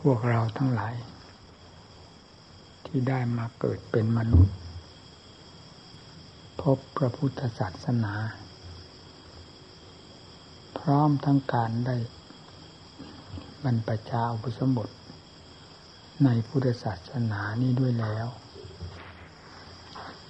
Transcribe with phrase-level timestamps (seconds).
[0.00, 0.94] พวกเราทั้งหลาย
[2.86, 4.56] ที่ได้มาเกิดเป็นมนุษย์
[6.60, 8.14] พบพระพุทธศาสนา
[10.78, 11.96] พร้อมทั้งการได้
[13.64, 14.88] บรรพชาอุปสมบท
[16.24, 18.26] ในพุทธศาสนานี้ด้วยแล้ว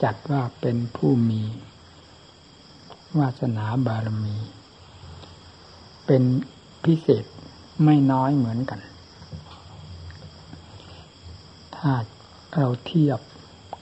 [0.02, 1.42] จัดว่าเป็นผู้มี
[3.18, 4.36] วาสนาบารมี
[6.06, 6.22] เป็น
[6.84, 7.24] พิเศษ
[7.84, 8.80] ไม่น้อยเหมือนกัน
[11.80, 11.94] ถ้า
[12.54, 13.20] เราเทียบ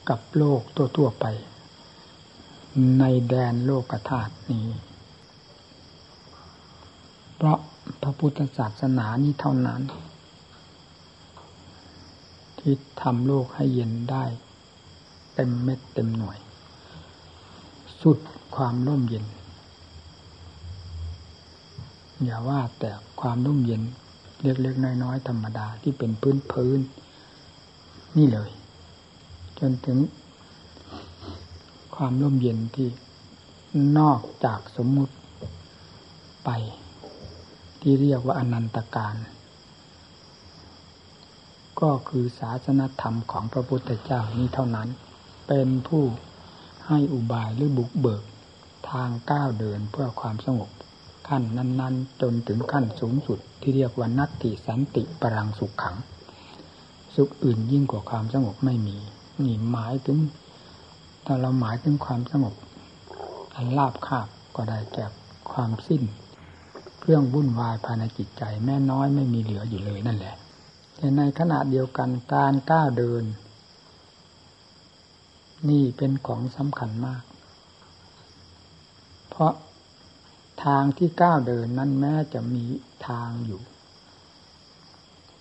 [0.09, 1.27] กับโลกตัวๆไป
[2.99, 4.67] ในแดนโลกธาตุนี้
[7.37, 7.59] เพราะ
[8.03, 9.83] พระพุทธศาสนานี้เท่านั้น
[12.59, 14.25] ที่ทำโลกให้เย็นได้
[15.35, 16.39] เต็มเม็ดเต็มหน่วย
[18.03, 18.19] สุด
[18.57, 19.25] ความร่มเย็น
[22.25, 22.91] อย่าว่าแต่
[23.21, 23.83] ความร่มเย็น
[24.43, 26.79] เล็กๆน้อยๆธรรมดาที่เป็นพื้นพื้น
[28.19, 28.51] นี่เลย
[29.59, 29.99] จนถึง
[31.97, 32.89] ความร่มเย็นที่
[33.99, 35.15] นอกจากสมมุติ
[36.45, 36.51] ไป
[37.81, 39.15] ที่เรียกว่าอนันตการ
[41.81, 44.89] ก็คือศาสนธรรมของพระพุทธเจ้านี้เท่านั้น
[45.49, 46.05] เป็นผู้
[46.87, 48.25] ให้อุบายหรือบุกเบิก
[48.91, 50.71] ทางก้าวเดินเพื่อความสงบ
[51.29, 55.97] ขั้นนั้น ๆ จนถึงขั้นสูงสุดที่เรียกว่านัตติสันติปรังสุขขัง
[57.21, 58.97] สุขอื่นยิ่งกว่าความสงบไม่มี
[59.45, 60.19] นี่หมายถึง
[61.27, 62.55] ถ้าเราหมายถึงความสงบ
[63.55, 65.07] อันลาบคาบก็ได้แก่
[65.53, 66.03] ความสิ้น
[67.01, 70.37] เครื่องวุ่นวายภายในจิตใจ แม่น้อยไม่มีเหลืออยู่เลยนั่นแหละ
[70.97, 73.25] แต่ในขณะเดียวกันการก้าวเดิน
[75.69, 77.23] นี่เป็นของสำคัญมาก
[79.29, 79.53] เพราะ
[80.65, 82.65] ทางที่ก้าวเดินนั้นแม้จะมี
[83.09, 83.61] ทางอยู่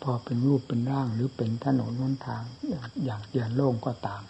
[0.01, 2.73] พอเป็นรูปเป็นร่างหรือเป็นถนนน้นทางอ
[3.09, 4.23] ย่างเดียนโล่งก็ตาม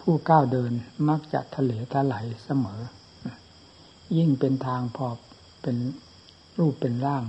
[0.00, 0.72] ผู้ก้าวเดิน
[1.08, 2.80] มักจะทะเลทะไหลเสมอ
[4.16, 5.06] ยิ่งเป็นทางพอ
[5.62, 5.76] เป็น
[6.58, 7.24] รูปเป็นร่าง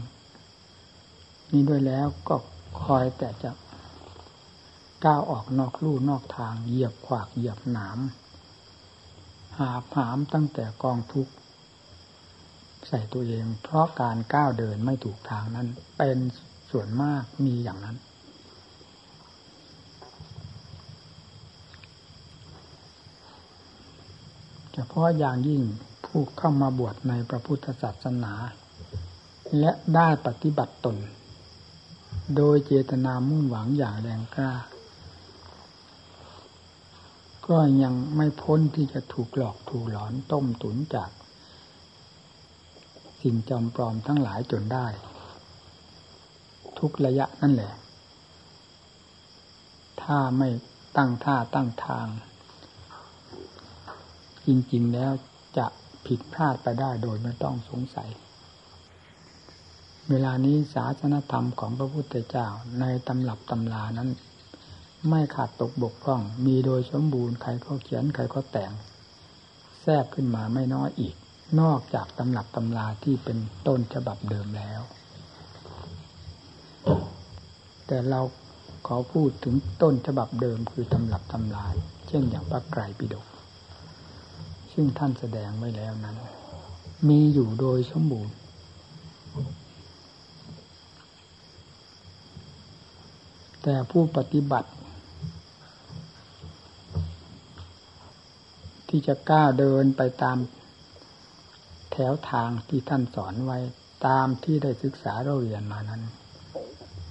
[1.52, 2.36] นี้ด้วยแล้วก็
[2.84, 3.52] คอยแต่จะ
[5.06, 8.00] ก้าวออกนอกลู่นอกทางเหยียบขวากเหยียบหนาม
[9.58, 11.34] หาผามตั้งแต่กองทุกข์
[12.88, 15.68] ใส่ตัวเอง เพราะการก้าวเดินไม่ถูกทางนั้น
[15.98, 16.18] เป็น
[16.72, 17.98] ส่วนมากมีอย่างนั้น
[24.74, 25.62] เฉพาะอย่างยิ่ง
[26.06, 28.34] ผู้เข้ามาบวชในพระพุทธศาสนา
[29.60, 30.98] และได้ปฏิบัติตน
[32.36, 34.52] โดยเจตนามุ่งหวังอย่างแรงกล้า
[37.48, 41.10] ก็ยังไม่พ้นที่จะถูกหลอกถูกหลอนต้มตุนจาก
[43.22, 44.88] สิ่งจอมปลอมทั้งหลายจนได้
[46.80, 47.74] ทุกระยะนั่นแหละ
[50.02, 50.50] ถ้าไม่
[50.98, 52.08] ตั้งท่าตั้งทาง
[54.46, 55.12] จริงๆแล้ว
[55.58, 55.66] จะ
[56.06, 58.10] ผิดพลาดไปได้โดยไม่ต้องสงสัย
[60.10, 62.48] เวลานี้ศาสนธรรมของพระพุทธเจ้า
[62.80, 64.10] ในตำรับตำลานั้น
[65.10, 68.72] ไม่ขาดตกบกพร่อง มีโดยสมบูรณ์ใครก็เขียนใครก็แต่ง
[69.82, 71.16] แทรกขึ้นมาไม่น้อยอีก
[71.62, 74.82] นอกจากตำหนักตำลาที่เป็นต้นฉบับเดิมแล้ว
[77.92, 78.22] แต่เรา
[78.88, 81.74] ขอพูดถึงต้นฉบับเดิมคือตำหลับตำลาย
[82.08, 83.26] เช่นอย่างพระไกรปิฎก
[84.74, 86.16] ซึ่งท่านแสดงไว้แล้วนั้น
[87.10, 88.36] มีอยู่โดยสมบูรณ์
[93.64, 94.70] แต่ผู้ปฏิบัติ
[98.90, 100.38] ที่จะกล้าเดินไปตาม
[101.92, 103.60] แถวทางที่ท่านสอนไว้
[104.08, 106.04] ตามที่ได้ศึกษาเราเรียนมานั้น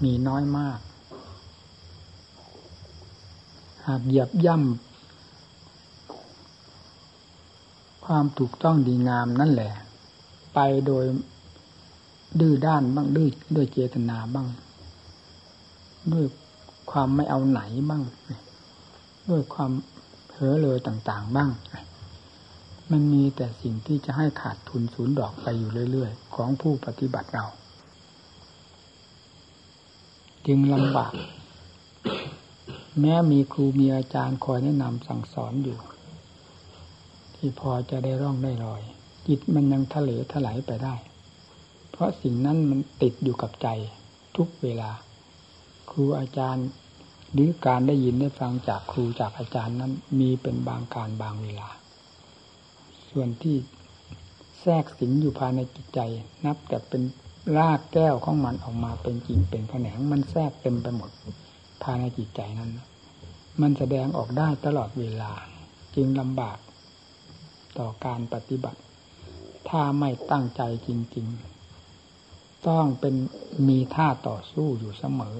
[0.04, 0.78] มีน้อยมาก
[3.86, 4.66] หากเหยียบย่ำ
[8.04, 9.72] ความถูกต้องดีงามนั่นแหละ
[10.54, 11.04] ไปโดย
[12.41, 14.47] ดื้อด้านบ้างดื้อด้วยเจตนาบ้าง
[16.12, 16.24] ด้วย
[16.91, 17.60] ความไม่เอาไหน
[17.91, 18.03] บ้าง
[19.30, 19.71] ด้วยความ
[20.28, 21.50] เผลอเลยต่าง ๆ บ้าง
[22.91, 27.45] มันมีแต่สิ่งที่จะให้ขาดทุนศูนย์ดอกไปอยู่เรื่อย ๆ ของผู้ปฏิบัติเรา
[30.46, 31.12] จึงลำบาก
[33.00, 35.78] แม้มีครูมีอาจารย์คอยแนะนำสั่งสอนอยู่
[37.36, 38.82] ที่พอจะได้ร่องได้รอย
[39.26, 40.94] จิตมันยังทะเลถลายไปได้
[41.90, 43.68] เพราะสิ่งนั้นมันติดอยู่กับใจ
[44.36, 44.90] ทุกเวลา
[45.90, 46.66] ครูอาจารย์
[47.32, 51.68] หรือการได้ยินได้ฟังจากครูจากอาจารย์นั้น มีเป็นบางการบางเวลา
[53.10, 53.56] ส่วนที่
[54.60, 56.00] แทรกสิงอยู่ภายในจิตใจ
[56.44, 57.02] นับแต่เป็น
[57.56, 61.10] รากแก้วของมันออกมาเป็นกิ่งเป็นแขนงมันแทรกเต็มไปหมด
[61.82, 62.70] ภายในจิตใจนั้น
[63.60, 65.32] มันแสดงออกได้ตลอดเวลา
[65.94, 66.58] จึงลำบาก
[67.78, 68.80] ต่อการปฏิบัติ
[69.68, 71.26] ถ้าไม่ตั้งใจจริง
[71.96, 73.14] ๆ ต้องเป็น
[73.68, 75.38] มีท่าต่อสู้อยู่เสมอ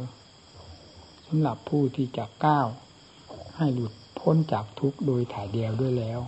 [1.27, 2.69] สำหรับผู้ที่จะก้าว
[3.57, 6.21] ให้หลุดพ้นจากทุกข์โดยถ่ายเดียวด้วยแล้ว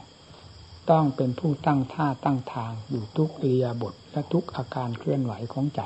[0.91, 5.81] ต้องเป็นผู้ตั้งท่าตั้งทางอยู่ทุกเรียบท และทุกอาการเคลื่อนไหวของใจ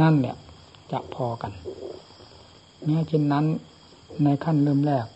[0.00, 0.36] นั่นเนี่ย
[0.92, 1.52] จะพอกัน
[2.84, 3.44] แม้เช่นนั้น
[4.24, 5.06] ในขั้นเริ่มแรก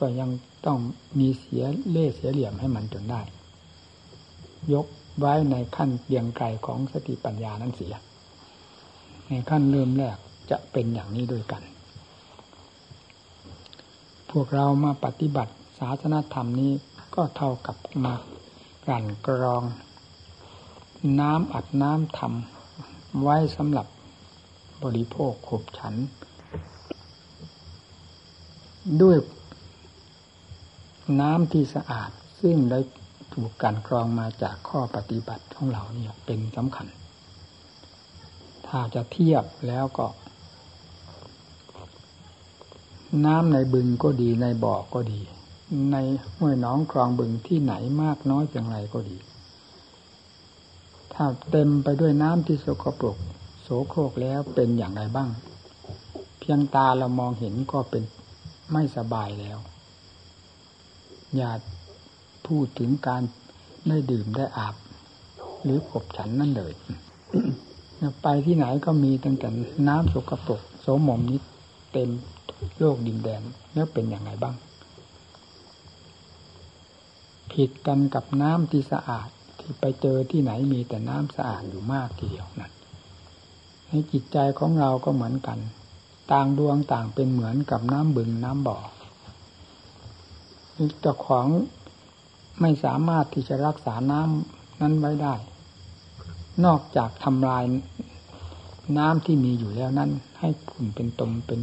[0.00, 0.30] ก็ยัง
[0.66, 0.78] ต้อง
[1.18, 3.20] มีเสียเล่เสียเหลี่ยมให้มันจนได้
[4.72, 4.86] ยก
[5.18, 7.94] ไว้ในขั้นเบียงไกลของสติปัญญานั้นเสีย
[9.28, 10.16] ในขั้นเริ่มแรก
[10.50, 11.62] จะเป็นอย่างนี้ด้วยกัน
[14.30, 16.72] พวกเรามาปฏิบัติศาสนธรรมนี้
[17.14, 18.14] ก็เท่ากับมา
[18.84, 19.62] กลั่นกรอง
[21.20, 23.86] น้ำอัดน้ำทำไว้สำหรับ
[24.82, 25.94] บริโภคขบฉัน
[29.02, 29.16] ด้วย
[31.20, 32.10] น้ำที่สะอาด
[32.40, 32.80] ซึ่งได้
[33.32, 36.86] ถูกการกรองมาจากข้อปฏิบัติของเราเนี่ยเป็นสำคัญ
[38.66, 40.06] ถ้าจะเทียบแล้วก็
[43.26, 45.20] น้ำในบึงก็ดีในบ่อก็ดี
[45.92, 45.96] ใน
[46.36, 49.16] ห้วยน้องคลองบึงที่ไหนมากน้อยเพียงไรก็ดี
[51.14, 53.16] ถ้าเต็มไปด้วยน้ำที่สกปรก
[53.62, 55.30] โสโครกแล้วเป็นอย่างไรบ้าง
[56.38, 58.02] เพียงตาเรามองเห็นก็เป็น
[58.72, 59.58] ไม่สบายแล้ว
[61.36, 61.50] อย่า
[62.46, 63.22] พูดถึงการ
[63.88, 64.74] ได้ดื่มได้อาบ
[65.62, 66.72] หรือขบฉันนั่นเลย
[68.22, 69.48] ไปที่ไหนก็มีตั้งแต่
[69.88, 71.40] น้ำสกปรกโสมมนี้
[71.92, 72.10] เต็ม
[72.78, 73.42] โลกดินแดน
[73.74, 74.54] แล้วเป็นอย่างไรบ้าง
[77.52, 79.28] ผิดกันกับน้ำที่สะอาด
[79.80, 82.72] ไปเจอที่ไหนมีแต่น้ำสะอาดอยู่มากทีเดียวนั่น
[83.88, 85.58] ในจิตใจของเราก็เหมือนกัน
[86.32, 88.78] ต่างดวงต่างเป็นเหมือนกับน้ำบึงน้ำบ่อ
[91.00, 91.46] เจ้าของ
[92.60, 95.34] ไม่สามารถที่จะรักษาน้ำนั้นไว้ได้
[96.64, 97.64] นอกจากทำลาย
[98.98, 100.10] น้ำที่มีอยู่แล้วนั้น
[100.40, 101.60] ให้ขุ่นเป็นตมเป็น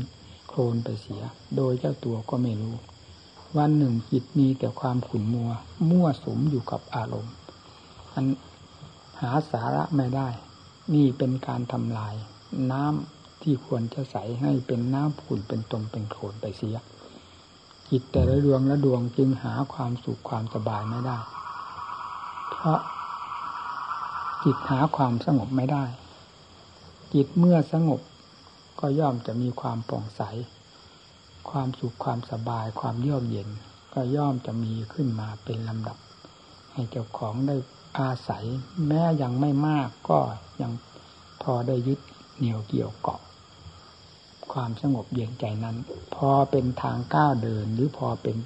[0.48, 1.22] โคลนไปเสีย
[1.56, 2.76] โดยเจ้าตัวก็ไม่รู้
[3.58, 5.52] วันหนึ่งจิตมีแต่ความขุ่นมัว
[5.90, 7.34] มั่วสมอยู่กับอารมณ์
[8.20, 8.32] อัน
[9.22, 10.30] หาสาระไม่ได้
[10.94, 12.16] นี่เป็นการทำลาย
[12.72, 16.78] น้ำที่ควรจะใสให้เป็นน้ำขุ่นเป็นตมเป็นโคลนไปเสีย
[17.90, 21.18] จิตแต่ละดวงละดวงจึงหาความสุขความสบายไม่ได้
[22.50, 22.80] เพราะ
[24.44, 25.84] จิตหาความสงบไม่ได้
[27.14, 28.02] จิตเมื่อสงบ
[28.80, 30.22] ก็ย่อมจะมีความป่องใส
[31.50, 33.50] ความสุขความสบายความเยือกเย็น
[33.94, 35.98] ก็ย่อมจะมีขึ้นมาเป็นลำดับ
[36.74, 37.56] ให้เจ้าของได้
[37.98, 38.46] อาศัย
[38.88, 40.20] แม้ยังไม่มากก็
[40.62, 40.72] ยัง
[41.42, 42.00] พอได้ยึด
[42.38, 43.22] เหนี่ยวเกี่ยวเกาะ
[44.54, 45.78] ความสงบเย็นใจนั้น
[46.16, 48.38] พอเป็นทางก้าวเดินหรือพอเป็น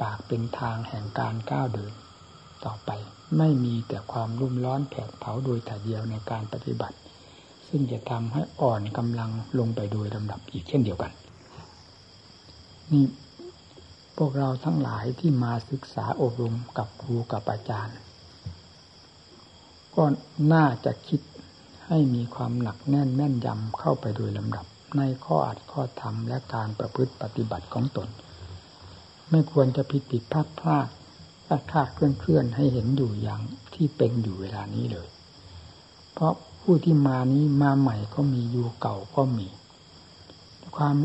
[0.00, 1.92] ปากเป็นทางแห่งการก้าวเดิน
[2.64, 2.90] ต่อไป
[3.38, 6.96] ไม่มีแต่ความรุ่มร้อนแผดเผาโดยแต่เดียวในการปฏิบัติ
[7.68, 11.12] ซึ่งจะทำให้อ่อนกำลังลงไปโดยลำดับอีกเช่นเดียวกัน
[12.92, 13.04] นี่
[14.18, 17.96] พวกเราทั้งหลายที่มาศึกษาอบรมกับครูกับอาจารย์
[19.96, 20.04] ก็
[20.52, 21.20] น่าจะคิด
[21.86, 24.66] ให้มีความหนักแน่นแม่นยำเข้าไปโดยลำดับ
[24.96, 28.08] ในข้ออัดข้อธรรมและการประพฤติปฏิบัติของตน
[29.30, 30.88] ไม่ควรจะผิดผิดพลาดพลาด
[31.46, 33.40] พลาดพลาดเคลื่อนเคลื่อนให้เห็นอยู่อย่าง
[33.74, 35.08] ที่เป็นอยู่เวลานี้เลย
[36.12, 39.48] เพราะผู้ที่มานี้มาใหม่ก็มีอยู่เก่าก็มี
[40.76, 40.96] ความ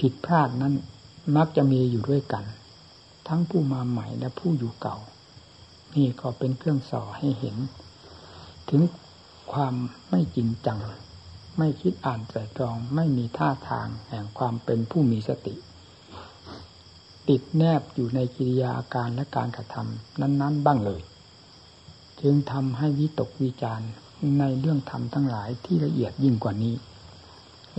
[0.00, 0.74] ผิดพลาดนั้น
[1.36, 2.44] มักจะมีอยู่ด้วยกัน
[3.28, 4.96] ทั้งผู้มาใหม่และผู้อยู่เก่า
[5.94, 7.56] นี่ก็เป็นเครื่องสอให้เห็น
[8.70, 8.82] ถึง
[9.52, 9.74] ความ
[10.10, 10.78] ไม่จริงจัง
[11.58, 15.54] ไม่คิดอ่านใส่ตรอง ไม่มีท่าทางแห่งความเป็นผู้มีสติ
[17.28, 21.02] ติดแนบอยู่ในกิริยาอาการและการกระทำนั้น ๆ บ้างเลย
[22.20, 23.84] จึงทำให้วิตกวิจาร
[24.38, 26.74] ในเรื่องธรรมทั้งหลายที่ละเอียดยิ่งกว่านี้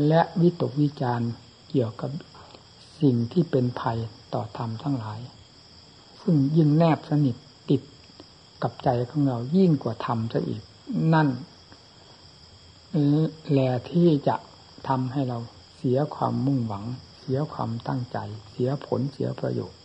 [0.07, 1.25] และวิตกวิจาร
[1.69, 2.11] เกี่ยวกับ
[3.01, 3.97] สิ่งที่เป็นภัย
[4.33, 5.19] ต่อธรรมทั้งหลาย
[6.21, 7.35] ซึ่งยิ่งแนบสนิท
[7.69, 7.81] ติด
[8.63, 10.61] กับใจของเรายิ่งกว่าธรรมซะอีก
[11.13, 11.27] นั่น
[13.49, 14.35] แหละที่จะ
[14.87, 15.37] ทำให้เรา
[15.77, 16.85] เสียความมุ่งหวัง
[17.21, 18.17] เสียความตั้งใจ
[18.51, 19.81] เสียผลเสียประโยชน์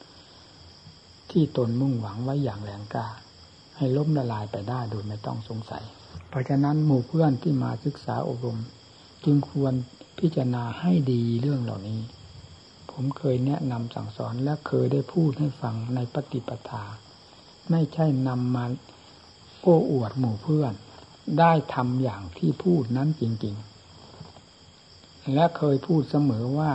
[1.31, 3.07] ที่ตนมุ่งหวังไว้อย่างแรงกล้า
[3.77, 5.85] ให้ล้มละลายไปได้โดยไม่ต้องสงสัย
[6.29, 8.59] เพราะฉะนั้นหมู่เพื่อนที่มาศึกษาอบรม
[9.25, 9.75] จึงควร
[10.19, 12.01] พิจารณาให้ดีเรื่องเหล่านี้
[12.91, 16.85] ผมเคยแนะนำสั่งสอนและเคยได้พูดให้ฟังในปฏิปทา
[17.71, 18.65] ไม่ใช่นำมา
[19.61, 20.73] โอ้อวดหมู่เพื่อน
[21.39, 23.55] ได้ทำอย่างที่พูดนั้นจริง
[24.45, 26.71] ๆ และเคยพูดเสมอว่า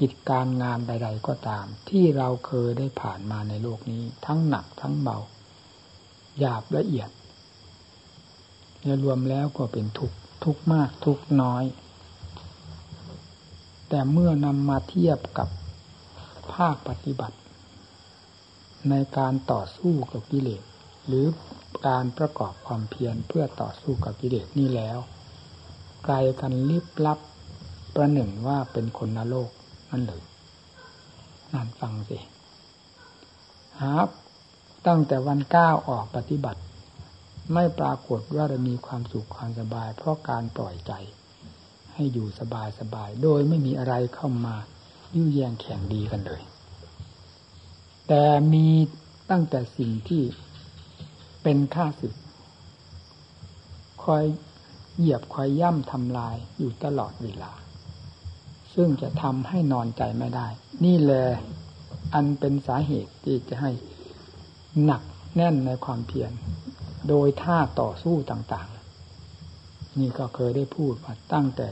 [0.00, 5.18] กิจการงานใด ๆ ก็ตาม ที่เราเคยได้ผ่านมาในโลกนี้ ทั้งหนักทั้งเบา
[6.38, 7.10] หยาบละเอียด
[8.84, 10.12] และรวมแล้วก็เป็นทุก
[10.44, 11.64] ทุกมากทุกน้อย
[13.88, 15.48] แต่เมื่อนำมาเทียบกับ
[16.54, 17.38] ภาคปฏิบัติ
[18.90, 20.62] ในการต่อสู้กับกิเลส
[21.06, 21.26] หรือ
[21.86, 24.98] การประกอบความเพียรเพื่อต่อสู้กับกิเลสนี่แล้ว
[26.04, 27.18] ไกลกันลิบลับ
[27.94, 29.50] ประหนึ่งว่าเป็นคนนรก
[29.90, 30.22] นั่นเลย
[31.52, 32.18] นั่นฟังสิ
[33.80, 33.92] หา
[34.86, 36.60] ตั้งแต่วันก้าวออกปฏิบัติ
[37.52, 40.92] ไม่ปรากฏว่าจะมีความสุขความสบาย เพราะการปล่อยใจ
[41.92, 44.56] ให้อยู่สบายสบาย โดยไม่มีอะไรเข้ามา
[45.14, 46.42] ยื้อแย่งแข่งดีกันเลย
[48.08, 48.66] แต่มี
[49.30, 50.22] ตั้งแต่สิ่งที่
[51.42, 52.14] เป็นข้าศึก
[54.04, 54.24] คอย
[54.98, 57.52] เหยียบคอยย่ำทำลายอยู่ตลอดเวลา
[58.74, 60.46] ซึ่งจะทำให้นอนใจไม่ได้
[60.84, 61.24] นี่แหละ
[62.14, 63.70] อันเป็นสาเหตุที่จะให้
[64.84, 65.02] หนัก
[65.36, 66.32] แน่นในความเพียร
[67.08, 71.66] โดยท่าต่อสู้ต่างๆ นี่ก็เคยได้พูดว่าตั้งแต่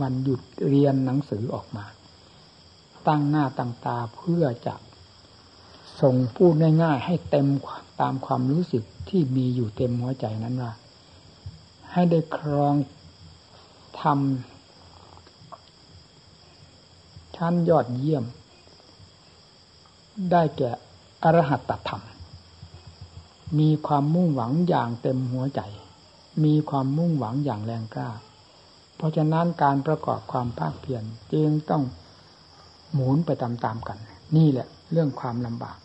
[0.00, 1.84] วันหยุดเรียนหนังสือออกมา
[3.08, 4.74] ตั้งหน้าตั้งตาเพื่อจะ
[6.00, 7.48] ส่งพูดง่ายๆ ให้เต็ม
[8.00, 10.72] ตามความรู้สึกที่มีอยู่เต็มหัวใจนั้นว่า
[11.92, 12.74] ให้ได้ครอง
[14.00, 14.14] ทำ
[17.36, 18.24] ชั้นยอดเยี่ยม
[20.30, 20.70] ได้แก่
[21.22, 22.02] อรหัตตธรรม
[23.58, 25.60] มีความมุ่งหวังอย่างเต็มหัวใจ
[26.44, 28.10] มีความมุ่งหวังอย่างแรงกล้า
[28.96, 31.82] เพราะฉะนั้นการประกอบความภาคเพียรจึงต้อง
[32.92, 33.98] หมุนไปตามๆกัน
[34.36, 35.78] นี่แหละ เรื่องความลำบาก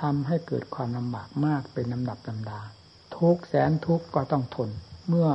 [0.00, 2.60] ทำให้เกิดความลำบากมากเป็นลำดับลำดา
[3.16, 4.70] ทุกแสนทุกก็ต้องทน
[5.08, 5.28] เมื่อ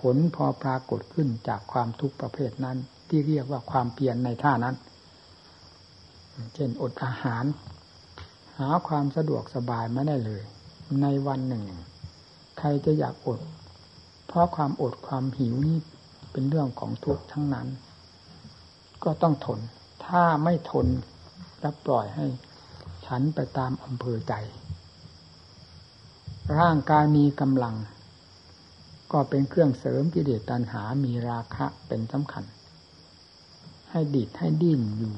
[0.00, 2.78] ผลพอปรากฏขึ้นจากความทุกข์ประเภทนั้น
[3.08, 4.76] ที่เรียกว่าความเพียรในท่านั้น
[6.54, 7.44] เช่นอดอาหาร
[8.58, 10.42] หาความสะดวกสบายไม่ได้เลย
[11.02, 11.64] ในวันหนึ่ง
[12.58, 13.40] ใครจะอยากอด
[14.26, 15.78] เพราะความอดความหิวนี่
[16.32, 17.68] เป็นเรื่องของทุกข์ทั้งนั้น
[19.04, 19.60] ก็ต้องทน
[20.06, 20.86] ถ้าไม่ทน
[21.64, 22.26] รับปล่อยให้
[23.06, 24.34] ฉันไปตามอำเภอใจ
[26.58, 27.76] ร่างกายมีกำลัง
[29.12, 32.44] ก็เป็นเครื่องเสริมกิเลสตัณหา มีราคะเป็นสำคัญ
[33.90, 35.12] ให้ดิดให้ดิ้นอยู่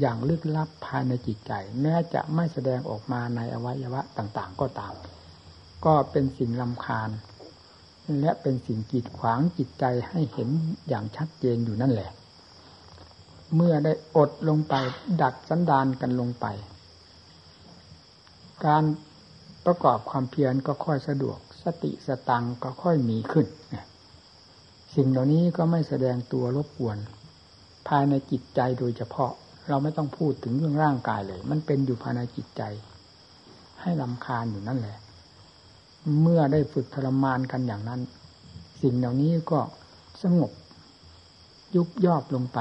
[0.00, 4.94] อย่างลึกลับภายในจิตใจ แม้จะไม่แสดงออกมาในอวัยวะต่าง ๆ ก็ตาม
[5.84, 7.10] ก็เป็นสิ่งลำคาญ
[8.20, 10.48] และเป็นสิ่งกีดขวางจิตใจให้เห็น
[10.88, 12.10] อย่างชัดเจนอยู่นั่นแหละ
[13.54, 14.74] เมื่อได้อดลงไป
[15.22, 16.46] ดัดสันดานกันลงไป
[18.64, 18.84] การ
[19.66, 23.46] ประกอบความเพียรก็ค่อยสะดวก สติสตังก็ค่อยมีขึ้น
[24.94, 26.98] สิ่งเหล่านี้ก็ไม่แสดงตัวรบกวน
[27.88, 29.32] ภายในจิตใจโดยเฉพาะ
[29.68, 32.62] เราไม่ต้องพูดถึงเรื่องร่างกายเลย มันเป็นอยู่ภายในจิตใจ
[33.80, 34.96] ให้ลำคาญอยู่นั่นแหละ
[36.22, 38.00] เมื่อได้ฝึกทรมานกันอย่างนั้น
[38.82, 39.60] สิ่งเหล่านี้ก็
[40.22, 40.52] สงบ
[41.74, 42.58] ยุบยอบลงไป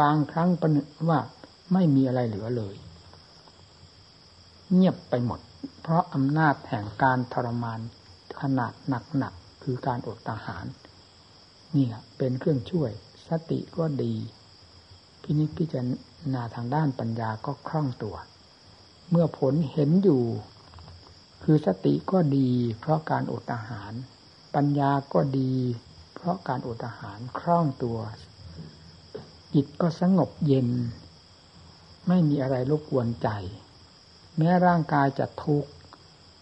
[0.00, 1.20] บางครั้งประนึกว่า
[1.72, 2.74] ไม่มีอะไรเหลือเลย
[4.74, 5.40] เงียบไปหมด
[5.82, 7.80] เพราะอำนาจแห่งการทรมาน
[8.40, 10.64] ขนาดหนักๆคือการอดอาหาร
[11.76, 12.90] นี่แหละเป็นเครื่องช่วย
[13.28, 14.14] สติก็ดี
[15.22, 15.82] พินิจพิจาร
[16.34, 18.16] ณาทางด้านปัญญาก็คล่องตัว
[19.10, 20.22] เมื่อผลเห็นอยู่
[21.42, 22.50] คือสติก็ดี
[22.80, 23.92] เพราะการอดอาหาร
[24.54, 25.52] ปัญญาก็ดี
[26.14, 27.98] เพราะการอดอาหารคล่องตัว
[29.54, 30.68] จิตก็สงบเย็น
[32.08, 33.28] ไม่มีอะไรรบกวนใจ
[34.36, 35.70] แม้ร่างกายจะทุกข์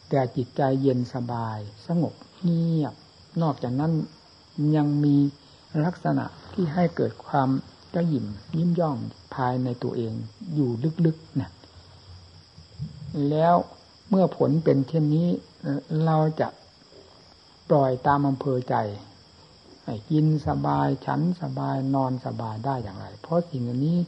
[0.09, 2.95] แต่จิตใจเย็นสบาย สงบเงียบ
[3.43, 3.93] นอกจากนั้น
[4.77, 5.17] ยังมี
[5.85, 7.49] ลักษณะที่ให้เกิดความ
[7.95, 8.27] กระยิม
[8.57, 8.97] ยิ้มย่อง
[9.35, 10.13] ภายในตัวเอง
[10.55, 10.71] อยู่
[11.07, 11.51] ลึกๆนะ
[13.31, 13.55] แล้ว
[14.09, 15.29] เมื่อผลเป็นเช่นนี้
[16.05, 16.49] เราจะ
[17.71, 18.75] ปล่อยตามอำเภอใจ
[20.11, 23.99] กินสบาย ฉันสบายนอนสบายได้อย่างไร เพราะสิ่งนี้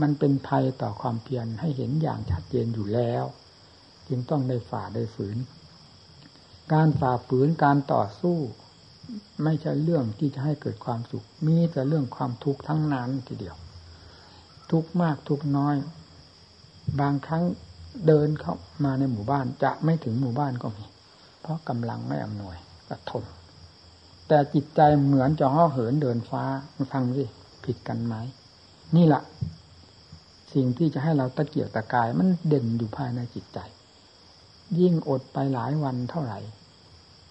[0.00, 3.24] มันเป็นภัยต่อความเพียรให้เห็นอย่างชัดเจนอยู่แล้ว
[4.08, 5.36] จึงต้องได้ฝ่าได้ฝืน
[6.72, 8.38] การฝ่าฝืนการต่อสู้
[9.44, 13.56] ไม่ใช่เรื่องที่จะให้เกิดความสุข มีแต่เรื่องความทุกข์ทั้งนั้นทีเดียว
[14.70, 15.76] ทุกมากทุกน้อย
[17.00, 17.44] บางครั้ง
[18.06, 20.84] เดินเข้ามาในหมู่บ้านจะไม่ถึงหมู่บ้านก็มี
[21.40, 22.56] เพราะกำลังไม่อำนวย
[22.88, 23.24] ก็ทน
[24.28, 26.42] แต่จิตใจเหมือนจะห่อเหินเดินฟ้า
[26.92, 27.24] ฟังสิ
[27.64, 28.14] ผิดกันไหม
[28.96, 29.22] นี่แหละ
[30.54, 33.58] สิ่งที่จะให้เราตะเกียกตะกายมันเด่นอยู่ภายในจิตใจ
[34.80, 36.40] ยิ่งอดไปหลายวันเท่าไหร่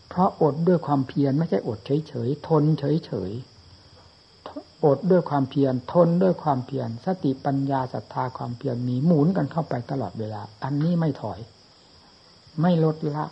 [0.10, 11.40] เพราะอดด้วยความเพียรไม่ใช่อดเฉยๆทนเฉยๆอดด้วยความเพียรทนด้วยความเพียรสติปัญญาศรัทธาความเพียรมีหมุนกันเข้าไปตลอดเวลา อันนี้ไม่ถอย
[12.62, 13.25] ไม่ลดละ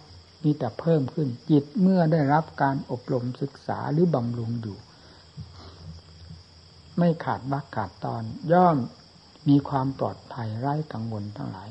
[0.44, 4.78] มีแต่เพิ่มขึ้นจิตเมื่อได้รับการอบรมศึกษาหรือบำรุงอยู่
[6.98, 8.78] ไม่ขาดวักขาดตอน ย่อม
[9.48, 11.70] มีความปลอดภัยไร้กังวลทั้งหลาย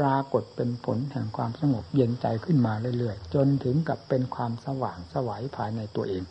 [0.00, 6.22] ปรากฏเป็นผลแห่งความสงบเย็นใจขึ้นมาเรื่อยๆ จนถึงกับเป็นความสว่างสวัยภายในตัวเอง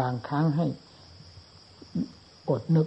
[0.00, 0.66] บางครั้งให้
[2.50, 2.86] อดนึก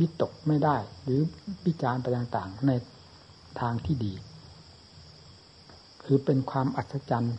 [0.00, 1.20] วิตกไม่ได้ หรือ
[1.66, 2.72] วิจารณ์ไปต่างๆ ใน
[3.60, 4.14] ทางที่ดี
[6.04, 7.36] คือเป็นความอัศจรรย์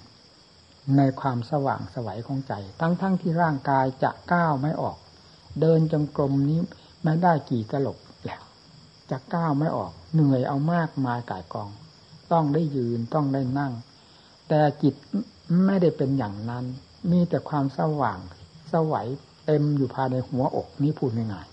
[0.98, 4.98] ในความสว่างสวัยของใจ ทั้งๆทที่ร่างกายจะก้าวไม่ออก
[5.62, 6.60] เดินจงกรมนี้
[7.04, 7.98] ไม่ได้กี่ตลบ
[9.12, 11.70] จะก้าวไม่ออก เหนื่อยเอามากมายกายกอง
[12.32, 13.74] ต้องได้ยืนต้องได้นั่ง
[14.48, 14.96] แต่จิต
[15.66, 16.66] ไม่ได้เป็นอย่างนั้น
[17.12, 18.20] มีแต่ความสว่าง
[18.72, 19.08] สวัย
[19.46, 21.48] เต็มอยู่ภายในหัวอกนี้พูดง่าย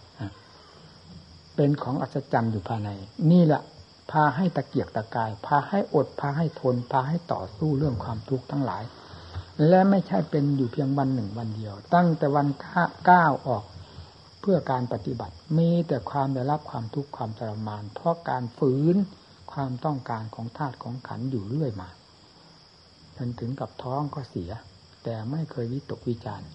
[0.74, 2.90] ๆเป็นของอัศจรรย์อยู่ภายใน
[3.30, 3.62] นี่แหละ
[4.10, 8.82] พาให้ตะเกียกตะกาย พาให้อด พาให้ทน พาให้ต่อสู้เรื่องความทุกข์ทั้งหลาย
[9.68, 12.46] และไม่ใช่เป็นอยู่เพียงวันหนึ่งวันเดียว ตั้งแต่วัน
[13.10, 13.64] ก้าวออก
[14.46, 18.96] เพื่อการปฏิบัติ มีแต่ความได้รับความทุกข์ความทรมาน เพราะการฝืน
[19.52, 21.88] ความต้องการของธาตุของขันอยู่เรื่อยมา
[23.16, 24.50] จนถึงกับท้องก็เสีย
[25.04, 26.48] แต่ไม่เคยวิตกวิจารณ์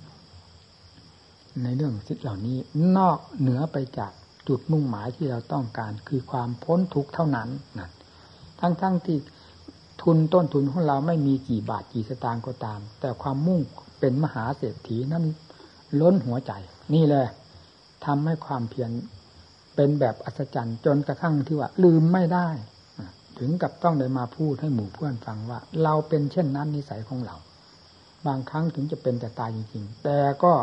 [1.63, 2.57] ในเรื่องสิ่งเหล่านี้
[2.97, 4.11] นอกเหนือไปจาก
[4.47, 7.89] จุดมุ่งหมายที่เราต้องการ คือความพ้นทุกข์เท่านั้นนะ
[8.59, 9.17] ทั้งๆทที่
[10.01, 13.59] ทุนต้นทุนของเราไม่มีกี่บาทกี่สตางค์ก็ตาม แต่ความมุ่ง
[13.99, 15.23] เป็นมหาเศรษฐีนั้น
[16.01, 16.51] ล้นหัวใจ
[16.95, 17.27] นี่แหละ
[18.05, 18.91] ทำให้ความเพียร
[19.75, 22.49] เป็นแบบอัศจรรย์จนกระทั่งที่ว่า ลืมไม่ได้
[23.39, 27.35] ถึงกับต้องได้มาพูดให้หมู่เพื่อนฟังว่า เราเป็นเช่นนั้นนิสัยของเรา
[28.27, 30.53] บางครั้งถึงจะเป็นแต่ตายจริงๆ แต่ก็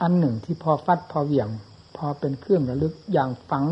[0.00, 1.48] อันหนึ่งที่พอฟัดพอเหวี่ยง
[1.96, 3.64] พอเป็นเครื่องระลึกอย่างฝัง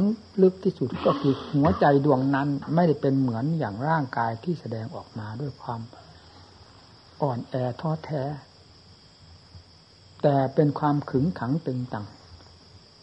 [0.42, 5.80] ลึกที่สุดก็คือหัวใจดวงนั้น ไม่ได้เป็นเหมือนอย่างร่างกายที่แสดงออกมาด้วยความ
[7.22, 8.22] อ่อนแอท้อแท้
[10.28, 12.06] แต่เป็นความขึงขังตึงตัง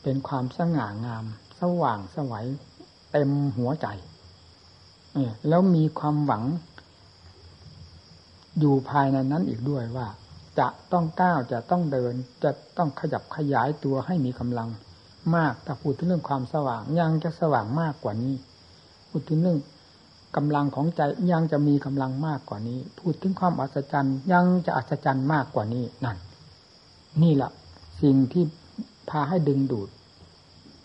[0.04, 1.26] เป็นความสง่างาม
[1.62, 2.48] สว่างสวัย
[3.12, 3.88] เต็มหัวใจ
[5.48, 6.44] แล้วมีความหวัง
[8.60, 10.08] อยู่ภายในนั้นอีกด้วยว่า
[10.60, 14.70] จะต้องก้าวจะต้องเดิน จะต้องขยับขยายตัวให้มีกำลัง
[15.36, 18.36] มากถ้าพูดถึงเรื่องความสว่างยังจะสว่างมากกว่านี้
[19.10, 19.60] พูดถึงเรื่อง
[20.36, 26.20] กำลังของใจยังจะมีกำลังมากกว่านี้ พูดถึงความอัศจรรย์ยังจะอัศจรรย์มากกว่านี้นั่น
[27.22, 27.52] นี่แหละ
[28.02, 28.44] สิ่งที่
[29.10, 29.90] พาให้ดึงดูด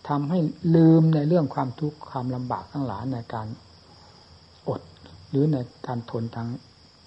[0.09, 0.39] ทำให้
[0.75, 3.47] ลืมในเรื่องความทุกข์ความลำบากทั้งหลายในการ
[4.67, 4.81] อด
[5.29, 6.47] หรือในการทนทาง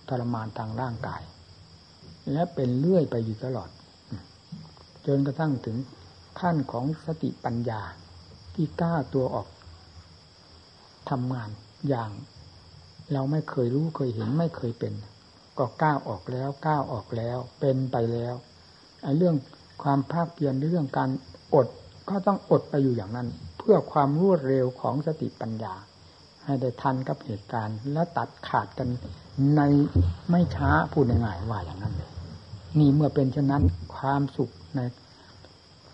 [0.08, 1.22] ทรมานทางร่างกาย
[2.32, 3.70] และเป็นเลื่อยไปอยู่ตลอด
[5.06, 5.76] จนกระทั่งถึง
[6.40, 7.82] ขั้นของสติปัญญา
[8.54, 9.48] ที่กล้าตัวออก
[11.10, 11.50] ทำงาน
[11.88, 12.10] อย่าง
[13.12, 14.92] เราไม่เคยรู้เคยเห็นไม่เคยเป็น
[15.58, 18.34] ก็ก้าวออกแล้วก้าวออกแล้ว เป็นไปแล้ว
[19.18, 19.34] เรื่อง
[19.82, 21.10] ความภาคเพียรเรื่องการ
[21.54, 21.66] อด
[22.08, 25.74] ก็ต้องอดไปอยู่อย่างนั้น เพื่อความรวดเร็วของสติปัญญา
[26.44, 28.88] ให้ได้ทันกับเหตุการณ์ และตัดขาดกัน
[29.56, 29.60] ใน
[30.30, 32.10] ไม่ช้าพูดง่ายๆว่าอย่างนั้นเลย
[32.78, 33.62] นี่เมื่อเป็นเช่นนั้น
[33.96, 34.80] ความสุขใน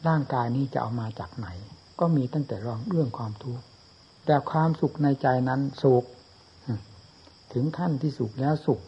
[0.07, 1.49] ร่างกายนี้จะเอามาจากไหน
[2.01, 3.65] ก็มีตั้งแต่รองเรื่องความทุกข์
[4.27, 6.05] แต่ความสุขในใจนั้นสุข
[7.53, 8.81] ถึงขั้นที่สุขแล้วสุข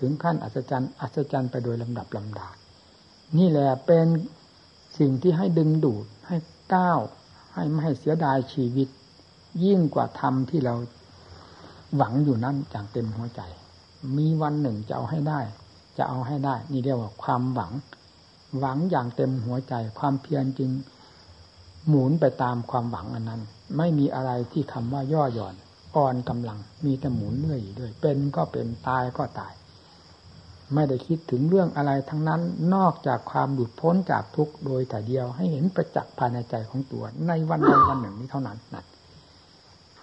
[0.00, 2.48] ถึงขั้นอัศจรรย์อัศจรรย์ไปโดยลำดับลำดา
[3.38, 4.06] นี่แหละเป็น
[4.98, 6.36] สิ่งที่ให้ดึงดูดให้
[6.74, 7.00] ก้าว
[7.54, 8.88] ให้ไม่ให้เสียดายชีวิต
[9.64, 10.74] ยิ่งกว่าธรรมที่เรา
[11.96, 13.40] หวังอยู่นั้นจากเต็มหัวใจ
[14.16, 15.40] มีวันหนึ่งจะเอาให้ได้
[15.96, 17.72] จะเอาให้ได้ นี่เรียกว่าความหวัง
[18.58, 20.70] หวังอย่างเต็มหัวใจ ความเพียรจึง
[21.88, 23.42] หมุนไปตามความหวังอันนั้น
[23.76, 25.54] ไม่มีอะไรที่คำว่าย่อหย่อน
[25.96, 29.52] อ่อนกำลัง มีแต่หมุนเรื่อยอยู่ด้วยเป็นก็เป็นตายก็ตาย
[30.74, 32.40] ไม่ได้คิดถึงเรื่องอะไรทั้งนั้น
[32.74, 38.76] นอกจากความหลุดพ้นจากทุกข์โดยแต่เดียว ให้เห็นประจักษ์ภายในใจของตัว ในวันใดวันหนึ่งนี้เท่านั้นน,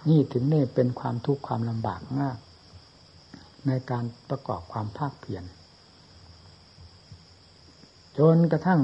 [0.08, 2.36] นี่ถึงนี่เป็นความทุกข์ความลำบากมาก
[3.66, 5.44] ในการประกอบความภาคเพียร
[8.18, 8.80] จนกระทั่ง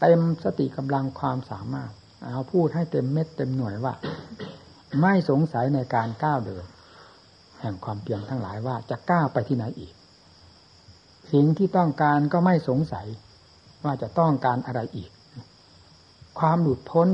[0.00, 3.94] เต็มสติกำลังความสามารถ เอาพูดให้เต็มเม็ดเต็มหน่วยว่า
[5.00, 6.64] ไม่สงสัยในการก้าวเดิน
[7.60, 9.92] แห่งความเพียรทั้งหลายว่าจะก้าวไปที่ไหนอีก
[11.32, 13.06] สิ่งที่ต้องการก็ไม่สงสัย
[13.84, 15.10] ว่าจะต้องการอะไรอีก
[16.38, 17.08] ความหลุดพ้น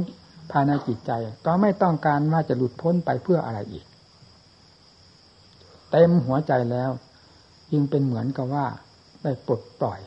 [0.51, 1.11] ภายในจิตใจ
[1.47, 3.85] ก็ไม่ต้องการว่าจะหลุดพ้นไปเพื่ออะไรอีก
[5.91, 6.91] เต็มหัวใจแล้ว
[7.73, 8.67] ยิ่งเป็นเหมือนกับว่า
[9.23, 10.01] ได้ปลดปล่อย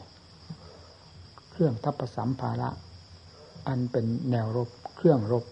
[1.51, 2.69] เครื่องทัพสัมภาระ
[3.67, 5.45] อันเป็นแนวรบเครื่องรบ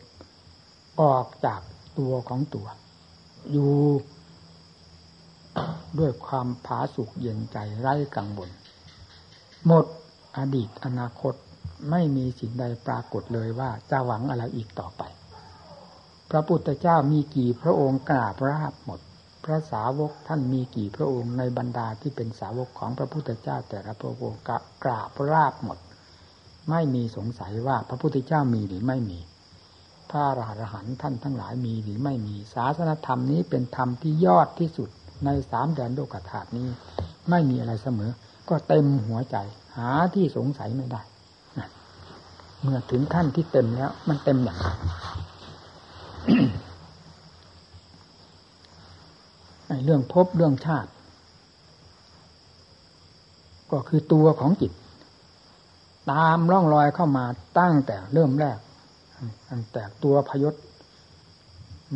[1.02, 1.62] ออกจาก
[1.98, 2.68] ตัวของตัว
[3.52, 3.72] อยู่
[6.00, 8.50] ด้วยความผาสุกเย็นใจไร้กังวล
[9.68, 9.86] หมด
[10.38, 11.34] อดีตอนาคต
[11.92, 15.04] ไม่มีสิ่งใดปรากฏเลยว่าจะหวังอะไรอีกต่อไป
[16.30, 19.00] พระพุทธเจ้ามีกี่พระองค์กราบราบหมด
[19.44, 24.44] พระสาวกท่านมีกี่พระองค์ในบรรดาที่เป็นสาวกของพระพุทธเจ้า แต่ละพระองค์
[24.84, 25.78] กราบราบหมด
[26.70, 29.20] ไม่มีสงสัยว่าพระพุทธเจ้ามีหรือไม่มี
[30.10, 34.90] พระอรหันต์ท่านทั้งหลายมีหรือไม่มีศาสนธรรมนี้เป็นธรรมที่ยอดที่สุด
[35.26, 36.68] ในสามแดนโลกธาตุนี้
[37.30, 38.12] ไม่มีอะไรเสมอ
[38.50, 39.38] ก็เต็มหัวใจ
[39.78, 41.02] หาที่สงสัยไม่ได้
[42.62, 44.68] เมื่อถึงขั้นที่เต็มแล้ว มันเต็มอย่างไร
[49.86, 50.92] เรื่องพบเรื่องชาติ
[53.72, 54.72] ก็คือตัวของจิต
[56.12, 57.26] ตามร่องรอยเข้ามา
[57.60, 58.58] ตั้งแต่เริ่มแรก
[59.50, 60.54] ตั้งแต่ตัวพยศ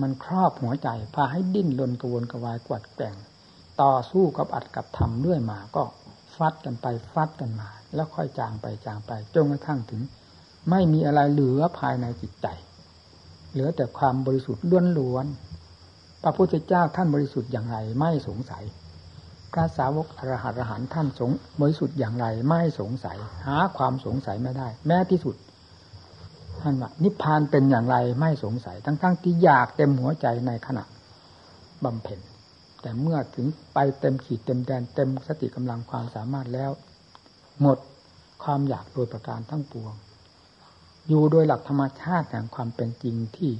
[0.01, 3.15] มันครอบหัวใจ พาให้ดิ้นรนกระวนกระวายกวัดแกง
[3.81, 5.83] ต่อสู้กับอัดกับทำเรื่อยมาก็
[6.37, 10.01] ฟัดกันไปฟัดกันมา แล้วค่อยจางไปจางไปจนกระทั่งถึง
[10.69, 12.47] ไม่มีอะไรเหลือภายในจิตใจ
[13.51, 14.63] เหลือแต่ความบริสุทธิ์
[14.99, 18.63] ล้วนๆพระพุทธเจ้าท่านบริสุทธิ์อย่างไรไม่สงสัย
[19.53, 25.35] พระสาวกอรหัตอรหันท่านสงบริสุทธิ์อย่างไรไม่สงสัย หาความสงสัยไม่ได้ แม้ที่สุด
[26.61, 30.83] ท่านว่านิพพานเป็นอย่างไรไม่สงสัย ทั้งๆทที่อยากเต็มหัวใจในขณะ
[31.83, 32.19] บำเพ็ญ
[32.81, 36.71] แต่เมื่อถึงไปเต็มขีดเต็มแดนเต็มสติกำลังความสามารถแล้ว
[37.61, 37.77] หมด
[38.43, 39.93] ความอยากโดยประการทั้งปวง
[41.07, 43.51] อยู่โดยหลักธรรมชาติแห่งความเป็นจริงที่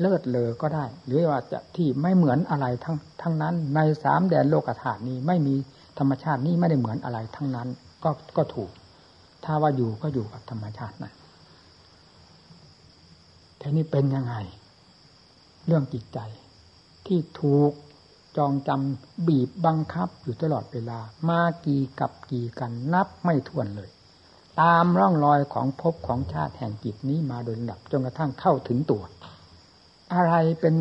[0.00, 5.54] เลิศเลอก็ได้ หรือว่าจะที่ไม่เหมือนอะไรทั้งทั้งนั้น ในสามแดนโลกธาตุนี้ไม่มี
[5.98, 7.68] ธรรมชาตินี้ไม่ได้เหมือนอะไรทั้งนั้น
[8.04, 8.70] ก็ก็ถูก
[9.44, 11.12] ถ้าว่าอยู่ก็อยู่กับธรรมชาตินะ
[13.60, 14.34] ทีนี้เป็นยังไง
[15.66, 16.18] เรื่องจิตใจ
[17.06, 17.72] ที่ถูก
[18.36, 23.90] จองจำบีบบังคับอยู่ตลอดเวลา มากี่กับกี่กันนับไม่ถ้วนเลย
[24.60, 29.02] ตามร่องรอยของภพของชาติแห่งจิตนี้มาโดยลำดับจนกระทั่งเข้าถึงตัว
[30.14, 30.74] อะไรเป็น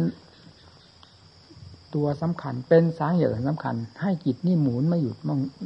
[1.95, 5.17] ตัวสำคัญ เป็นสาเหตุสำคัญ ให้จิตนี่หมุนไม่หยุด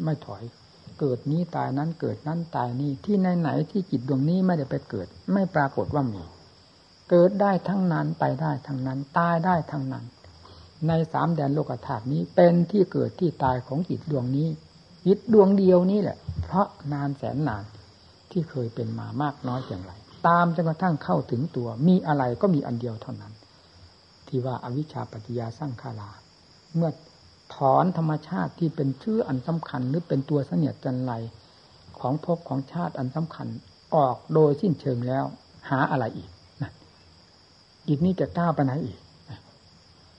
[0.05, 0.43] ไม่ถอย
[0.99, 6.23] เกิดนี้ตายนั้นเกิดนั้นตายนี้ที่ไหนไหนที่จิตดวงนี้ไม่ได้ไปเกิด ไม่ปรากฏว่ามี
[7.09, 10.05] เกิดได้ทั้งนั้นไปได้ทั้งนั้น ตายได้ทั้งนั้น
[10.87, 14.47] ในสามแดนโลกธาตุนี้เป็นที่เกิดที่ตายของจิตดวงนี้
[15.05, 17.63] จิตดวงเดียวนี้แหละ เพราะนานแสนนาน
[18.31, 19.91] ที่เคยเป็นมามากน้อยอย่างไร
[20.27, 23.33] ตามจนกระทั่งเข้าถึงตัว มีอะไรก็มีอันเดียวเท่านั้น
[24.27, 26.11] ที่ว่าอาวิชชาปัจจยาสร้างคาลา
[26.75, 26.91] เมื่อ
[27.55, 31.13] ถอนธรรมชาติที่เป็นชื่ออันสำคัญ หรือเป็นตัวเสนียดจันไร
[31.99, 33.47] ของภพของชาติอันสำคัญ
[33.95, 35.25] ออกโดยสิ้นเชิงแล้ว
[35.69, 36.29] หาอะไรอีก
[37.87, 38.99] จิตนี้จะก้าวไปไหนอีก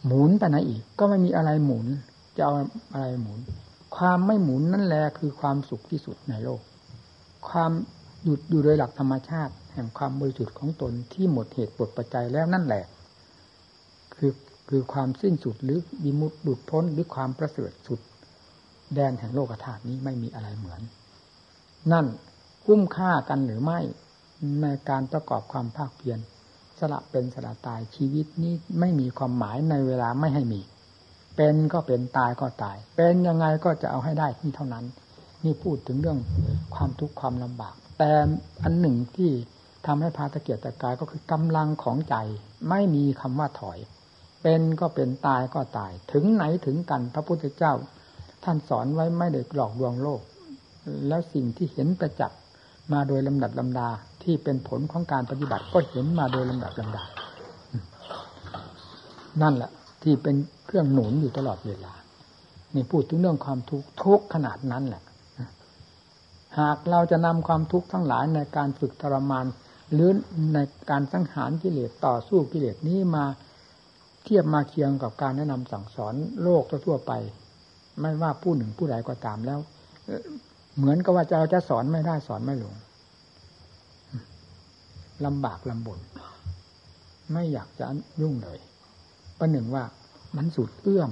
[0.07, 1.87] หมุนไปไหนอีก ก็ไม่มีอะไรหมุน
[2.37, 2.55] จะเอา
[2.92, 3.40] อะไรหมุน
[3.96, 6.61] ความไม่หมุนนั่นแหละคือความสุขที่สุดในโลก
[7.49, 7.73] ความ
[8.25, 12.85] หยุดอยู่โดยหลักธรรมชาติ แห่งความบริสุทธิ์ของตนที่หมดเหตุปลดปัจจัยแล้วนั่นแหละ
[14.14, 14.33] คือ
[14.68, 18.01] คือความสิ้นสุดหรือบิมุตหลุดพ้นหรือความประเสริฐสุด
[18.94, 20.81] แดนแห่งโลกธาตุนี้ไม่มีอะไรเหมือน
[21.92, 22.07] นั่น
[22.64, 23.81] คุ้มค่ากันหรือไม่
[24.62, 26.18] ในการประกอบความภาคเพียร
[26.81, 30.61] สละเป็นสละตายชีวิตนี้ไม่มีความหมายในเวลาไม่ให้มี
[31.37, 34.85] เป็นก็เป็นตายก็ตาย เป็นยังไงก็จะเอาให้ได้ที่เท่านั้น
[35.45, 36.19] นี่พูดถึงเรื่อง
[36.75, 38.12] ความทุกข์ความลำบาก แต่
[38.62, 39.31] อันหนึ่งที่
[39.87, 42.16] ทำให้พาตะเกียรตะกายก็คือกำลังของใจ
[42.69, 43.79] ไม่มีคำว่าถอย
[44.43, 47.75] เป็นก็เป็นตายก็ตาย ถึงไหนถึงกันพระพุทธเจ้า
[48.45, 50.21] ท่านสอนไว้ไม่ได้หลอกลวงโลก
[51.09, 52.38] แล้วสิ่งที่เห็นประจักษ์
[52.93, 53.88] มาโดยลำดับลำดา
[54.22, 57.04] ที่เป็นผลของการปฏิบัติก็เห็นมาโดยลำดับลำดา
[59.42, 59.70] นั่นแหละ
[60.02, 61.92] ที่เป็นเครื่องหนุนอยู่ตลอดเวลา
[62.74, 65.02] นี่พูดถึงเรื่องความทุกข์ทุกขนาดนั้นแหละ
[66.59, 69.46] หากเราจะนำความทุกข์ทั้งหลายในการฝึกทรมาน
[69.92, 70.11] หรือ
[70.54, 70.59] ใน
[70.90, 73.24] การสังหารกิเลสต่อสู้กิเลสนี้มา
[74.24, 77.12] เทียบมาเคียงกับการแนะนำสั่งสอนโลกทั่วไป
[78.00, 79.59] ไม่ว่าผู้หนึ่งผู้ใดก็ตามแล้ว
[80.76, 82.74] เหมือนกับว่าจะเราจะสอนไม่ได้สอนไม่ลง
[85.26, 85.98] ลำบากลำบน
[87.33, 87.87] ไม่อยากจะ
[88.20, 88.59] ยุ่งเลย
[89.38, 89.85] ประหนึ่งว่า
[90.37, 91.11] มันสุดเอื้อม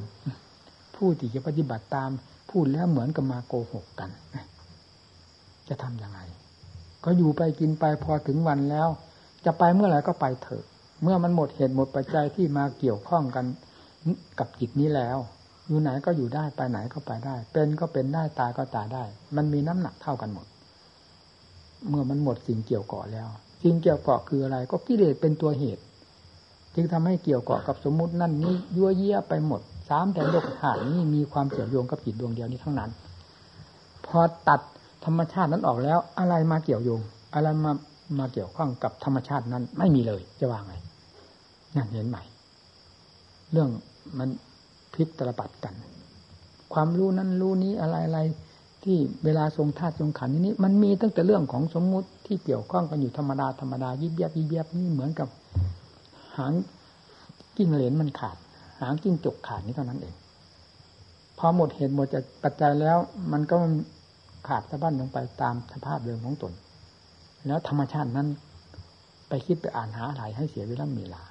[0.96, 2.10] ผู้ที่จะปฏิบัติตาม
[2.50, 4.10] พูดแล้วเหมือนกับมาโกหกกัน
[5.68, 6.20] จะทำยังไง
[7.04, 8.88] ก็อยู่ไปกินไปพอถึงวันแล้ว
[9.44, 10.64] จะไปเมื่อไหร่ก็ไปเถอะ
[11.02, 13.44] เมื่อมันหมดเหตุหมดปัจจัยที่มาเกี่ยวข้องกัน
[14.38, 15.18] กับจิตนี้แล้ว
[15.66, 19.04] อยู่ไหนก็อยู่ได้ไปไหนก็ไปได้ เป็นก็เป็นได้ตายก็ตายได้
[19.36, 20.46] มันมีน้ำหนักเท่ากันหมด
[21.88, 23.28] เมื่อมันหมดสิ่งเกี่ยวกาะแล้ว
[23.62, 25.82] สิ่งเกี่ยวเกาะคืออะไร ก็กิเลสเป็นตัวเหตุ
[26.74, 32.90] จึงทำให้เกี่ยวเกาะกับสมมุตินั่นนี้ยั่วเยี่ยไปหมดสามแต่โลกธาตุนี้มีความเกี่ยวโยงกับจิตดวงเดียวนี้ทั้งนั้น
[34.06, 34.60] พอตัด
[35.04, 37.00] ธรรมชาตินั้นออกแล้ว อะไรมาเกี่ยวโยง
[37.34, 37.72] อะไรมา
[38.18, 40.74] มาเกี่ยวข้องกับธรรมชาตินั้น ไม่มีเลยจะว่าไง
[41.76, 42.18] นั่นเห็นไหม
[43.52, 43.68] เรื่อง
[44.18, 44.28] มัน
[44.92, 45.74] พลิกตลบัดกัน
[46.72, 48.20] ความรู้นั้นรู้นี้อะไรอะไร
[48.88, 55.28] ที่เวลาทรงธาตุทรงขันนี้ มันมีตั้งแต่เรื่องของสมมุติที่เกี่ยวข้องกันอยู่ธรรมดาธรรมดายิบยับยิบยับนี่เหมือนกับ
[56.38, 56.52] หาง
[57.56, 58.36] กิ้งเหรนมันขาด
[58.80, 60.14] หางกิ้งจกขาดนี้เท่านั้นเอง
[61.38, 62.98] พอหมดเหตุหมดจากปัจจัยแล้ว
[63.32, 63.56] มันก็
[64.48, 66.52] ขาดสะบั้นลงไปตามสภาพเดิมของตน
[67.46, 68.28] แล้วธรรมชาตินั้น
[69.28, 71.22] ไปคิดไปอ่านหาอะไรให้เสียเวลาเวลา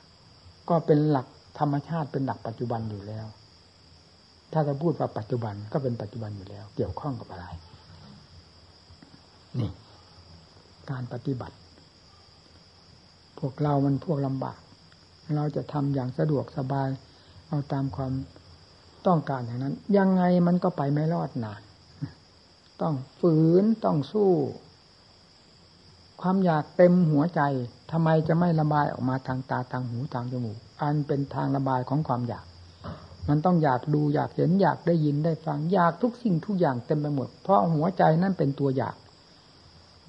[0.70, 1.28] ก็เป็นหลัก
[1.60, 3.26] ธรรมชาติเป็นหลักปัจจุบันอยู่แล้ว
[4.54, 7.46] ถ้าจะพูดว่าปัจจุบันก็เป็นปัจจุบันอยู่แล้ว เกี่ยวข้องกับอะไร
[9.60, 9.72] นี่
[10.90, 11.56] การปฏิบัติ
[13.40, 14.60] พวกเรามันพวกลำบาก
[15.36, 16.90] เราจะทำอย่างสะดวกสบาย
[17.48, 18.14] เอาตามความ
[19.08, 21.56] ต้องการอย่างนั้น ยังไงมันก็ไปไม่รอดนะ
[22.82, 24.32] ต้องฝืนต้องสู้
[26.22, 27.42] ความอยากเต็มหัวใจ
[27.92, 32.46] ทำไมจะไม่ระบายออกมาทางตาทางหูทางจมูกอันเป็นทางระบายของความอยาก
[33.30, 38.96] มันต้องอยากดูอยากเห็นอยากได้ยินได้ฟังอยากทุกสิ่งทุกอย่างเต็มไปหมด เพราะหัวใจนั่นเป็นตัวอยาก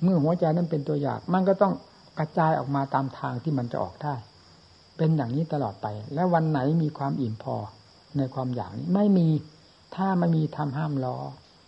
[0.02, 1.72] เมื่อหัวใจนั้นเป็นตัวอยาก มันก็ต้อง
[2.18, 4.14] กระจายออกมาตามทางที่มันจะออกได้
[4.96, 7.56] เป็นอย่างนี้ตลอดไป แล้ววันไหนมีความอิ่มพอ
[8.16, 9.28] ในความอยากนี้ไม่มี
[9.96, 11.16] ถ้าไม่มีทำห้ามล้อ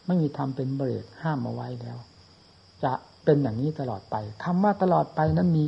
[0.06, 1.98] ไม่มีทำเป็นเบรกห้ามเอาไว้แล้ว
[2.84, 2.92] จะ
[3.24, 5.64] เป็นอย่างนี้ตลอดไปคำว่าตลอดไปนั้นมี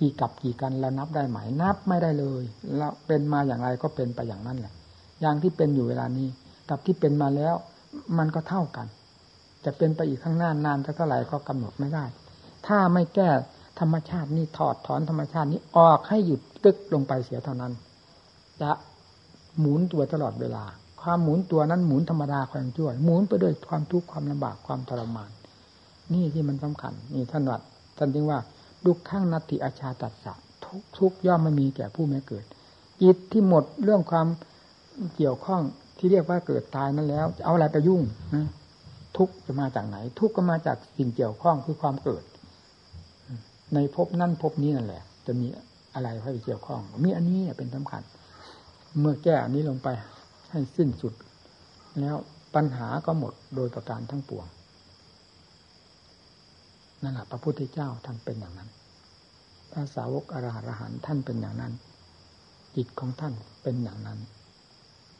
[0.00, 2.42] กี่กับกี่กันเรานับได้ไหมนับไม่ได้เลย
[2.76, 4.74] เราเป็นมาอย่างไรก็เป็นไปอย่างนั้นแหละ
[5.20, 6.28] อย่างที่เป็นอยู่เวลานี้
[6.70, 7.54] กับที่เป็นมาแล้ว
[8.18, 8.86] มันก็เท่ากัน
[9.64, 12.04] จะเป็นไปอีกข้างหน้านานเท่าไหร่ก็กำหนดไม่ได้
[12.66, 13.28] ถ้าไม่แก้
[13.80, 17.72] ธรรมชาตินี้ถอดถอนธรรมชาตินี้ออกให้หยุดตึกลงไปเสียเท่านั้น
[18.60, 18.70] จะ
[19.60, 20.64] หมุนตัวตลอดเวลา
[21.02, 25.30] ความหมุนตัวนั้นหมุนธรรมดาความชั่วหมุนไปด้วยความทุกข์ความลำบากความทรมาน
[26.12, 27.62] นี่ที่มันสำคัญนี่ท่านวัด
[27.98, 28.38] ท่านจึงว่า
[28.84, 32.44] ดุข้างนัตติอาชาตัดสะทุกทุกย่อมไม่มีแก่ผู้แม้เกิด
[33.02, 34.26] จิตที่หมดเรื่องความ
[35.16, 35.62] เกี่ยวข้อง
[35.98, 38.02] ที่เรียกว่าเกิดตายนั้นแล้วเอาอะไรไปยุ่ง
[38.34, 38.46] นะ
[39.16, 42.24] ทุกจะมาจากไหน ทุกก็มาจากสิ่งเกี่ยวข้องคือความเกิด
[43.74, 45.46] ในภพนั่นภพนี้นั่นแหละ จะมี
[45.94, 48.02] อะไรให้เกี่ยวข้อง มีอันนี้เป็นสำคัญ
[49.00, 49.88] เมื่อแก้อันนี้ลงไป
[50.50, 51.14] ให้สิ้นสุด
[52.00, 52.16] แล้ว
[52.54, 54.46] ปัญหาก็หมดโดยประการทั้งปวง
[57.02, 58.70] นั่นแหละพระพุทธเจ้าท่านเป็นอย่างนั้น
[59.70, 60.46] พระสาวกอร
[60.78, 61.72] หันท่านเป็นอย่างนั้น
[62.76, 64.18] จิตของท่านเป็นอย่างนั้น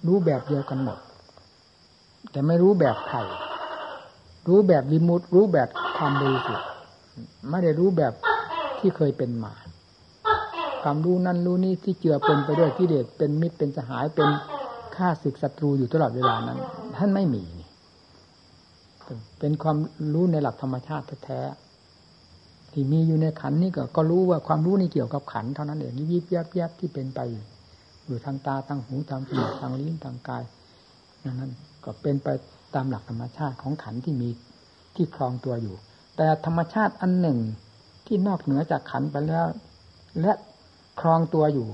[0.07, 0.99] รู้แบบเดียวกันหมด
[2.31, 3.19] แต่ไม่รู้แบบใคร
[4.49, 6.67] รู้แบบวิมุตรู้แบบความบริสุทธิ์
[7.51, 8.13] ไม่ได้รู้แบบ
[8.79, 9.55] ที่เคยเป็นมา
[10.83, 14.29] ความรู้นั่นรู้นี้ที่เจือปนไปด้วยที่เดชเป็นมิตรเป็นสหายเป็น
[14.97, 16.59] ฆ่าศึกศัตรูอยู่ตลอดเวลานั้น
[16.97, 17.45] ท่านไม่มี
[19.39, 19.77] เป็นความ
[20.15, 21.41] รู้ในหลักธรรมชาติแท้
[22.73, 27.21] ที่มีอยู่ในขันนี่ก็ก็รู้ว่าความรู้นี่เกี่ยวกับขันเท่านั้นเองยิบยิบยับยับที่เป็นไป
[28.07, 30.43] อยู่ทางตาทางหูทางจมูกทางลิ้นทางกาย
[31.41, 31.53] นั้น
[31.85, 32.29] ก็เป็นไป
[32.75, 34.29] ตามหลักธรรมชาติของขันที่มี
[34.95, 35.77] ที่ครองตัวอยู่
[36.17, 37.39] แต่ธรรมชาติอันหนึ่ง
[38.07, 39.47] ที่นอกเหนือจากขันไปแล้ว
[40.21, 40.33] และ
[41.01, 41.69] ครองตัวอยู่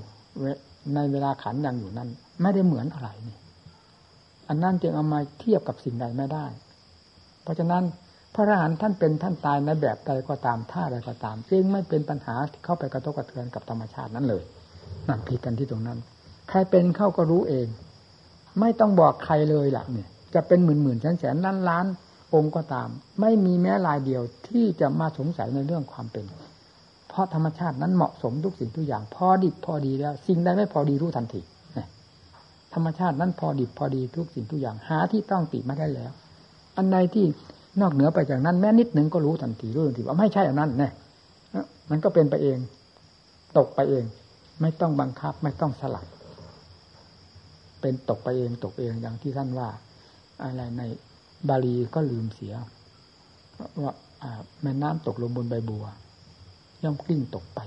[0.94, 2.08] ในเวลาขันยังอยู่นั้น
[2.42, 3.38] ไม่ได้เหมือนอะไรนี่
[4.48, 6.46] อันนั้นจึงเอามาเทียบกับสิ่งใดไม่ได้
[7.42, 7.84] เพราะฉะนั้น
[8.34, 14.42] พระอรหันต์ท่านเป็นท่านตายในแบบใดก็ตามท่าใดก็ตาม จึงไม่เป็นปัญหาที่เข้าไปกระทบกระเทือนกับธรรมชาตินั้นเลย
[15.08, 15.98] นั่นผิดกันที่ตรงนั้น
[16.54, 17.66] ใครเป็นเข้าก็รู้เอง
[18.60, 21.86] ไม่ต้องบอกใครเลยล่ะเนี่ย จะเป็นหมื่นหมื่นแสนแสนล้านล้าน
[22.34, 22.88] องค์ก็ตาม
[23.20, 26.24] ไม่มีแม้รายเดียวที่จะมาสงสัยในเรื่องความเป็น
[27.08, 31.40] เพราะธรรมชาตินั้นเหมาะสมทุกสิ่งทุกอย่าง พอดิบพอดีแล้ว สิ่งใดไม่พอดีรู้ทันที
[32.74, 36.12] ธรรมชาตินั้นพอดิบพอดีทุกสิ่งทุกอย่างหาที่ต้องติไม่ได้แล้ว
[36.76, 37.24] อันใดที่
[37.80, 40.90] นอกเหนือไปจากนั้น แม้นิดหนึ่งก็รู้ทันทีรู้ทันทีว่าไม่ใช่อันนั้นแน่
[41.90, 42.58] มันก็เป็นไปเอง
[43.56, 44.04] ตกไปเอง
[44.60, 46.06] ไม่ต้องบังคับไม่ต้องสลับ
[47.82, 49.68] เป็นตกไปเองตกเองอย่างที่ท่านว่า
[50.42, 50.82] อะไรใน
[51.48, 52.54] บาลีก็ลืมเสีย
[53.82, 53.94] ว่า
[54.62, 55.84] แม่น้ำตกลงบนใบบัว
[56.82, 57.60] ย่อมกลิ้งตกไป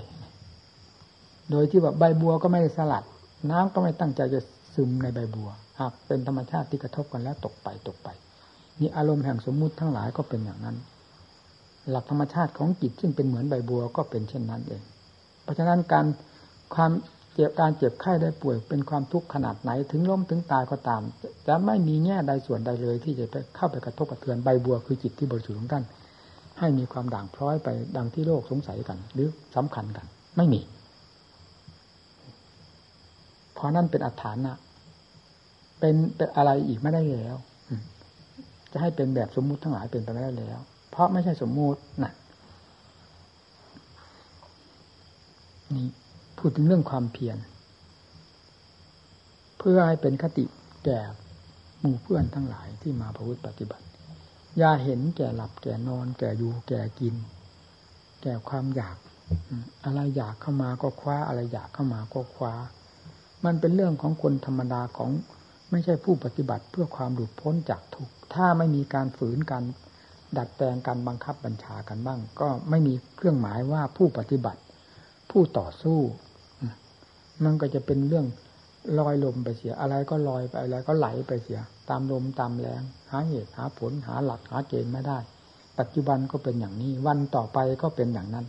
[1.50, 3.04] โดยที่ว่าใบบัวก็ไม่ได้สลัด
[3.50, 4.40] น้ำก็ไม่ตั้งใจจะ
[4.74, 5.48] ซึมในใบบัว
[5.80, 8.08] หากเป็นธรรมชาติที่กระทบกันแล้วตกไปตกไป
[8.80, 10.76] นี่อารมณ์แห่งสมมุติทั้งหลายก็เป็นอย่างนั้น
[11.90, 14.82] หลักธรรมชาติของจิตซึ่งเป็นเหมือนใบบัวก็เป็นเช่นนั้นเอง
[15.42, 16.06] เพราะฉะนั้นการ
[16.74, 16.92] ความ
[17.36, 21.02] เจ็บการเจ็บไข้ได้ป่วยเป็นความทุกข์ขนาดไหน ถึงล้มถึงตายก็ตาม
[21.46, 25.84] จะไม่มีแง่ใดส่วนใดเลย ที่จะไปเข้าไปกระทบกระเทือนใบบัวคือจิตที่บริสุทธิ์ของท่าน
[26.58, 30.60] ให้มีความด่างพร้อยไปดังที่โลกสงสัยกัน หรือสำคัญกัน ไม่มี
[33.54, 34.52] เพราะนั่นเป็นอัฏฐานะ
[35.80, 37.36] เป็นเป็นอะไรอีกไม่ได้แล้ว
[38.72, 42.12] จะให้เป็นแบบสมมุติทั้งหลายเป็นไปไม่ได้แล้ว เพราะไม่ใช่สมมุตินะ
[45.74, 45.86] นี่
[46.38, 47.38] พูดถึงเรื่องความเพียร
[49.58, 50.44] เพื่อให้เป็นคติ
[50.84, 51.00] แก่
[51.80, 53.84] หมู่เพื่อนทั้งหลายที่มาประพฤติปฏิบัติ
[54.58, 57.14] อย่าเห็นแก่หลับแก่นอน แก่อยู่แก่กิน
[58.22, 58.96] แก่ความอยาก
[59.84, 62.54] อะไรอยากเข้ามาก็คว้า อะไรอยากเข้ามาก็คว้า
[63.44, 65.10] มันเป็นเรื่องของคนธรรมดาของ
[65.70, 69.62] ไม่ใช่ผู้ปฏิบัติเพื่อความหลุดพ้นจากทุกข์ถ้าไม่มีการฝืนกัน
[70.36, 74.60] ดัดแปลงการบังคับบัญชากันบ้าง ก็ไม่มีเครื่องหมายว่าผู้ปฏิบัติ
[75.30, 75.98] ผู้ต่อสู้
[77.44, 78.26] มันก็จะเป็นเรื่อง
[78.98, 85.18] ลอยลมไปเสีย อะไรก็ลอยไปอะไรก็ไหลไปเสีย ตามลมตามแรงหาเหตุหาผลหาหลักหาเกณฑ์ไม่ได้
[85.78, 88.46] ปัจจุบันก็เป็นอย่างนี้ วันต่อไปก็เป็นอย่างนั้น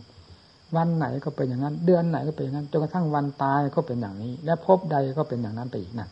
[0.76, 6.10] วันไหนก็เป็นอย่างนั้น เดือนไหนก็เป็นอย่างนั้นจนกระทั่งวันตายก็เป็นอย่างนี้ และพบใดก็เป็นอย่างนั้นไปอีกนั่น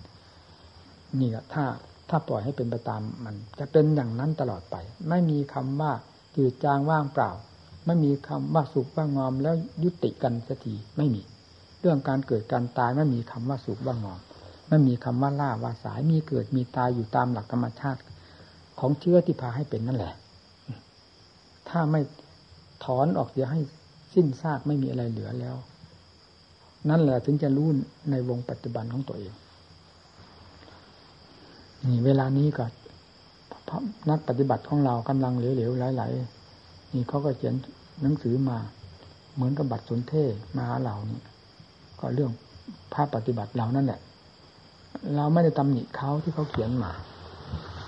[1.20, 1.64] นี่แหละถ้า
[2.10, 4.76] ถ้าปล่อยให้เป็นไปตามมัน จะเป็นอย่างนั้นตลอดไป
[5.08, 5.92] ไม่มีคำว่า
[6.36, 7.30] จืดจางว่างเปล่า
[7.86, 11.22] ไม่มีคำว่าสุขว่างอมแล้วยุติกันสักทีไม่มี
[11.80, 14.20] เรื่องการเกิดการตายไม่มีคำว่าสุขว่างอม
[14.68, 18.00] ไม่มีคำว่าล่าว่าสายมีเกิดมีตายอยู่ตามหลักธรรมชาติ
[18.80, 20.14] ของเชื้อที่พาให้เป็นนั่นแหละ
[21.68, 22.00] ถ้าไม่
[22.84, 23.60] ถอนออกเสียให้
[24.14, 25.56] สิ้นซากไม่มีอะไรเหลือแล้ว
[26.90, 27.68] นั่นแหละถึงจะรู้
[28.10, 29.32] ในวงปัจจุบันของตัวเอง
[31.84, 32.64] นี่เวลานี้ก็
[34.10, 37.54] นักปฏิบัติของเรากำลังเหลวๆไหลๆนี่เขาก็เขียน
[38.02, 38.58] หนังสือมา
[39.34, 40.12] เหมือนกับบัตรสนเท
[40.56, 41.20] มาหาเรานี่
[42.00, 42.32] ก็เรื่อง
[42.92, 44.00] ภาพปฏิบัติเรานั่นแหละ
[45.16, 46.92] เราไม่ได้ตำหนิเขาที่เขาเขียนมา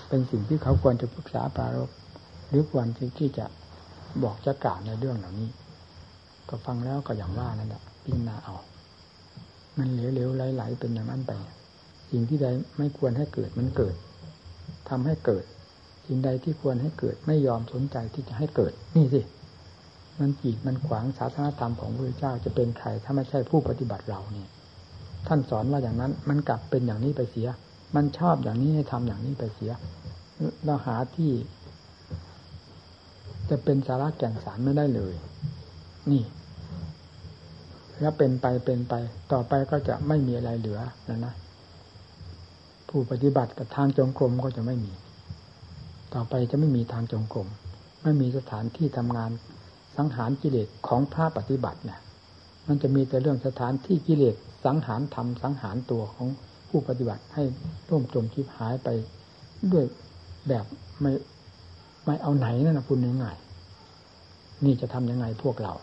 [0.08, 1.90] เป็นสิ่งที่เขาควรจะปรึกษาปรารบ
[2.48, 2.86] หรือควร
[3.18, 3.46] ที่จะ
[4.22, 5.48] บอกจะกล่าวในเรื่องเหล่านี้
[6.48, 8.56] ก็ฟังแล้วก็อย่างว่านั่นแหละพิจารณาเอา
[9.78, 11.30] มันเหลวๆไหลๆเป็นอย่างนั้นไป
[12.10, 12.46] สิ่งที่ใด
[12.78, 13.94] ไม่ควรให้เกิดมันเกิด
[14.88, 15.44] ทำให้เกิด
[16.06, 19.20] สิ่งใดที่ควรให้เกิดไม่ยอมสนใจที่จะให้เกิด นี่สิ
[20.20, 24.48] มันจีดมันขวางศาสนาธรรมของพระเจ้าจะเป็นใครถ้าไม่ใช่ผู้ปฏิบัติเราเนี่ย
[25.26, 27.48] ท่านสอนว่าอย่างนั้น มันกลับเป็นอย่างนี้ไปเสีย
[27.96, 29.72] มันชอบอย่างนี้ให้ทำอย่างนี้ไปเสีย
[30.64, 31.32] เราหาที่
[33.50, 35.14] จะเป็นสาระแก่นสารไม่ได้เลย
[36.10, 36.22] นี่
[38.00, 38.94] แล้วเป็นไปเป็นไป
[39.32, 41.34] ต่อไปก็จะไม่มีอะไรเหลือแล้วนะ
[42.88, 44.92] ผู้ปฏิบัติกับทางจงกรมก็จะไม่มี
[46.14, 47.48] ต่อไปจะไม่มีทางจงกรม
[48.02, 49.30] ไม่มีสถานที่ทำงาน
[49.98, 52.00] สังหารกิเลสของพระปฏิบัติเนี่ย
[52.66, 56.28] มันจะมีแต่เรื่องสถานที่กิเลสสังหารทำสังหารตัวของ
[56.68, 57.42] ผู้ปฏิบัติให้
[57.90, 58.88] ร่มจมชิบหายไป
[59.72, 59.84] ด้วย
[60.48, 60.64] แบบ
[61.00, 61.12] ไม่
[62.04, 63.26] ไม่เอาไหนนั่นนะคุณยังไง
[64.64, 65.74] นี่จะทํำยังไงพวกเรา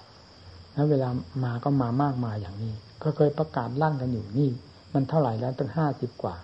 [0.74, 1.10] แล้วเวลา
[1.44, 2.74] มาก็มามากมายอย่างนี้
[3.04, 4.50] ก็เคยประกาศลั่นกันอยู่นี่
[4.94, 6.36] มันเท่าไหร่แล้วตั้งห้าสิบกว่า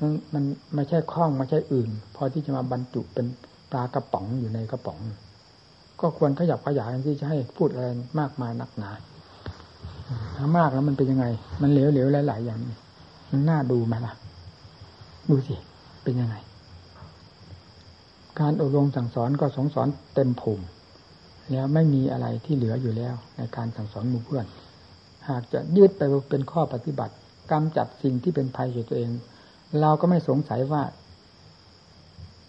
[0.00, 3.26] มันมันไม่ใช่คล้องไม่ใช่อื่น พอที่จะมาบรรจุเป็น
[3.70, 4.98] ปลากระป๋องอยู่ในกระป๋อง
[6.00, 7.88] ก็ควรขยับขยายที่จะให้พูดอะไร
[8.20, 8.90] มากมายนักหนา
[10.36, 11.26] ถ้ามากแล้วมันเป็นยังไง
[11.62, 12.58] มันเหลวๆหลายๆอย่าง
[13.30, 14.14] มันน่าดูไหมล่ะ
[15.30, 15.56] ดูสิ
[16.02, 16.36] เป็นยังไง
[18.40, 20.64] การอบรมสั่งสอนก็สองสอนเต็มภูมิ
[21.50, 24.46] แล้วไม่มีอะไรที่เหลืออยู่แล้ว ในการสั่งสอนหมู่เพื่อน
[25.28, 27.14] หากจะยืดไปเป็นข้อปฏิบัติ
[27.50, 29.10] กำจัดสิ่งที่เป็นภัยแก่ตัวเอง
[29.80, 30.82] เราก็ไม่สงสัยว่า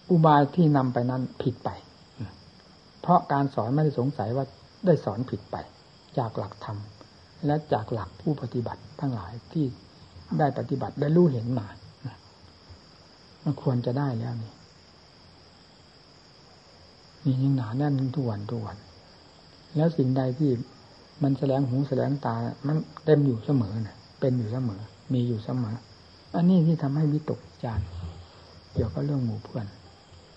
[0.10, 1.70] อุบายที่นำไปนั้นผิดไป
[3.06, 4.46] เพราะการสอนไม่ได้สงสัยว่า
[4.86, 5.56] ได้สอนผิดไป
[6.18, 6.78] จากหลักธรรม
[7.46, 9.66] และจากหลักผู้ปฏิบัติทั้งหลายที่
[10.40, 11.68] ได้ปฏิบัติได้รู้เห็นมา
[13.44, 14.54] มันควรจะได้แล้วนี่
[17.24, 18.78] นี่ยังหนาแน่นทุกวันทุกวัน
[19.76, 20.52] แล้วสิ่งใดที่
[21.24, 22.36] มันแสดงหูแสดงตา
[22.68, 24.82] มันเต็มอยู่เสมอนะเป็นอยู่เสมอ
[25.14, 25.76] มีอยู่เสมอ
[26.36, 27.82] อันนี้ที่ทำให้วิตกจาร
[28.74, 29.66] เกี่ยวกับเรื่องหมู่เพื่อน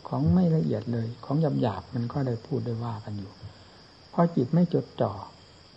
[0.08, 3.32] ของไม่ละเอียดเลย ของหยาบหยาบมันก็ได้พูดได้ว่ากันอยู่
[4.10, 5.12] เพราะจิตไม่จดจ่อ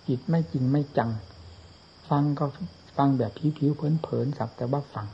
[0.08, 1.10] จิตไม่จริงไม่จัง
[2.10, 2.46] ฟังก็
[2.98, 5.08] ฟังแบบผิวๆเผินๆสักแต่ว่าฟัง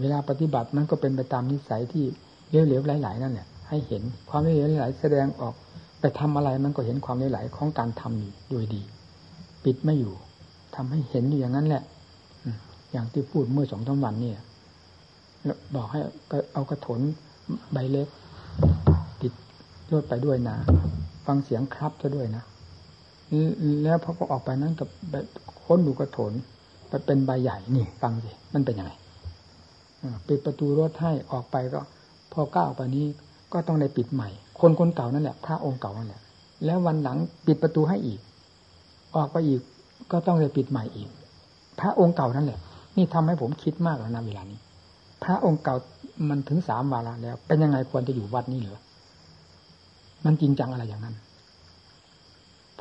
[0.00, 2.04] เวลาปฏิบัติมันก็เป็นไปตามนิสัยที่
[2.48, 5.54] เหลวๆไหลๆนั่นแหละให้เห็นความเหลวไหลแสดงออก
[6.00, 8.82] ไปทำอะไรมันก็เห็นความเหลวไหลของการทำอยู่โดยดี
[9.64, 10.14] ปิดไม่อยู่
[10.74, 11.82] ทำให้เห็นอยู่อย่างนั้นแหละ
[12.92, 14.40] อย่างที่พูดเมื่อสองสาวันเนี่ย
[15.74, 16.00] บอกให้
[16.54, 17.00] เอากระถน
[17.72, 18.08] ใบเล็ก
[19.20, 19.32] ติด
[19.90, 20.56] ยดไปด้วยนะ
[21.26, 22.42] ฟังเสียงครับซะด้วยนะ
[23.84, 24.88] แล้วพอก็ออกไปนั้นกับ
[25.64, 26.32] ค้นดูกระโถน
[26.88, 28.92] ไปเป็นใบใหญ่นี่ฟังสิมันเป็นยังไง
[30.28, 31.80] ปิดประตูรถให้ออกไปก็
[32.32, 33.06] พอก้าวไปนี้
[33.52, 34.28] ก็ต้องได้ปิดใหม่
[34.60, 36.20] คนคนเก่านั่นแหละพระองค์เก่านั่นแหละ
[36.64, 38.20] แล้ววันหลังปิดประตูให้อีก
[39.16, 39.60] ออกไปอีก
[40.12, 41.08] ก็ต้องได้ปิดใหม่อีก
[41.80, 42.60] พระองค์เก่านั่นแหละ
[42.96, 44.58] นี่ทำให้ผมคิดมากแล้วนะเวลานี้
[45.24, 45.76] พระองค์เก่า
[46.28, 48.78] มันถึงสามวาระแล้ว เป็นยังไงควรจะอยู่วัดนี้เหรอ
[50.24, 51.16] มันจริงจังอะไรอย่างนั้น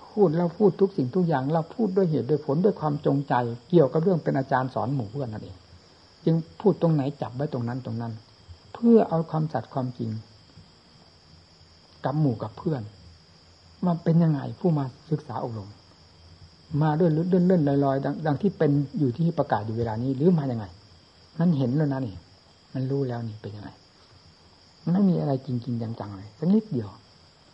[0.03, 3.33] พูดเราพูดทุกสิ่งทุกอย่างเราพูดด้วยเหตุด้วยผลด้วยความจงใจ
[3.69, 5.57] เกี่ยวกับเรื่องเป็นอาจารย์สอนหมู่เพื่อนนั่นเอง
[6.25, 8.13] จึงพูดตรงไหนจับไว้ตรงนั้นตรงนั้น
[8.73, 10.09] เพื่อเอาความสัตย์ความจริง
[12.05, 12.81] กับหมู่กับเพื่อน
[13.85, 15.69] มาเป็นยังไงผู้มาศึกษาอบรม
[16.81, 20.65] มาด้วยเลื่อนเลื่อนลอยๆดังที่เป็นอยู่ที่ประกาศอยู่เวลานี้ หรือมาอย่างไง
[21.39, 22.15] มันเห็นแล้วนะนี่
[22.73, 23.69] มันรู้แล้วนี่เป็นยังไง
[24.91, 26.89] ไม่มีอะไรจริงๆจังๆเลยสักนิดเดียว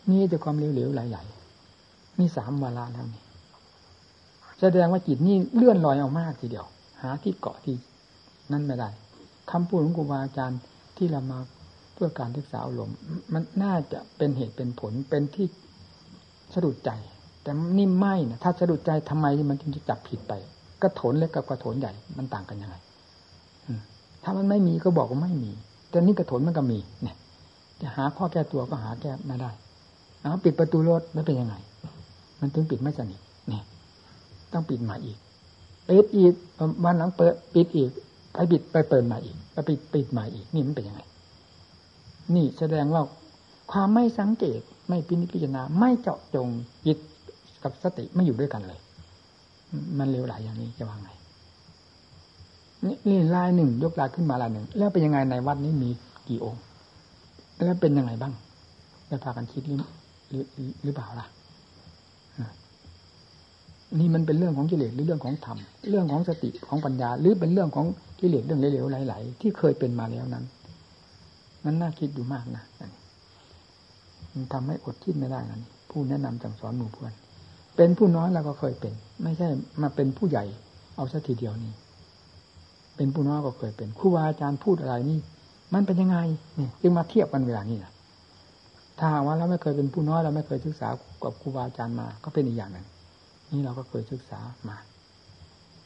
[0.08, 3.22] มีแต่ความเหลวๆไหลๆมีสามวาระแล้วนี่
[4.60, 6.66] แสดงว่าจิตนี่เลื่อนลอยเอามากทีเดียว
[7.02, 7.74] หาที่เกาะที่
[8.52, 8.88] นั่นไม่ได้
[9.50, 10.60] คำพูดของครูบาอาจารย์
[10.96, 11.38] ที่เรามา
[11.94, 12.96] เพื่อการศึกษาอารมณ์
[13.32, 15.46] มันน่าจะเป็นเหตุเป็นผลเป็นที่
[16.54, 16.90] สะดุดใจ
[17.42, 20.32] แต่นี่ไม่นะถ้าสะดุดใจทำไมมันจึงจะจับผิดไป
[20.82, 22.76] กระโถนเล็กกับกระโถนใหญ่มันต่างกันยังไง
[24.24, 25.52] ถ้ามันไม่มีก็บอกว่าไม่มี
[25.90, 27.16] แต่นี่กระถนมันก็มีเนี่ย
[27.80, 29.50] จะหาข้อแก้ตัวก็หาแก้ไม่ได้
[30.20, 31.54] เอาปิดประตูรถไม่เป็นยังไง
[32.40, 33.64] มันถึงปิดไม่สนิทเนี่ย
[34.52, 35.18] ต้องปิดใหม่อีก
[35.88, 36.32] ปิดอีก
[36.84, 37.90] วันหลังเปิด ปิดอีก
[38.32, 41.00] ไปปิดไปเปิดใหม่อีกไปปิดปิดใหม่อีกนี่มันเป็นยังไง
[42.34, 43.02] นี่แสดงว่า
[43.72, 46.48] ความไม่สังเกตไม่พินิจพิจารณาไม่เจาะจง
[46.86, 46.98] จิต
[47.62, 48.80] กับสติไม่อยู่ด้วยกันเลย
[49.98, 51.10] มันเลวไหลอย่างนี้จะว่าไง
[52.84, 55.90] นี่ลายหนึ่ง ยกลายขึ้นมาลายหนึ่ง แล้วเป็นยังไงในวัดนี้มี
[56.28, 56.62] กี่องค์
[57.64, 58.32] แล้วเป็นยังไงบ้าง
[59.08, 59.78] ได้พากันคิดหรือ
[60.84, 61.26] หรือเปล่าล่ะ
[63.98, 65.58] นี่มันเป็นเรื่องของกิเลสหรือเรื่องของธรรม
[65.90, 67.86] เรื่องของสติของปัญญา หรือเป็นเรื่องของ
[68.20, 70.44] กิเลสเรื่องเหลวๆไหลๆที่เคยเป็นมาแล้วนั้น
[71.64, 72.64] มันน่าคิดอยู่มากนะ
[74.32, 75.58] มันทำให้อดคิดไม่ได้นะ
[75.90, 77.12] ผู้แนะนำสั่งสอนหมู่เพื่อน
[77.76, 79.48] เป็นผู้น้อยเราก็เคยเป็น ไม่ใช่
[79.82, 80.44] มาเป็นผู้ใหญ่
[80.96, 81.72] เอาสักทีเดียวนี้
[83.00, 85.18] เป็นผู้น้อยก็เคยเป็นครูบาอาจารย์พูดอะไรนี่
[85.74, 86.18] มันเป็นยังไง
[86.56, 87.92] เนี่ยจึงมาเทียบกันเวลานี้นะ
[88.98, 90.88] ถ้าว่าเราไม่เคยเป็นผู้น้อยเราไม่เคยศึกษา
[91.22, 92.86] กับครูบาอาจารย์มา ก็เป็นอีกอย่างหนึ่ง
[93.50, 94.76] นี่เราก็เคยศึกษามา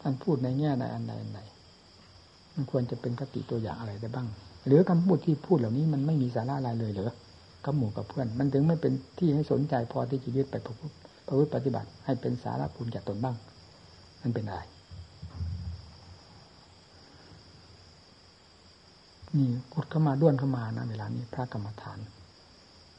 [0.01, 1.41] ท่านพูดในแง่ใดอันใดอันใด
[2.55, 4.27] มันควรจะเป็นคติตัวอย่างอะไรได้บ้าง
[4.67, 7.11] หรือคำพูดที่พูดเหล่านี้มันไม่มีสาระอะไรเลยเหรือ
[7.65, 10.95] กับหมู่กับเพื่อน มันถึงไม่เป็นที่ให้สนใจพอที่จะยึดไปประพฤติ
[11.27, 13.37] ประพฤติปฏิบัติ ให้เป็นสาระภูมิแก่ตนบ้าง
[14.23, 14.63] มันเป็นอะไร
[19.37, 21.99] นี่กดเข้ามาด้วนเข้ามานะเวลานี้พระกรรมฐาน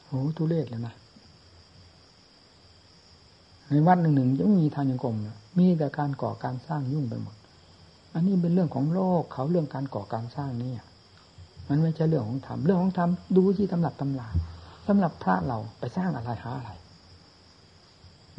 [0.04, 0.94] โอ้ทุเรศเลยนะ
[3.68, 5.16] ในวัดหนึ่งหนึ่งยังมีทางยังกรม
[5.58, 7.36] มีแต่การก่อการสร้างยุ่งไปหมด
[8.14, 10.72] อันนี้เป็นเรื่องของโลกเขาเรื่องการก่อการสร้างนี่
[11.68, 14.28] มันไม่ใช่เรื่องของธรรมเรื่องของธรรมดูที่ตำหรับตำรา
[14.86, 16.70] สำหรับพระเราไปสร้างอะไรหาอะไร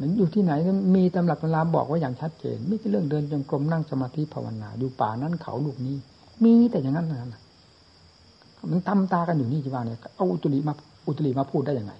[0.00, 0.52] มันอยู่ที่ไหน
[0.94, 5.96] มีตำหรับตำราบอกไว่าอย่างชัดเจน ไม่ใช่เรื่องเดินจงกรมนั่งสมาธิภาวนาอยู่ป่านั้นเขาลูกนี้
[6.42, 7.40] มีแต่อย่างนั้นนะ
[8.70, 10.72] มันตำตากันอยู่นี่จีว่าเนี่ยเอาอุตริมา
[11.06, 11.92] อุตริมาพูดได้ยังไง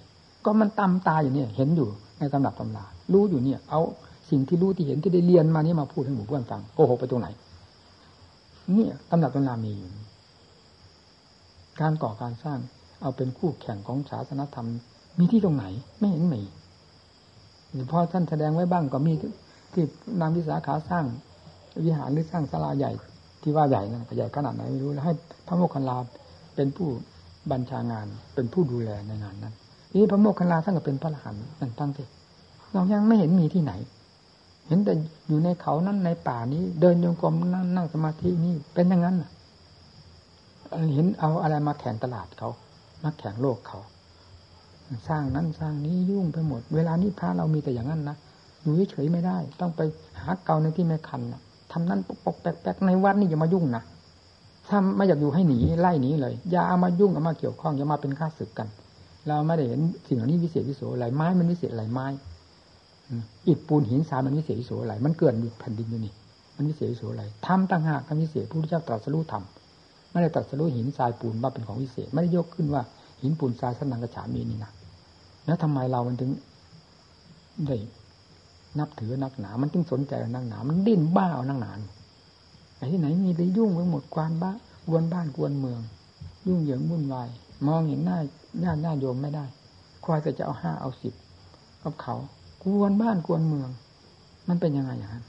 [0.45, 1.87] ก็มันตำตาอยู่เนี่ย เห็นอยู่
[2.19, 3.81] ในตำรับตำรารู้อยู่เนี่ย เอา
[4.29, 7.27] สิ่งที่รู้ที่เห็นที่ได้เรียนมานี่มาพูดให้หมู่เพื่อนฟังโกหกไปตรงไหน
[8.73, 9.89] เนี่ยตำรับตำรามีอยู่
[11.81, 12.59] การก่อการสร้าง
[13.01, 14.67] เอาเป็นคู่แข่งของศาสนธรรม
[15.19, 15.65] มีที่ตรงไหน
[15.99, 16.41] ไม่เห็นมี
[17.91, 19.13] พอท่านแสดงไว้บ้างก็มี
[19.73, 19.83] ที่
[20.21, 21.05] นางวิสาขาสร้าง
[21.85, 22.91] วิหารหรือสร้างศาลาใหญ่
[23.41, 25.13] ที่ว่าใหญ่นะใหญ่ขนาดไหนไม่รู้แล้วให้
[25.47, 25.97] พระโมคคัลลา
[26.55, 26.89] เป็นผู้
[27.51, 29.53] บัญชางาน เป็นผู้ดูแลในงานนั้น
[29.93, 32.07] นี่พระโมคคัลลาท่านก็เป็นพระอรหันต์นั่นตั้งที่
[32.73, 33.73] เรายังไม่เห็นมีที่ไหน
[34.67, 34.93] เห็นแต่
[35.27, 39.15] อยู่ในเขานั้นในป่านี้ เดินโยงกรมนั่งนั่งสมาธินี่เป็นอย่างนั้น
[40.93, 42.49] เห็นเอาอะไรมาแข่งตลาดเขา
[43.03, 43.79] มาแข่งโลกเขา
[45.07, 48.17] สร้างนั้นสร้างนี้ยุ่งไปหมด เวลานี้พระเรามีแต่อย่างนั้นนะ
[48.61, 49.81] อยู่เฉยไม่ได้ ต้องไป
[50.19, 51.41] หาเกาในที่ไม่คันนะ
[51.71, 53.83] ทำนั้นปกปกแปลกๆในวัดนี่อย่ามายุ่งนะ
[54.69, 58.67] ถ้าไม่อยากอยู่ให้หนีไล่หนีเลย อย่าเอามายุ่งเอามาเกี่ยวข้องอย่ามาเป็นข้าศึกกัน
[59.27, 62.07] เราไม่ได้เห็นสิ่งเหล่านี้วิเศษวิโสอะไรไม้มันวิเศษอะไรไม้
[63.47, 66.13] อิฐปูนหินทรายมันวิเศษวิโสอะไรมันเกิดอยู่แผ่นดินอยู่นี่
[66.55, 72.81] มันวิเศษวิโสอะไรทำต่างหากทำวิเศษผู้ที่เจ้าตรัสรู้ทำไม่ได้ตรัสรู้หินทรายปูนว่าเป็นของวิเศษ ไม่ได้ยกขึ้นว่า
[73.21, 74.71] หินปูนทรายสนังกระฉามีนี่นะ
[75.45, 76.31] แล้วทำไมเรามันถึง
[77.67, 77.77] ได้
[78.79, 81.71] นับถือนักหนา มันจึงสนใจนักหนา มันดิ้นบ้าเอานักหนา
[82.79, 84.51] ไอ้ที่ไหนมีไปยุ่งไปหมดกวนบ้า
[84.87, 85.81] กวนบ้านกวนเมือง
[86.47, 87.29] ยุ่งเหยิงวุ่นวาย
[87.67, 88.17] มองเห็นหน้า
[88.63, 89.45] ญาติญาติโยมไม่ได้
[90.05, 91.13] คอยแต่จะเอาห้าเอาสิบ
[91.83, 92.15] กับเขา
[92.63, 93.69] กวนบ้านกวนเมือง
[94.49, 95.23] มันเป็นยังไงอย่างนั้น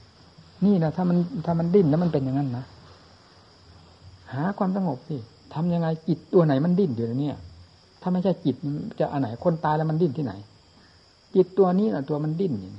[0.64, 2.64] นี่นะถ้ามันถ้ามันดิ้นแล้วมันเป็นอย่างนั้นนะ
[4.32, 5.16] หาความสงบสิ
[5.55, 7.36] ทำยังไงจิตตัวไหนมันดิ้นอยู่เนี่ย
[8.01, 8.57] ถ้าไม่ใช่จิต
[9.01, 10.32] จะอันไหนคนตายแล้วมันดิ้นที่ไหน
[11.34, 12.70] จิตตัวนี้นะตัวมันดิ้นอยู่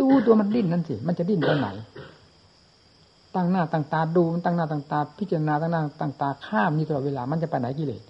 [0.00, 1.68] ดูตัวมันดิ้นนั่นสิมันจะดิ้นตรงไหน
[3.34, 8.02] ตั้งหน้าตั้งตาดูมันตั้งหน้าตั้งตาพิจารณาตั้งหน้าตั้งตาข้ามีตลอดเวลามันจะไปไหนกิเลส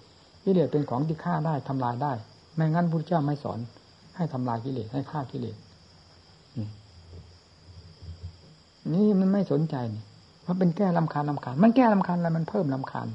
[0.44, 2.12] กิเลสเป็นของที่ฆ่าได้ทำลายได้
[2.54, 3.58] ไม่งั้นพระเจ้าไม่สอน
[4.16, 5.56] ให้ทำลายกิเลสให้ฆ่ากิเลส
[8.92, 10.02] นี่มันไม่สนใจนี่
[10.42, 13.08] เพราะเป็นแก้ลำคาญลำคาญมันแก้ลำคาญอะไรมันเพิ่มลำคาญ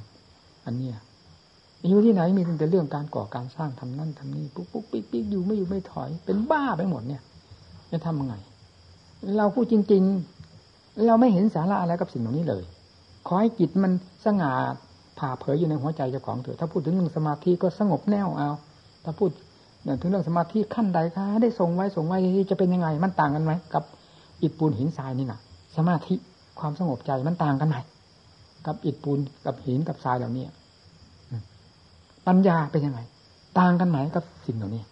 [0.65, 0.97] อันเนี้ย
[1.87, 7.21] อยู่ที่ไหนมีแต่เรื่องการก่อการสร้างทำนั่นทำนี่ปุ๊กปุ๊กปิ๊กปิ๊กอยู่ไม่อยู่ไม่ถอย เป็นบ้าไปหมดเนี่ย
[7.91, 8.35] จะทำยังไง
[9.37, 10.34] เราพูดจริง ๆ
[11.07, 12.63] เราไม่เห็นสาระอะไรกับสิ่งเหล่านี้เลย
[13.27, 13.91] ขอให้จิตมัน
[14.25, 14.51] สง่า
[15.19, 18.49] ผ่าเผยอยู่ในหัวใจเจ้าของเถอะถ้าพูดถึงเรื่องสมาธิก็สงบแน่วเอา
[19.03, 19.29] ถ้าพูด
[20.01, 22.17] ถึงเรื่องสมาธิขั้นใดคะได้ทรงไว้ทรงไว้
[22.49, 23.83] จะเป็นยังไง มันต่างกันไหมกับ
[24.41, 25.39] อิฐปูนหินทรายนี่นะ
[25.77, 26.15] สมาธิ
[26.59, 27.77] ความสงบใจมันต่างกันไหม
[28.65, 30.45] กับอิฐปูนกับหินกับทรายเหล่านี้
[32.27, 32.99] ปัญญาเป็นยังไง
[33.59, 34.83] ต่างกันไหมกับสิ่งเหล่านี้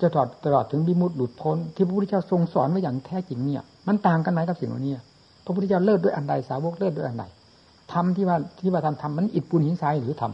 [0.00, 4.94] จะตลอดตลอดถึงบิมุตหลุดพ้นที่พระพุทธเจ้าทรงสอนไว้อย่างแท้จริงเนี่ย มันต่างกันไหมกับสิ่งเหล่านี้
[5.44, 7.24] พระพุทธเจ้าเลิศด้วยอันใดสาวกเลิศด้วยอันใด
[7.92, 10.24] ทำที่ว่าที่ว่าทำทำมันอิดปูนหินทรายหรือท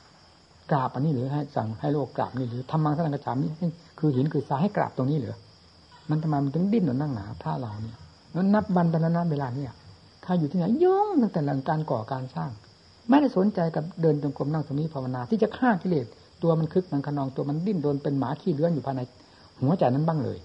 [0.00, 3.50] ำกราบอันนี้หรือให้สั่งให้โลกกราบนี่หรือทำมังสังกระฉามนี่
[3.98, 5.34] คือหินคือทรายให้กราบตรงนี้หรือ
[6.10, 7.96] มันทำไมมันถึงดิ้นหนุนนั่งหนาพระเราเนี่ย
[8.34, 9.72] นั้นนับวันเป็นนับเวลาเนี่ย
[10.24, 12.50] ถ้าอยู่ที่ไหนยุ่งตั้งแต่หลังการก่อการสร้าง
[13.08, 16.06] ไม่ได้สนใจกับเดินจงกรมนั่งตรงนี้ภาวนา ที่จะฆ่ากิเลส
[16.42, 19.00] ตัวมันคึกมันขนองตัวมันดิ้นโดนเป็นหมาขี้เลื้อนอยู่ภายใน
[19.60, 20.38] หัวใจนั้นบ้างเลย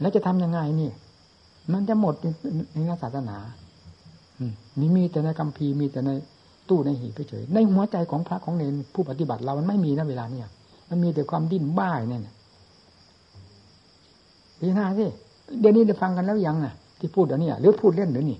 [0.00, 0.90] แล้วจะทำยังไงนี่
[1.72, 2.14] มันจะหมด
[2.74, 3.36] ในศาสนา
[4.80, 6.10] นี่มีแต่ในกัมพีมีแต่ใน
[6.68, 10.48] ตู้ในหีบเฉยในหัวใจของพระของเนรผู้ปฏิบัติเรามันไม่มีนะเวลาเนี่ย
[10.88, 12.34] มันมีแต่ความดิ้นบ้าเนี่ย
[14.58, 15.06] พีนาสิ
[15.60, 18.38] เดี๋ยวนี้ได้ฟังกันแล้วยังอะ ที่พูดเดี๋ยวนี้หรือพูดเล่นหรือนี่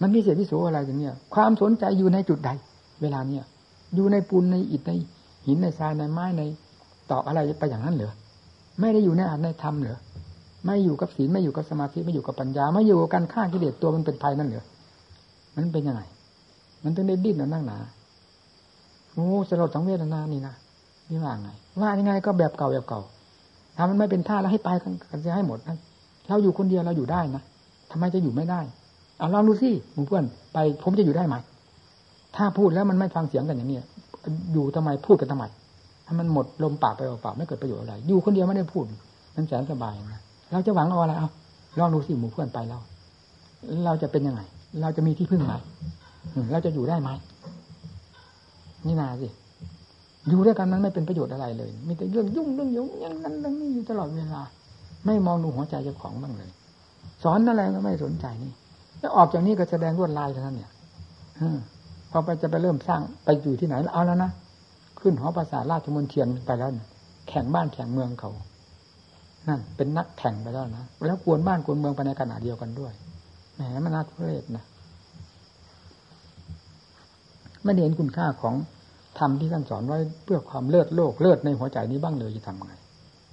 [0.00, 2.50] มันมีเศษพิสูอะไรอย่างเนี้ยความสนใจอยู่ในจุดใด
[3.02, 3.44] เวลาเนี้ย
[3.94, 4.92] อยู่ในปูนในอิฐใน
[5.46, 6.42] หินในทรายในไม้ใน
[7.10, 8.12] ตอกอะไรไปอย่างนั้นเหรอ
[8.80, 9.98] ไม่ได้อยู่ในอาจในธรรมเหรอ
[10.64, 14.64] ไม่อยู่กับศีลไม่อยู่กับสมาธิไม่อยู่กับปัญญา ไม่อยู่กับการฆ่ากิเลสตัวมันเป็นภัยนั่นเหรอ
[15.56, 16.02] มันเป็นยังไง
[16.84, 17.78] มันต้องได้ดิ้นนั่งหนา
[19.12, 20.54] โอ้สลดสังเวชนานี่นะ
[21.10, 21.48] นี่ว่าไง
[21.80, 23.00] ว่ายังไงก็แบบเก่าแบบเก่า
[23.76, 25.76] ถ้ามันไม่เป็นท่าแล้วให้ไปกันจะให้หมดนะ
[26.28, 27.42] เราอยู่คนเดียวเราอยู่ได้นะ
[27.90, 28.60] ทำไมจะอยู่ไม่ได้
[29.18, 31.36] เอาลองดูสิหมู่เพื่อนไปผมจะอยู่ได้ไหม
[32.36, 33.78] ถ้าพูดแล้วมันไม่ฟังเสียงกันอย่างนี้
[34.52, 35.44] อยู่ทำไมพูดกันทำไม
[36.06, 38.84] ถ้ามันหมดลมปากไปเปล่าไม่เกิดประโยชน์อะไร อยู่คนเดียวไม่ได้พูด
[39.34, 40.20] มันแสนสบายนะ
[40.54, 41.28] เราจะหวังเอาอะไรเอา
[41.78, 42.78] ลองดูสิหมู่เพื่อนไปเรา
[43.84, 44.40] เราจะเป็นยังไง
[44.80, 45.52] เราจะมีที่พึ่งไหม
[46.52, 47.10] เราจะอยู่ได้ไหม
[48.86, 49.28] นี่นาสิ
[50.28, 54.42] อยู่ด้วยกันนั้นไม่เป็นประโยชน์อะไรเลย มีแต่เรื่องยุ่งเรื่องยุ่งอย่างนั้นเรื่องนี้อยู่ตลอดเวลา
[55.06, 56.50] ไม่มองดูหัวใจเจ้าของบ้างเลย
[57.22, 58.52] สอนอะไรก็ไม่สนใจนี่
[58.98, 60.70] แล้วออกจากนี้ก็แสดงรวดลายเท่านั้นเนี่ย
[62.10, 64.30] พอไปจะไปเริ่มสร้างไปอยู่ที่ไหนเอาแล้วนะ
[65.00, 66.70] ขึ้นหอภาษาทราชมนเทียนไปแล้ว
[67.28, 68.30] แข่งบ้านแข่งเมืองเขา
[69.48, 72.92] นั่นเป็นนักแข่งไปแล้วนะแล้วกวนบ้านกวนเมืองไปในขณะเดียวกันด้วย
[73.54, 74.64] แหมมันน่าทุเรศนะ
[77.62, 78.54] ไม่เห็นคุณค่าของ
[79.18, 82.72] ธรรมที่ท่านสอนไว้เพื่อความเลิศโลกเลิศในหัวใจนี้บ้างเลยจะทำไง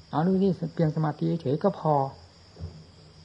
[0.09, 1.93] เอาดูที่เพียงสมาธิเฉยก็พอ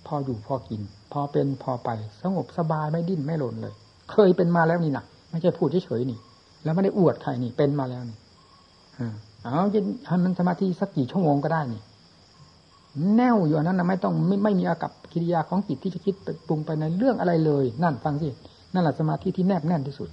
[0.06, 0.80] พออยู่พอกิน
[1.12, 1.90] พอเป็นพอไป
[2.22, 3.74] สงบสบายไม่ดิ้นไม่หล่นเลย
[4.12, 6.18] เคยเป็นมาแล้วนี่นะไม่ใช่พูดเฉยๆนี่
[6.64, 8.16] แล้วไม่ได้อวดใครนี่เป็นมาแล้วนี่
[9.42, 11.82] เอาจะทำมันสมาธิสักกี่ชั่วโมงก็ได้นี่
[13.16, 16.14] แน่วอยู่นั้นนะไม่ต้องไม่ไม่มีอากับกิริยาของจิตที่จะคิด
[16.46, 18.28] ปรุงไปในเรื่องอะไรเลย นั่นฟังสิ
[18.72, 20.08] นั่นแหละสมาธิที่แนบแน่นที่สุด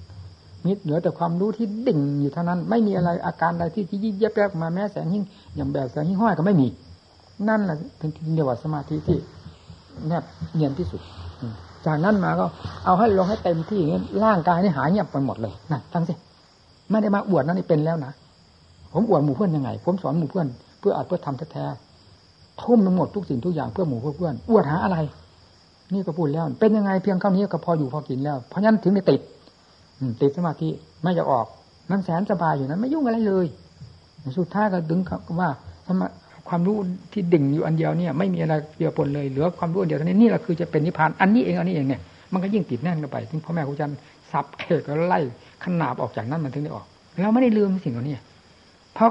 [0.66, 5.24] มิดเหลือแต่ความรู้ที่ดิ่งอยู่เท่านั้น ไม่มีอะไรอาการใดที่ที่ยิบยับยับมาแม้แสงหิ่ง
[5.56, 6.66] อย่างแบบแสงหิ่งห้อยก็ไม่มี
[7.48, 9.18] นั่นแหละเป็นเรียกว่าสมาธิที่
[10.06, 10.24] แนบ
[10.54, 11.00] เนียนที่สุด
[11.86, 12.46] จากนั้นมาก็
[12.84, 16.14] เอาให้ลงให้เต็มที่อย่างนี้ร่างกายนี่หายเงียบไปหมดเลยนะฟังสิ
[16.90, 18.12] ไม่ได้มาอวดนั่นนี่เป็นแล้วนะ
[18.92, 20.46] ผมอวดหมู่เพื่อนยังไง ผมสอนหมู่เพื่อน
[20.80, 21.64] เพื่ออัดเพื่อทำแท้
[22.62, 24.98] ทุ่มทั้งหมดทุกสิ่งทุกอย่างเพื่อหมู่เพื่อเพื่อนอวดหาอะไร
[25.92, 29.20] นี่ก็พูดแล้ว เป็นยังไงเพียงเท่านี้ก็พออยู่พอกินแล้ว เพราะนั้นถึงได้ติด
[30.20, 30.68] ติดสมาธิ
[31.02, 31.46] ไม่จะออก
[31.90, 33.46] มันแสนสบายอยู่นั้นไม่ยุ่งอะไรเลย
[34.38, 35.00] สุดท้ายก็ดึง
[35.40, 35.48] ว่า
[35.86, 36.06] สมา
[36.48, 36.76] ความรู้
[37.12, 42.00] ที่ดิ่งอยู่อันเดียวเนี่ย ไม่มีอะไรเกี่ยวปนเลยเหลือความรู้อันเดียวเท่านี้นี่แหละคือจะเป็นนิพพานอันนี้เองอันนี้เองเนี่ย
[42.32, 43.98] มันก็ยิ่งติดแน่นกันไปถึงพ่อแม่ครูอาจารย์
[44.30, 45.20] สับเขกแล้วไล่
[45.64, 46.86] ขนาบออกจากนั้นมันถึงได้ออก
[47.22, 48.16] เราไม่ได้ลืมสิ่งเหล่านี้
[48.94, 49.10] เพราะ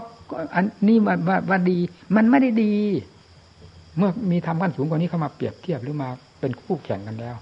[0.56, 1.16] อันนี้ว่า
[1.50, 1.78] ว่าดี
[2.16, 2.74] มันไม่ได้ดี
[3.98, 7.36] เมื่อมีทำขั้นสูงกว่านี้เข้ามาเปรียบเทียบหรือมาเป็นคู่แข่งกันแล้ว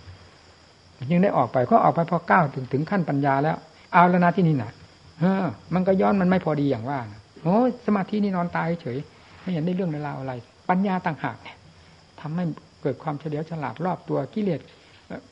[1.11, 3.57] ยังได้ออกไปก็ออกไปพอก้าวถึงถึงขั้นปัญญาแล้ว
[3.93, 4.71] เอาแล้วนะที่นี่นะ
[5.19, 6.99] เออ มันก็ย้อนมันไม่พอดีอย่างว่า
[7.43, 8.97] โอ้สมาธินี่นอนตายเฉย
[9.41, 10.33] ไม่เห็นได้เรื่องในราวอะไร
[10.69, 11.57] ปัญญาต่างหากเนี่ย
[12.19, 12.43] ทำให้
[12.81, 14.61] เกิดความเฉลียวฉลาดรอบตัวกิเลส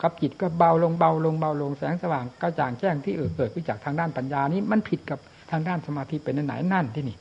[0.02, 5.20] กับจิตก็เบาลงเบาลงเบาลงแสงสว่างกระจ่างแจ้งที่เออเกิดขึ้นจากทางด้านปัญญานี้มันผิดกับ
[5.52, 7.18] ทางด้านสมาธิเป็นไหนนั่นที่นี่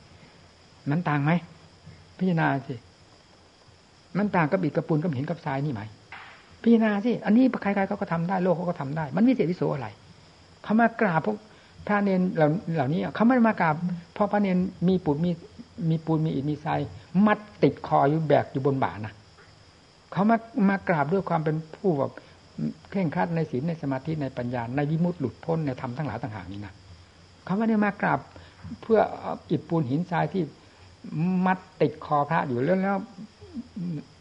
[0.89, 1.31] มันต่างไหม
[2.17, 2.75] พิจารณาสิ
[4.17, 5.81] มันต่างกับอิฐกับปูนกับหินกับทรายนี่ไหม
[6.61, 9.87] พิจารณาสิอันนี้ใครๆเขาก็ทำได้โลกเขาก็ทำได้ มันวิเศษวิโสอะไร
[10.63, 11.37] เขามากราบพวก
[11.87, 13.75] พระเนนเหล่าเหล่านี้เขาไม่มากราบ
[14.13, 14.57] เพราะพระเนน
[14.87, 15.31] มีปูนมี
[15.89, 16.79] มีปูนมีอิฐมีทราย
[17.25, 19.13] มัดติดคออยู่แบกอยู่บนบ่านะ
[20.11, 20.37] เขามา
[20.69, 22.11] มากราบด้วยความเป็นผู้แบบ
[22.89, 26.73] เคร่งครัดในศีลในสมาธิในปัญญาในวิมุตติหลุดพ้นในธรรมทั้งหลายต่างหากนี้นะ
[27.45, 28.19] เขาไม่ได้มากราบ
[28.81, 28.99] เพื่อ
[29.51, 30.43] อิฐปูนหินทรายที่
[31.45, 32.97] มัดติดคอพระอยู่แล้วแล้ว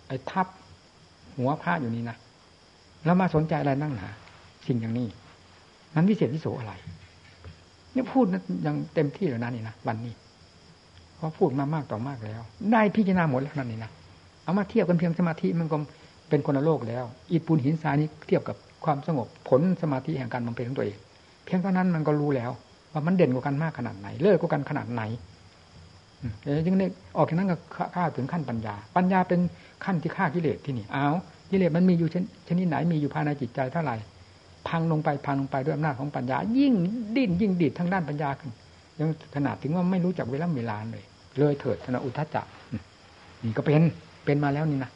[0.08, 0.46] ไอ้ทับ
[1.36, 2.16] หัวพระอยู่นี่นะ
[3.04, 4.08] แล้วมาสนใจอะไรนั่งหนา
[4.66, 5.06] สิ่งอย่างนี้
[5.94, 6.72] นั้นวิเศษวิโสอะไร
[7.94, 8.24] นี่พูด
[8.66, 10.14] ยังเต็มที่แล้วนะนี่นะวันนี้
[11.16, 12.40] เพราะพูดมามากต่อมากแล้ว
[12.72, 13.90] ได้พิจารณาหมดแล้วนั่นนี่นะ
[14.44, 15.76] เอามาเทียบกันเพียงสมาธิมันก็
[16.28, 20.96] เป็นคนละโลกแล้วอิฐปูนหินทรายนี้เทียบกับความสงบผลสมาธิแห่งการบำเพ็ญของตัวเอง
[21.44, 22.50] เพียงเท่านั้นมันก็รู้แล้ว
[22.92, 25.02] ว่ามันเด่นกว่ากันมากขนาดไหน เลิศกว่ากันขนาดไหน
[26.66, 27.56] จึงได้ออกจากนั้นก็
[27.94, 29.40] ข้าถึงขั้นปัญญา ปัญญาเป็น
[29.84, 31.06] ขั้นที่ฆ่ากิเลสที่นี่เอา
[31.50, 32.08] กิเลสมันมีอยู่
[32.48, 33.96] ชนิดไหนมีอยู่ภายในจิตใจเท่าไหร่
[34.68, 36.74] พังลงไปพังลงไปด้วยอำนาจของปัญญา ยิ่ง
[37.16, 38.50] ดิ้นยิ่งดิดทางด้านปัญญาขึ้น
[38.98, 41.04] ยังขนาดถึงว่าไม่รู้จักเวลาเวลาเลย
[41.38, 42.42] เลยเถิดธนอุทจจะ
[43.44, 43.82] นี่ก็เป็น
[44.24, 44.90] เป็นมาแล้วนี่นะ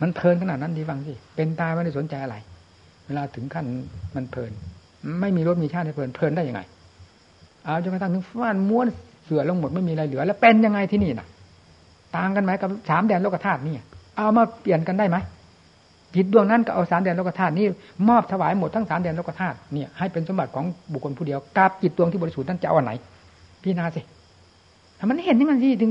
[0.00, 2.36] มันเพลินขนาดนั้นดีฟังสิเป็นตายไม่ได้สนใจอะไร
[3.06, 3.66] เวลาถึงขั้น
[4.16, 4.52] มันเพลิน
[5.20, 6.60] ไม่มีรถมีชาติให้เพลินเพลินได้ยังไง
[7.64, 8.86] เอาจนกระทั่งถึงฟ้านม้วน
[9.28, 11.26] เสือลงหมดไม่มีอะไรเหลือ แล้วเป็นยังไงที่นี่น่ะ
[12.16, 13.74] ต่างกันไหมกับสามแดนโลกธาตุนี่
[14.16, 15.16] เอามาเปลี่ยนกันได้ไหม
[16.14, 17.66] จิตดวงนั้นก็เอาสามแดนโลกธาตุนี่
[18.08, 22.92] มอบถวายหมดทั้งสามแดนโลกธาตุเนี่ยให้เป็นสมบัติของบุคคลผู้เดียวกับจิตดวงที่บริสุทธิ์นั้นจะเอาอันไหน
[23.62, 24.00] พี่นาสิ
[24.98, 25.90] ถ้ามันเห็นนี่มันสิถึง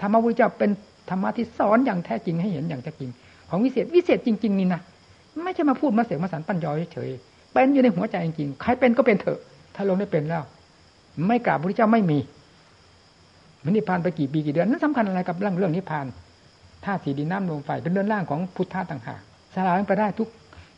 [0.00, 0.70] ธรรมะพุทธเจ้าเป็น
[1.10, 3.10] ธรรมะที่สอนอย่างแท้จริงให้เห็นอย่างแท้จริง
[3.50, 4.80] ของวิเศษวิเศษจริง ๆ นี่นะ
[5.44, 7.10] ไม่ใช่มาพูดมาเสกมาสารปั้นยอเฉย
[7.52, 9.38] เป็นอยู่ในหัวใจจริงๆใครเป็นก็เป็นเถอะ
[9.74, 10.42] ถ้าลงได้เป็นแล้ว
[11.26, 12.18] ไม่กราบพระเจ้าไม่มี
[13.64, 16.06] มันนิพพานไปกี่ปีกี่เดือนนั้นสำคัญอะไรกับเรื่องเรื่องนิพพาน
[16.84, 19.20] ธาตุสีดินน้ำลมไฟเป็นเรื่องร่างของพุทธะต่างหาก
[19.54, 20.28] สลายไปได้ทุก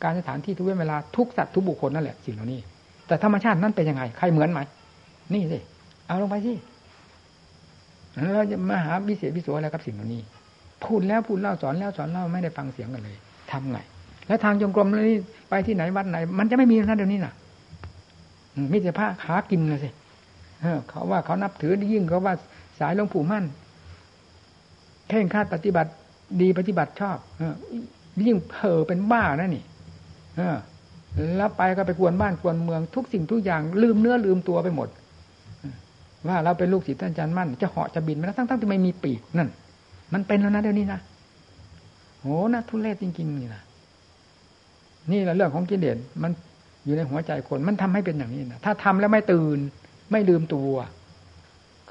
[0.03, 2.59] การสถานที่ทุกเวลาทุกสัตว์ทุกบุคคลนั่นแหละสิ่งเหล่านี้
[3.07, 4.59] แต่ธรรมชาตินั้นเป็นยังไง ใครเหมือนไหม
[5.33, 5.59] นี่สิ
[6.07, 6.53] เอาลงไปสิ
[8.33, 10.21] แล้วจะมาหาวิเศษวิโสอะไรกับสิ่งเหล่านี้
[10.83, 13.17] พูดแล้วพูดเล่าสอนแล้วสอนเล่าไม่ได้ฟังเสียงกันเลย
[13.51, 13.77] ทำไง
[14.27, 15.17] แล้วทางจงกรมนี่
[15.49, 17.33] ไปที่ไหนวัดไหน มันจะไม่มีนั่นเดี๋ยวนี้น่ะ
[18.71, 19.89] มิตรภาพหากินเลยสิ
[20.89, 22.33] เขาว่าเขานับถือยิ่งเขาว่า
[22.79, 23.45] สายหลวงปู่มั่น
[25.09, 25.91] เข่งคาดปฏิบัติ
[26.41, 27.43] ดีปฏิบัติชอบอ
[28.27, 29.63] ยิ่งเผลอเป็นบ้านะนี่
[30.37, 30.57] เออ
[31.37, 34.89] แล้วไปก็ไปกวนบ้านกวนเมืองทุกสิ่งทุกอย่าง ลืมเนื้อลืมตัวไปหมด
[36.27, 39.49] ว่าเราเป็นลูกศิษย์ท่านอาจารย์มั่น จะเหาะจะบินมาทั้งทั้งที่ไม่มีปีกนั่น
[40.13, 40.99] มันเป็นแล้วนะเดี๋ยวนี้นะ
[42.21, 43.61] โหนะทุเรศจริงๆนี่นะ
[45.11, 46.31] นี่แหละเรื่องของกิเลสมัน
[46.85, 49.59] อยู่ในหัวใจคน มันทำให้เป็นอย่างนี้นะถ้าทำแล้วไม่ตื่น
[50.11, 50.71] ไม่ลืมตัว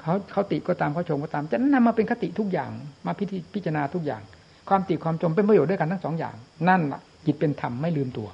[0.03, 2.69] เขาเขาติก็ตามเขาชมก็ตาม จะนำมาเป็นคติทุกอย่าง
[3.05, 4.21] มาพิธีพิจารณาทุกอย่าง
[4.69, 6.35] ความติความชมเป็นประโยชน์ด้วยกันทั้งสองอย่าง
[6.69, 8.27] นั่นละจิตเป็นธรรมไม่ลืมตัว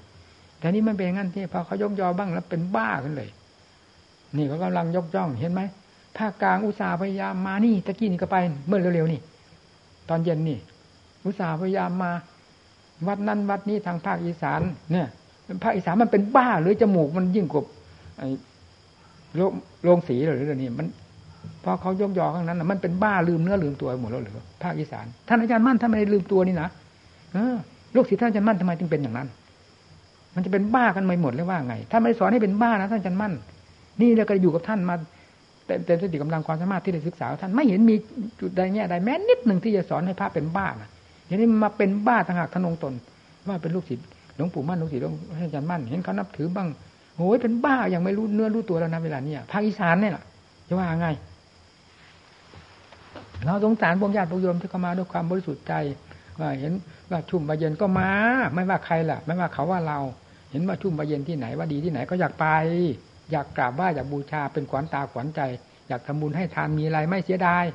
[0.59, 3.29] แต่นี้มันเป็นงั้นที่พอเขายกยอบ้างแล้วเป็นบ้าขึ้นเลย
[4.37, 5.61] นี่เขากำลังยกย่องเห็นไหม
[6.17, 9.19] ภาคกลางอุตสาห์พยายามมานี่ตะกี้นี่ก็ไป เมื่อเร็วๆนี่
[10.09, 10.57] ตอนเย็นนี่
[11.25, 12.11] อุตสาห์พยายามมา
[13.07, 14.61] วัดนั้นวัดนี้ทางภาคอีสาน
[14.91, 15.07] เนี่ย
[15.63, 17.63] ภาคอีสานมันเป็นบ้าหรือจมูกมันยิ่งกว่า
[19.83, 20.87] โรงสีหรือเรื่องนี้มัน
[21.63, 24.33] พอเขายกยอข้างนั้นมันเป็นบ้าลืมเนื้อลืมตัวหมดแล้วหรือ
[24.63, 26.69] ภาคอีสานท่านอาจารย์มั่นท่านไม่ได้ลืมตัวนี่นะ
[27.33, 27.55] เออ
[27.95, 29.27] ลูกศิษย์ท่านอาจารย์มั่นทำไมจึงเป็นอย่างนั้น
[30.35, 33.33] มันจะเป็นบ้ากันไม่หมดเลยว่าไงท่านไม่ได้สอนให้เป็นบ้านะท่านอาจารย์มั่น
[34.01, 34.95] นี่เราก็อยู่กับท่านมา
[35.65, 37.95] แต่แต่สติกำลังความสามารถที่ได้ศึกษาท่านไม่เห็นมี
[38.39, 40.89] จุดใดแง่ใดแม้นิดหนึ่งที่จะสอนให้พระเป็นบ้านะ
[41.27, 42.93] อย่างนี้มาเป็นบ้าต่างหากทนงตน
[43.47, 45.13] ว่าเป็นลูกศิษย์หลวงปู่มั่นลวงศิษย์หลวง
[45.45, 46.67] อาจารย์มั่นเห็นเขานับถือบ้าง
[47.17, 50.23] โอ้ยเป็นบ้าอย่างไม่รู้เนื้อรู้ตัวแล้วนะเวลาเนี้ยภาคอีสานเนี่ยแหละ
[50.67, 51.07] จะว่าไง
[53.45, 55.73] เราสงสารพวกญาติพวกโยมที่เขามาด้วยความบริสุทธิ์ใจ
[56.39, 56.73] ว่าเห็น
[57.11, 58.09] ว่าชุ่มบาเย็นก็มา
[58.53, 59.99] ไม่ว่าใครล่ะ ไม่ว่าเขาว่าเรา
[60.51, 62.45] เห็นว่าชุ่มบาเย็นที่ไหนว่าดีที่ไหนก็อยากไป
[63.31, 65.41] อยากกราบไหว้อยากบูชาเป็นขวัญตาขวัญใจ
[65.87, 67.65] อยากทำบุญให้ทานมีอะไรไม่เสียดาย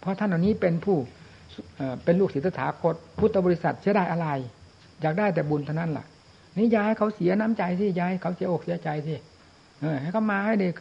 [0.00, 0.96] เพราะท่านเหล่านี้เป็นผู้
[2.04, 4.28] เป็นลูกศิษย์ถาคต พุทธบริษัทเสียดายอะไร
[5.02, 6.04] อยากได้แต่บุญเท่านั้นล่ะ
[6.56, 9.14] นี่ย้ายเขาเสียน้ำใจสิย้ายเขาเสียอกเสียใจสิ
[10.00, 10.74] ให้เขามาให้เด็ก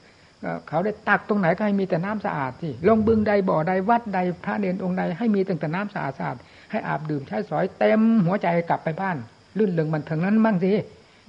[0.70, 6.38] เขาได้ตักตรงไหนก็ให้มีแต่น้ำสะอาดสิลงบึงใดบ่อใดวัดใดพระเนรองค์ใดให้มีตั้งแต่น้ำสะอาดสะอาด
[6.72, 9.18] ให้อาบดื่มใช้สอยเต็มหัวใจกลับไปบ้าน
[9.58, 10.72] ลื่นเริงมันถึงนั้นบ้างสิ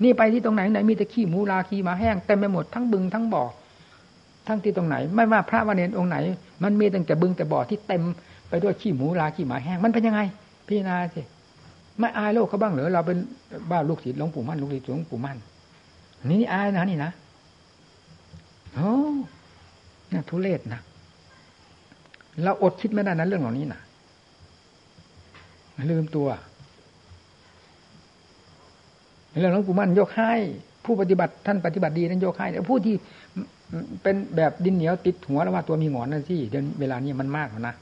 [0.03, 3.45] นี่ไปที่ตรงไหนไหนมีแต่ขี้หมูลาขี้มาแห้งเต็มไปหมดทั้งบึงทั้งบ่อ
[4.47, 6.17] ทั้งที่ตรงไหน ไม่ว่าพระวันเนรองค์ไหน
[6.63, 8.03] มันมีตั้งแต่บึงแต่บ่อที่เต็ม
[8.49, 10.21] ไปด้วยขี้หมูลาขี้หมาแห้งมันเป็นยังไง
[10.69, 11.23] พี่นาสิ
[11.99, 13.19] ไม่อายโลกเขาบ้างเหรอเราเป็น
[13.71, 15.37] บ้าลูกศิษย์หลวงปู่มั่นลูกศิษย์หลวงปู่มั่น
[16.29, 17.11] นี่นี่อายนะนี่นะ
[18.75, 18.91] โอ้
[20.09, 20.81] เนี่ยทุเรศนะ
[22.43, 23.81] เราอดคิดไม่ได้นะเรื่องเหล่านี้นะ
[25.91, 26.29] ลืมตัว
[29.39, 30.33] เรื่องหลวงปู่มั่นยกให้
[30.85, 32.95] ผู้ปฏิบัติท่านปฏิบัติดีนั้นยกให้ผู้ที่
[34.03, 37.75] เป็นแบบดินเหนียวติดหัวแล้วว่าตัวมีหงอนนั่นสิเดี๋ยวเวลานี้มันมากนะ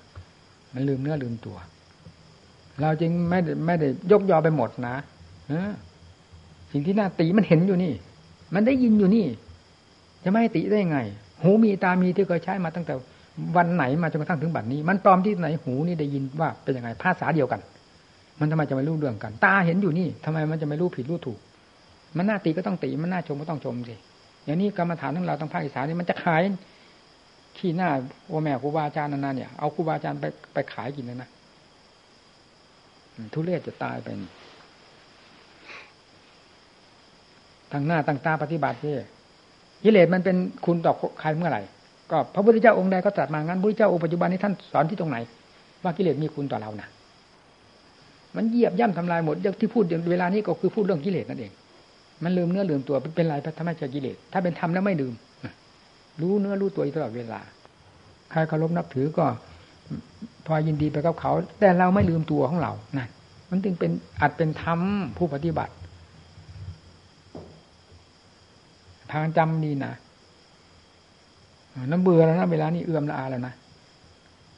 [0.75, 1.57] มันลืมเนื้อลืมตัว
[2.81, 4.95] เราจึงไม่ได้ไม่ได้ยกยอไปหมดนะ
[6.73, 7.93] สิ่งที่น่าตีมันเห็นอยู่นี่
[8.55, 9.27] มันได้ยินอยู่นี่
[10.25, 10.99] จะไม่ให้ติได้ไง
[11.43, 12.95] หูมีตามีที่เคยใช้มาตั้งแต่
[13.57, 17.61] วันไหนมาจนกระทั่งถึงบัดนี้ มันปลอมที่ไหนหูนี่ได้ยินว่าเป็นยังไงภาษาเดียวกัน
[18.41, 21.39] มันทำไมจะไม่รู้เรื่องกัน ตาเห็นอยู่นี่ทำไมมันจะไม่รู้ผิดรู้ถูก
[22.17, 23.95] มันน่าตีก็ต้องตี มันน่าชมก็ต้องชมสิ
[24.45, 26.43] อย่างนี้กรรมฐานทั้งเราทั้งภาคอีสานนี่มันจะขาย
[27.57, 27.91] ขี้หน้า
[28.29, 31.29] โอแม่ครูบาอาจารย์นานๆเนี่ยเอาครูบาอาจารย์ไปไปขายกินเลยนะ
[33.35, 34.09] ทุเรศจะตายไป
[37.73, 38.95] ตั้งหน้าตั้งตาปฏิบัติที่
[39.85, 41.63] กิเลสมันเป็นคุณต่อใครเมื่อไหร่
[42.11, 45.17] ก็พระพุทธเจ้าองค์ใดก็ตรัสมางั้นพระพุทธเจ้าองค์ปัจจุบันนี้ท่านสอนที่ตรงไหน
[45.83, 46.89] ว่ากิเลสมีคุณต่อเรานะ
[48.37, 51.53] มันเหยียบย่ำทำลายหมดอย่างที่พูดเวลานี้ก็คือพูดเรื่องกิเลสนั่นเอง
[52.25, 55.15] มันลืมเนื้อลืมตัวเป็นไรทำให้เจอกิเลสถ้าเป็นธรรมแล้วไม่ลืม
[56.21, 57.41] รู้เนื้อรู้ตัวตลอดเวลา
[58.31, 59.25] ใครเคารพนับถือก็
[60.47, 63.09] พอยินดีไปกับเขา แต่เราไม่ลืมตัวของเรานั่น
[63.51, 64.81] มันจึงเป็นอาจเป็นธรรม
[65.19, 65.73] ผู้ปฏิบัติ
[69.13, 69.93] ทางจำดีนะ
[71.91, 73.55] น้ำเบื่อแล้วนะเวลานี้เอื้อมละอาแล้วนะ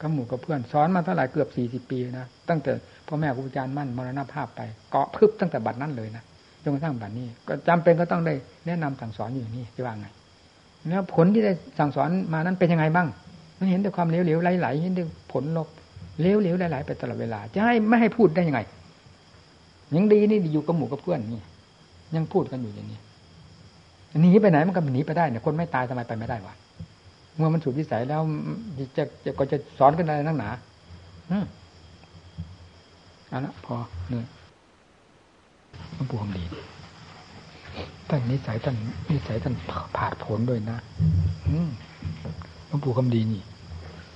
[0.01, 2.73] กับหมู่กับเพื่อนสอนมาเท่าไหร่เกือบสี่สิบปีนะตั้งแต่
[3.07, 6.25] พ่อแม่ครูอาจารย์มั่นมรณภาพไปเกาะพึบตั้งแต่บัดนั้นเลยนะ
[6.63, 8.35] จนกระทั่งบัดนี้ ก็จำเป็นก็ต้องได้
[8.67, 10.07] แนะนำสั่งสอนอยู่นี่จะว่าไง
[10.89, 13.09] แล้วผลที่ได้สั่งสอนมานั้นเป็นยังไงบ้าง
[13.59, 15.69] มันเห็นแต่ความเหลวๆไหลๆเห็นแต่ผลลบ
[16.21, 18.61] เหลวๆไหลๆไปตลอดเวลา จะให้ไม่ให้พูดได้ยังไง
[19.95, 21.43] ยังดีนี่อยู่กับหมู่กับเพื่อนนี่
[22.15, 23.01] ยังพูดกันอยู่อย่างนี้
[24.21, 26.55] หนีไปไหนมันก็หนีไปได้เนี่ยคนไม่ตายทำไมไปไม่ได้วะ
[27.37, 28.21] เมื่อมันสูบวิสัยแล้ว
[28.97, 30.51] จะจะก็จะสอนกันอะไรนักหนา
[31.31, 31.45] อืม
[33.29, 33.75] เอาละพอ
[34.09, 34.27] เนื่อย
[35.95, 36.45] หลวงปู่คำดี
[38.09, 38.77] ท่านนิสัยท่าน
[39.11, 39.55] นิสัยท่าน
[39.97, 40.79] ผาดผลด้วยนะ
[41.49, 41.69] อืม
[42.67, 43.43] หลวงปู่คำดีนี่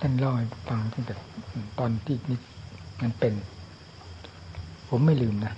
[0.01, 1.15] ท่านเล่าให้ฟังตั้งแต่
[1.79, 2.39] ตอนที่นี่
[3.03, 3.33] มันเป็น
[4.89, 5.53] ผมไม่ลืมนะ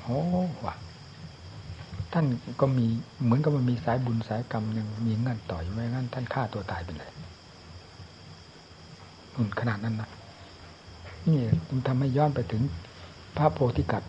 [0.00, 0.18] โอ้
[0.64, 0.74] ว่ะ
[2.18, 2.86] ท่านก็มี
[3.24, 7.10] เหมือนกับมันมีสายบุญสายกรรมยังมีเงื่อนต่อยไว้งั้นท่านฆ่าตัวตายไปเลย
[9.34, 10.08] นุ่นขนาดนั้นนะ
[11.26, 11.38] นี่
[11.68, 12.62] มันทำให้ย้อนไปถึง
[13.36, 14.02] พระโพธิกัต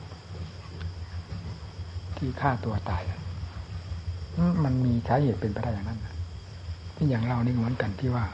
[2.18, 3.04] ที่ฆ่าตัวตาย
[4.64, 6.00] มันมีสาเหตุเป็นไปได้อย่างนั้น
[6.96, 8.26] ที่อย่างเรานี่เหมือนกันที่ว่า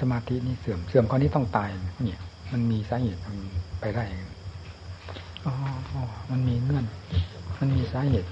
[0.00, 1.70] สมาธินี่เสื่อมเสื่อมข้อนี้ต้องตาย
[2.04, 2.20] เนี่ย
[2.52, 3.36] มันมีสาเหตุมัน
[3.80, 4.04] ไปได้
[5.46, 5.54] อ๋อ
[6.30, 6.84] มันมีเงื่อน
[7.58, 8.30] มันมีสาเหตุ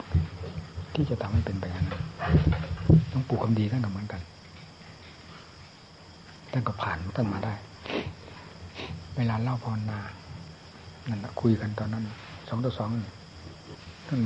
[0.94, 2.02] ที่จะทำให้เป็นไปอย่างนั้น
[3.12, 4.22] ต้องปลูกคำดีท่านก็เหมือนกัน
[6.52, 7.54] ท่านก็ผ่านท่านมาได้
[9.16, 10.00] เวลาเล่าพรนา
[11.08, 12.04] นั่นแหละคุยกันตอนนั้น
[12.48, 12.90] สองต่อสอง
[14.08, 14.20] ท่าน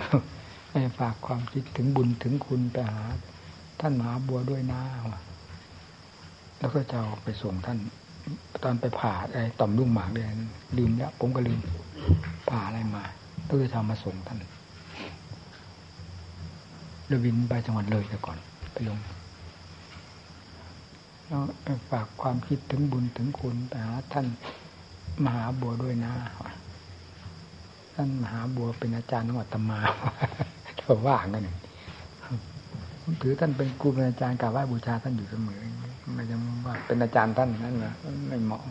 [0.71, 3.03] ให้ฝากความคิดถึงบุญถึงคุณไปหา
[3.81, 4.83] ท่านมหาบัวด้วยนะ
[6.59, 7.79] แล้วก็จะไปส่งท่าน
[8.63, 10.25] ตอนไปผ่าอะไรต่อมลุ่งหมากเลย
[10.79, 11.61] ลืมแล้วผมก็ลืม
[12.49, 13.03] ผ่าอะไรมา
[13.49, 14.39] ต้องจะทำมาส่งท่าน
[17.07, 18.39] เรือวินไปจังหวัดเลยแต่ก่อน
[18.73, 18.99] ไปลง
[21.27, 21.37] แล้
[21.75, 24.27] วฝากความคิดถึงบุญถึงคุณไปหาท่าน
[25.25, 26.13] มหาบัวด้วยนะ
[27.95, 29.79] ท่านมหาบัวเป็นอาจารย์ของอัตมา
[30.79, 31.49] เราว่ากัน
[33.23, 35.61] ถือท่านเป็นครูเป็นอาจารย์กราบไหว้บูชาท่านอยู่เสมอ
[36.15, 37.93] ไม่ยังว่าเป็นอาจารย์ท่านนั่นนะ
[38.29, 38.63] ไม่เหมาะ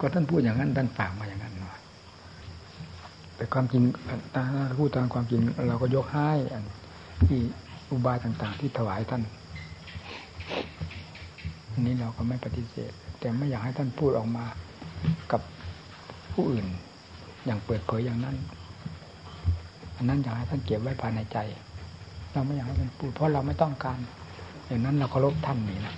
[0.00, 1.52] ก็ท่านพูดอย่างนั้นท่านฝากมาอย่างนั้น
[3.42, 3.82] แต่ความจริง
[4.34, 4.44] ถ้า
[4.78, 6.64] พูดตามความจริง เราก็ยกให้อัน
[7.28, 7.40] ที่
[7.90, 9.22] อุบายต่างๆ ที่ถวายท่าน
[11.72, 14.44] อันนี้เราก็ไม่ปฏิเสธ แต่ไม่อยากให้ท่านพูดออกมา
[15.32, 15.40] กับ
[16.32, 16.66] ผู้อื่น
[17.46, 18.36] อย่างเปิดเผยอย่างนั้น
[19.96, 21.38] อันนั้นอยากให้ท่านเก็บไว้ภายในใจ
[22.32, 23.98] เราไม่อยากให้ท่านพูด เพราะเราไม่ต้องการ
[24.66, 25.94] อย่างนั้นเราเคารพท่านนี่นะ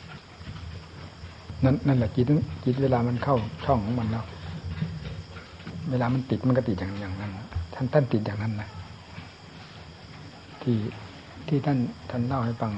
[1.64, 2.26] นั่นนั่นแหละจิต
[2.64, 4.26] จิตเวลามันเข้าช่องของมันแล้ว
[5.90, 7.30] เวลามันติดมันก็ติดอย่างอย่างนั้น
[7.74, 8.68] ท่านท่านติดอย่างนั้นนะ
[10.62, 10.76] ที่
[11.48, 11.78] ที่ท่าน
[12.10, 12.72] ท่านเล่าให้ฟัง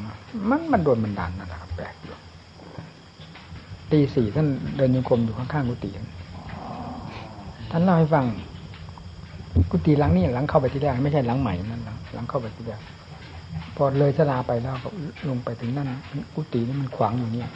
[0.51, 2.17] มันมันโดนบันดาลนั่นแหละครับแปลกอยู่
[3.91, 4.47] ตีสี่ท่าน
[4.77, 5.91] เดินโยกมอยู่ข้างๆกุฏิ
[7.71, 8.25] ท่านเล่าให้ฟัง
[9.71, 11.83] กุฏิหลังนี้หลังเข้าไปที่แรกไม่ใช่หลังใหม่นั่น
[12.15, 12.81] หลังเข้าไปที่แรก
[13.77, 14.89] พอเลยชลาไปแล้วก็
[15.29, 15.89] ลงไปถึงนั่น
[16.35, 17.49] กุฏินี่มันขวางอยู่เนี่ย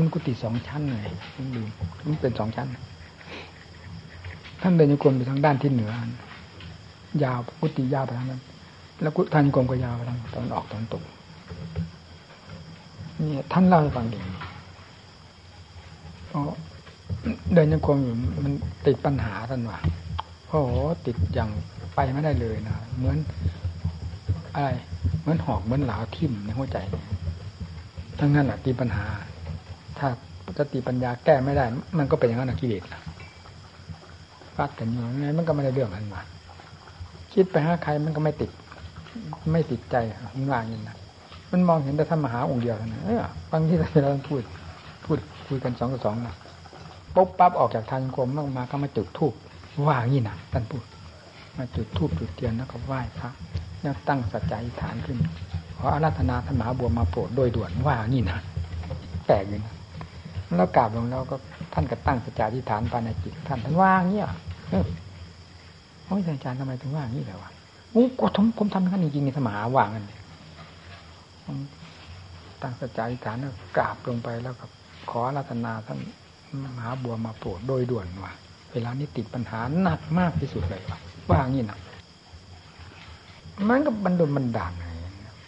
[0.00, 0.96] มันกุฏิสองชั้นไง
[1.36, 1.62] มันดู
[2.06, 2.68] มันเป็นสองชั้น
[4.62, 5.92] ท่านเดินโยกมไปทางด้านที่เหนือ
[7.24, 8.42] ยาวกุฏิยาวไปทางนั้น
[9.02, 11.02] แล้วกุฏานโยกมก็ยาวไปทางตอนออกตอนตก
[13.20, 14.26] นี่ท่านเล่าให้ฟังเอง
[16.28, 16.44] เพราะ
[17.54, 18.52] เดินโยกมอยู่มัน
[18.86, 19.78] ติดปัญหาท่านว่า
[20.48, 20.74] โอ้โห
[21.06, 21.50] ติดอย่าง
[21.94, 23.16] ไปไม่ได้เลยนะเหมือน
[24.54, 24.68] อะไร
[25.20, 26.78] เหมือนหอกเหมือนหลาทิ่มในหัวใจ
[28.18, 29.06] ทั้งนั้นแหละตีปัญหา
[29.98, 30.08] ถ้า
[30.58, 31.64] สติปัญญาแก้ไม่ได้
[31.98, 32.82] มันก็เป็นอย่างนั้นกิเลส
[34.60, 36.20] ฟัดกันอยู่ไงมันก็ไม่ได้เรื่องอันมา
[37.34, 38.50] คิดไปหาใครมันก็ไม่ติด
[39.52, 39.96] ไม่ติดใจ
[40.34, 40.96] มันว่าอย่างนี้นะ
[41.52, 44.42] มันมองเห็นแต่ท่านมหาองค์เดียวเท่านั้นเออบางที่เราพูด
[45.04, 46.34] พูดคุยกันสองต่อสองนะ
[47.14, 49.34] ปุ๊บปั๊บออกจากทางกรมมามาก็มาจุดทูบ
[49.86, 50.84] ว่างี้นะท่านพูด
[51.56, 53.30] มาจุดทูบจุดเทียนแล้วก็ไหว้พระ
[53.80, 55.18] แล้วตั้งสัจจะอธิษฐานขึ้น
[55.78, 58.38] ขออาราธนาท่านมหาบัวมาโปรดโดยด่วนว่านี่นะ
[59.26, 59.74] แปลกอยู่นะ
[60.56, 61.36] แล้วกราบลงแล้วก็
[61.74, 64.84] ท่านก็ตั้งสัจจะอธิษฐานภายในจิตท่านท่านว่าอย่างนี้อะเออ
[66.06, 67.50] โอ้ยอาจารย์ทำไมถึงว่าอย่างนี้เลยวะ
[67.92, 70.18] โอ้ก็ผมผมทำอย่างนั้นจริงๆในสมาว่างกันเลย
[72.62, 74.66] ตั้งสัจจะอฐานแล้วกราบลงไปแล้วก็
[75.10, 75.98] ขอราธนาท่าน
[76.62, 78.32] มหาบัวมาโปรดโดยด่วนว่า
[78.72, 80.98] เวลานี้ติดปัญหาหนักมากที่สุดเลยว่ะ
[81.28, 81.78] ว่าอย่างนี้นะ
[83.68, 84.84] มันก็บันดลบันดาลไง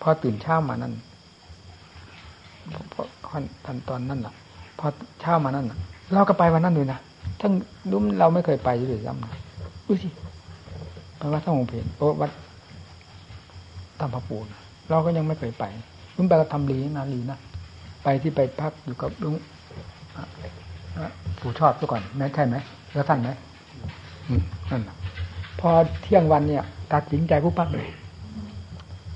[0.03, 0.93] พอตื่นเช้ามานั่น
[2.93, 3.03] พอ
[3.65, 4.35] ท่านตอนนั้นล่ะ
[4.79, 4.87] พอ
[5.21, 5.67] เช้ามานั่น
[6.13, 6.99] เราก็ไปวันนั้นด้วยนะ
[7.43, 7.53] ทั้ง
[7.91, 9.33] รู้เราไม่เคยไปเลยซ้ำนะ
[9.87, 10.09] ดูสิ
[11.19, 12.31] ไปวัดท่าองเพนโอ้วัด
[13.99, 14.47] ตามพระปูน
[14.91, 15.65] เราก็ยังไม่เคยไป
[16.17, 17.39] รุ่นไปเราทำลีนะลีนะ
[18.05, 19.35] ไปที่ไปพักอยู่กับลุง
[21.41, 22.57] ผู้ชอบซะก่อนนั่นใช่ไหม
[22.93, 23.31] แล้วท่านไหม
[24.71, 24.83] นั่น
[25.61, 25.71] พอ
[26.03, 27.89] เที่ยงวันเนี่ย ตัดสินใจผู้ปั๊บเลย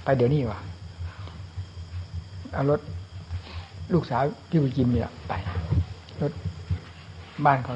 [0.04, 0.60] ไปเดี๋ยวนี้ว่ะ
[2.52, 2.80] เอารถ
[3.92, 5.32] ลูกสาวพี่บุญจิมเนี่ยไป
[6.22, 6.32] รถ
[7.44, 7.74] บ้านเขา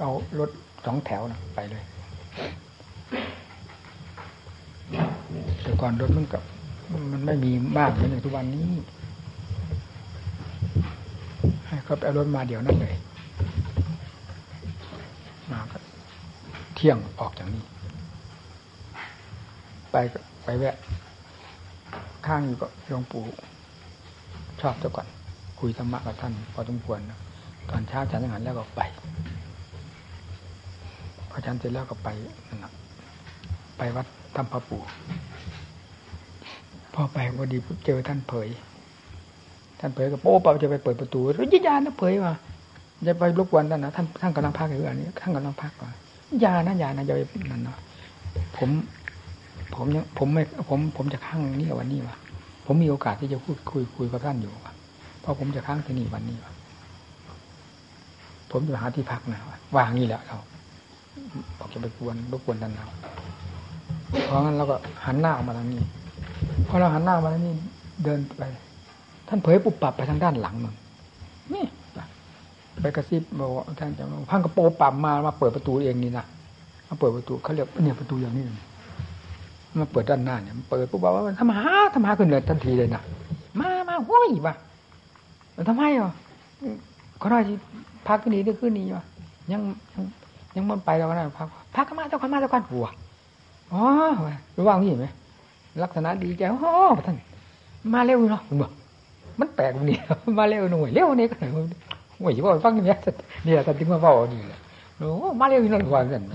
[0.00, 0.50] เอารถ
[0.84, 1.82] สองแถวนะไปเลย
[5.62, 6.42] แต่ก่อนรถมันกับ
[7.12, 8.70] มันไม่มีมากเหมือนอย่างทุกวันนี้
[11.66, 12.94] ให้เขาไปเอารถมาเดี๋ยวนั้นเลย
[15.50, 15.78] มาก็
[16.74, 17.64] เที่ยงออกจากนี้
[19.90, 19.96] ไป
[20.44, 20.76] ไปแวะ
[22.26, 23.24] ข้างอยู่ก็หลวงปู่
[24.60, 25.06] ชอบเจ้าก่อน
[25.60, 27.00] คุยธรรมะกับท่านพอสมควร
[27.70, 28.80] ตอนเช้าฉันอาหารแล้วก็ไป
[31.44, 32.08] ฉันเสร็จแล้วก็ไป
[32.62, 32.72] นะ
[33.78, 34.82] ไปวัดธรรมพระปู่
[36.94, 38.48] พอไปพอดีเจอท่านเผย
[39.80, 42.32] ท่านเผยก็โป๊เปล่าจะไปเปิดประตูหรือยิยานะเผยว่า
[43.06, 45.90] จะไปรบกวนท่านนะท่านท่านกำลังพักอยู่อันนี้ท่านกำลังพักว่า
[46.44, 47.78] ยานะยานะอย่าไปนั่นเนาะ
[48.56, 48.70] ผม
[49.74, 52.16] ผมยังผมไม่ผมผมจะข้างนี้วันนี้วะ
[52.66, 54.74] ผมมีโอกาสที่จะพูดคุยคุยกับท่านอยู่วะ
[55.20, 56.52] เพราะผมจะค้างที่นี่วันนี้วะ
[58.50, 59.40] ผมจะหาที่พักนะ
[59.76, 60.38] วางนี่แหละเรา
[61.58, 62.86] บอกจะไปกวนรบกวนท่านเรา
[64.26, 65.82] เพราะงั้นเราก็หันหน้าออกมาทางนี้
[66.68, 67.54] พอเราหันหน้ามาทางนี้
[68.04, 68.42] เดินไป
[69.28, 70.74] ท่านเผยปุบปับไปทางด้านหลังมัน
[71.54, 71.64] นี่
[72.80, 76.24] ไปกระซิบบอกว่าท่านจะพังกระโปรงปับมามาเปิดประตูเองนี่นะ
[76.88, 78.44] มาเปิดประตูเขาเรียกเนี่ยประตูอย่างนี้
[79.80, 83.02] มาเปิดด้านหน้าเนี่ยเปิดปุ๊บบอกว่าทำหาทำหาขึ้นเลยทันทีเลยนะ
[83.60, 84.54] มามาโว้ยวะ
[85.68, 86.12] ทำไมอะ
[87.18, 87.38] เขาได้
[88.06, 89.04] พักขึ้นนี้ได้ขึ้นนี้วะ
[89.52, 89.62] ยัง
[89.94, 90.04] ยัง
[90.54, 92.86] ยังมันไปเราก็ได้พักพักกันมาเจ้าคนมาเจ้าคนหัว
[93.72, 93.82] อ๋อ
[94.56, 95.06] รู้ว่างี้ไหม
[95.82, 96.72] ลักษณะดีใจโอ้
[97.06, 97.16] ท่าน
[97.94, 98.70] มาเร็วเนาะบอก
[99.40, 99.98] มันแปลกนี่
[100.38, 101.50] มาเร็วหน่อยเร็วนี่ก็หน่อย
[102.18, 102.96] โอ้ยว่าฟังอย่างนี้
[103.46, 104.60] นี่แหละท่านถึงมาบอกนี่แหละ
[104.98, 106.34] โอ้มาเร็วนั่นกว่ากันไหม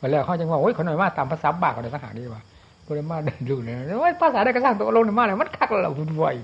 [0.00, 2.42] มาแล้วเขาจังว่าโอ้ยเขาหน่อยมาตามภาษาบากอะไรสักหาดีว่า
[2.86, 6.34] ก็เลยมาเดินดูเนี่ยว่าภาษาได้กระสร้างตัวลงในมาเลยมันคักเราวุ่นวาย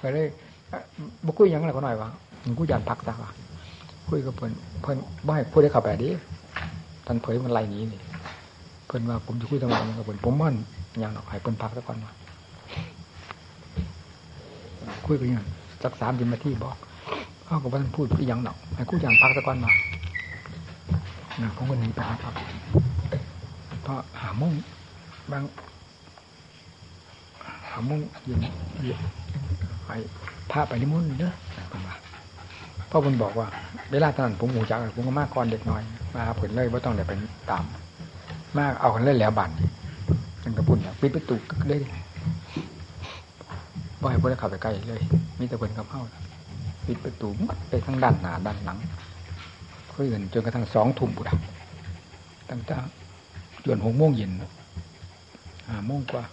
[0.00, 0.26] ไปเลย
[1.24, 2.08] บุคุยยังอะไงก็หน่อยวะ
[2.58, 3.30] กูยานพักซะวะ
[4.08, 4.52] คุยกับเพิ่น
[4.82, 4.96] เพิ่น
[5.26, 6.12] บ่ให้พูดได้ขับแบบนี้
[7.06, 8.00] ท่านเผยมันไรนี้นี่
[8.86, 10.54] เพิ่นว่าผมจะคุยทำไมกับเพิ่นผมมัน
[11.02, 12.12] ยังหรอกให้เพิ่นพักซะก่อนว่า
[15.06, 15.44] คุยกันยัง
[15.82, 16.76] สักสามสิบนาทีบอก
[17.46, 19.72] เขากับท่านพูดยังหรอกให้กูยานพักซะก่อนว่า
[21.56, 22.34] ผมก็หนีไปหาพัก
[23.82, 24.52] เพราะหามุ่ง
[25.32, 25.42] บาง
[27.70, 28.40] หามุ่งเย็น
[28.84, 28.98] เย็น
[29.86, 29.90] ไป
[30.50, 31.32] พาไปนิมนต์เนอะ
[31.70, 31.94] เป็นว่า
[32.90, 33.46] พ่อคุณบอกว่า
[33.92, 35.82] เวลาตอนนั้นผมหูจักผมก็มากก่อนเด็กน้อย
[36.14, 37.12] มาผลเลยว่าต้องเดี๋ยวไป
[37.50, 37.64] ตาม
[38.58, 39.50] มากเอากันเล่นแล้วบัน
[40.42, 41.36] จังกระปุ่นปิดประตู
[41.68, 41.80] เลย
[44.00, 45.00] บ่ให้พวกได้ขับไปใกล้เลย
[45.38, 46.02] มีแต่คนกับเข้า
[46.86, 48.78] ปิดประตูมัดไปทั้งด้านหน้าด้านหลัง
[49.92, 51.30] คุยกันจนกระทั่งสองทุ่มบุด
[52.50, 52.76] ตั้งแต่
[53.64, 54.30] จนหกโมงเย็น
[55.68, 56.24] ห้าโมงกว่า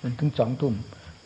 [0.00, 0.74] จนถึงสองทุ่ม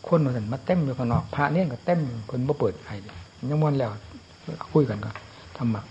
[0.07, 1.99] คนมาสันมาเต็มอยู่ข้างนอกพระเนี่ยก็เต็ม
[2.29, 3.15] คนบ่เปิดใครเลย
[3.49, 3.91] ยังวันแล้ว
[4.73, 5.11] คุยกันก็
[5.57, 5.81] ทำมา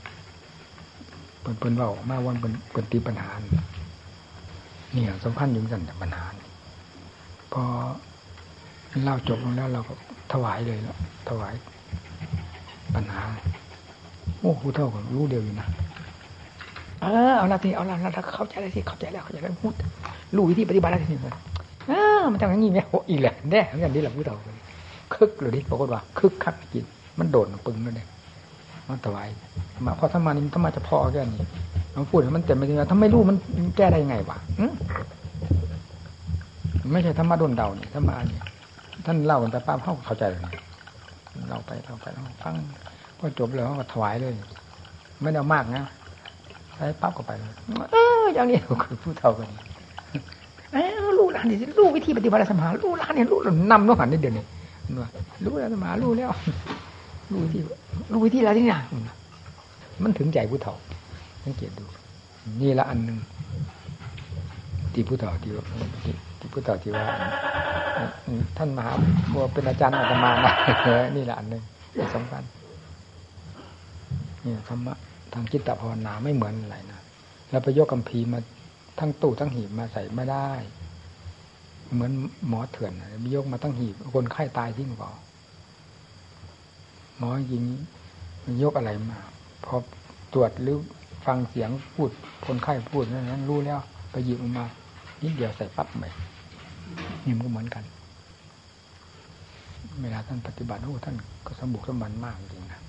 [1.43, 3.31] เปิดเปิดเบามาวันเป็นเป็นตีปัญหา
[4.93, 6.25] เนี่ยสัมพันธ์ยุ่งกันแต่ปัญหา
[7.53, 7.63] พอ
[9.05, 9.95] เล่าจบลงแล้วเราก็
[10.33, 10.97] ถวายเลยแล้ว
[11.29, 11.55] ถวาย
[12.95, 13.23] ปัญหา
[14.41, 15.67] โอ้ผู้เท่ากันรู้เดียวอยู่นะ
[17.03, 19.75] เออเอาละทีเอาละละเข้าใจแล้วสิเข้าใจแล้วเข้าใจแล้วพูด
[20.37, 21.19] รู้วิธีปฏิบัติแล้วทีนี้
[21.89, 24.57] เออมันทำอย่างนี้ไหมโอ้อีกแหละแน่เหมือนกันนี่แหละผู้เท่ากัน
[25.15, 26.85] คึกเลยดิปรากฏว่าคึกคักจิต
[27.19, 28.09] มันโดดปึงเลยเนี่ย
[28.89, 29.29] มันถวาย
[29.87, 31.43] มาพอถ้ามานี่ถ้ามาจะพอแค่นี้
[31.95, 33.37] มันพูดมันเต็มไปทีถ้าไม่รู้มัน
[33.77, 34.39] แก้ได้ยังไงวะ
[36.93, 38.45] ไม่ใช่ธรรมะโดนเดาเนี่ยธรรมะเนี่ย
[39.07, 40.41] ท่านเล่ากันแต่ป้าเข้าเข้าใจเลย
[41.49, 42.55] เราไปเราไปเราฟัง
[43.19, 44.33] พอจบแล้วก็ถวายเลย
[45.23, 45.85] ไม่ได้มากนะ
[46.75, 47.53] ใช้ปั๊บก็ไปเลย
[47.93, 49.49] เอออย่างนี้คือผู้เท่ากัน
[50.73, 53.39] เออรู้ร้านนี่รู้วิธีปฏิบัติสมารู้ร้านนี่รู้
[53.71, 54.45] นำน้องหันนี่เดี๋ยวนี้
[55.45, 56.31] รู้แล้วสมารู้แล้ว
[57.33, 57.61] รู้วิธี
[58.13, 58.77] รู้วิธีแล้วที่นี่
[60.03, 60.75] มันถึงใจผู้เฒ่า
[61.45, 61.85] สังเกตดู
[62.61, 63.19] นี่ละอันหนึ่ง
[64.93, 65.65] ที่ผู้เฒ่าที่ว่า
[66.39, 67.05] ที่ผู้เฒ่าที่ว่า
[68.57, 68.93] ท่านมหา
[69.33, 70.55] บัวเป็นอาจารย์อาตมานะ
[71.17, 71.63] นี่ละอันหนึ่ง
[72.15, 72.43] สำคัญ
[74.45, 74.95] นี่ธรรมะ
[75.33, 77.01] ทางจิตตภาวนาไม่เหมือนอะไรนะ
[77.51, 78.39] แล้วไปยกกัมพีมา
[78.99, 80.51] ทั้งตู้ทั้งหีบมาใส่ไม่ได้
[81.93, 82.13] เหมือน
[82.49, 85.11] หมอเถื่อนไปยกมาทั้งหีบคนไข้ตายทิ้งเปล่า
[87.19, 87.65] หมอยิง
[88.63, 89.19] ยกอะไรมา
[89.65, 89.75] พอ
[90.33, 90.79] ตรวจหรือ
[91.27, 92.11] ฟังเสียงพูด
[92.47, 93.79] คนไข้พูดนั้นรู้แล้ว
[94.11, 94.65] ไปหยิบออกมา
[95.23, 96.05] นิดเดียวใส่ปั๊บไป
[97.25, 97.85] นี่มันก็เหมือนกัน
[100.03, 101.17] เวลาท่านปฏิบัติโอ้ท่าน
[101.47, 102.81] ก็สมบุกสมบันมากจริงนะ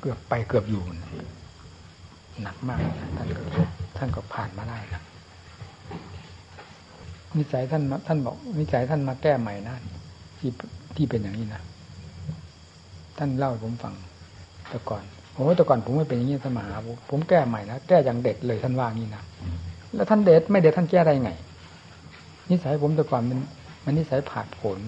[0.00, 0.82] เกือบไปเกือบอยู่
[2.42, 2.78] หนักมาก
[3.18, 3.42] ท่านก็
[3.96, 5.02] ท่านก็ผ่านมาได้นะ
[7.36, 9.76] นิสัยท่านท่านบอกนิสัยท่านมาแก้ใหม่นะ
[10.38, 10.50] ที่
[10.96, 11.62] ที่เป็นอย่างนี้นะ
[13.22, 13.94] ท่านเล่าให้ผมฟัง
[14.68, 15.02] แต่ก่อน
[15.34, 16.74] โอ้แต่ก่อนผมไม่เป็นอย่างนี้สมาหา
[17.10, 19.22] ผมแก้ใหม่นะแก้อย่างเด็ดเลยท่านว่างี้นะ
[19.94, 21.30] แล้วท่านเด็ดไม่เด็ดท่านแก้ได้ไง
[22.50, 23.38] นิสัยผมแต่ก่อนมัน
[23.84, 24.78] มันนิสัยผาดผล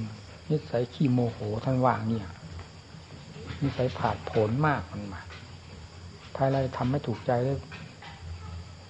[0.51, 2.27] นิสัยขี้โมโหท่านว่าเนี่ย
[3.63, 5.21] นิสัยผาดผลมากมันมา
[6.37, 7.59] ภายไรทำไม่ถูกใจแล้ว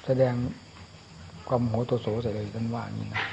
[0.05, 0.35] แสดง
[1.49, 3.25] ความโหโตโสใส่เลยท่านว่านี่นะ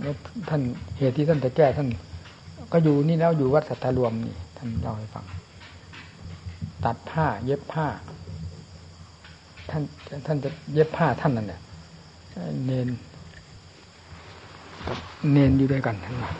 [0.00, 0.14] แล้ว
[0.48, 0.62] ท่าน
[0.98, 1.88] เหตุที่ท่านจะแก้ท่าน
[2.72, 5.24] ก็อยู่นี่แล้วอยู่วัดสัทธารวมนี่ท่านเล่าให้ฟัง
[6.84, 7.86] ตัดผ้า เย็บผ้า
[9.70, 9.82] ท่าน
[10.26, 11.60] ท่านจะเย็บผ้าท่านนั่นแหละ
[12.64, 12.88] เนน
[15.32, 16.32] เนนอยู่ด้วยกันท่านว่า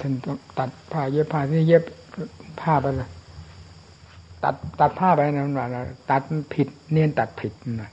[0.00, 0.12] ท่าน
[0.58, 1.82] ตัดผ้าเย็บผ้าที่เย็บ
[2.60, 3.08] ผ้าไปเลย
[4.44, 5.66] ตัดตัดผ้าไปนะมันว่า
[6.10, 6.22] ตัด
[6.54, 7.90] ผิด เนียนตัดผิดนะ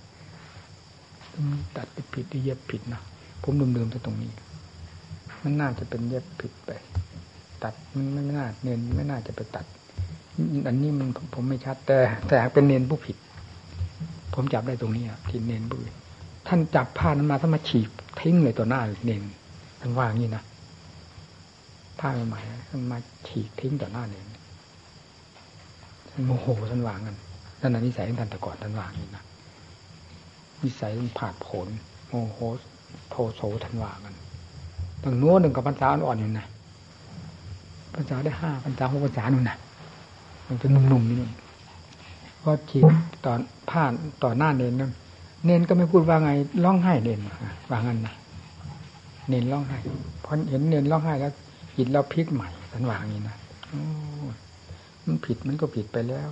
[1.78, 3.02] ตัดผิดที่เย็บผิดนะ
[3.44, 4.32] ผมลืมๆตรงนี้
[5.48, 6.72] มันน่าจะเป็นเย็บผิดไป
[7.64, 9.66] ตัดมันไม่น่าเนียนไม่น่าจะไปตัด
[10.68, 13.18] อันนี้มันผมไม่ชัดแต่ แต่เป็นเนียนผู้ผิด
[14.34, 15.82] ผมจับได้ตรงนี้ที่เนียนบุญ
[16.48, 17.90] ท่านจับผ้านั้นมาท่านมาฉีก
[18.20, 19.22] ทิ้งเลยต่อหน้าเนียน
[19.80, 20.44] ท่านว่าอย่างนี้นะ
[22.00, 24.26] ผ้าใหม่ๆท่านมาฉีกทิ้งต่อหน้าเนียน
[26.26, 27.18] โมโหท่านวางกัน
[27.62, 29.24] นั่นน่ะนิสัยท่านแต่ก่อนท่านวางนี่นะ
[30.64, 31.68] นิสัยมันผาดผล
[32.08, 32.38] โมโห
[33.10, 34.16] โทโสท่านวางกัน
[35.04, 36.48] ตั้งนู้นหนึ่งกับพรรษาอ่อนอยู่นะ
[37.96, 39.58] พรรษาได้ห้าพรรษาหกพรรษานู่นนะ
[40.48, 41.32] มันจะนุ่มๆนี่นู่น
[42.44, 42.84] ก็ฉีด
[43.26, 43.34] ต่อ
[43.70, 43.92] ผ่าน
[44.24, 44.92] ต่อหน้าเนนนั่น
[45.46, 46.32] เนนก็ไม่พูดว่าไง
[46.64, 47.20] ร้องไห้เนน
[47.70, 48.14] ว่างั้นนะ
[49.30, 49.78] เนนร้องไห้
[50.26, 51.32] พอเห็นเนนร้องไห้แล้ว
[51.78, 53.38] จิตเราพลิกใหม่ท่านวางอย่างนี้นะ
[55.06, 56.30] มันผิดมันก็ผิดไปแล้ว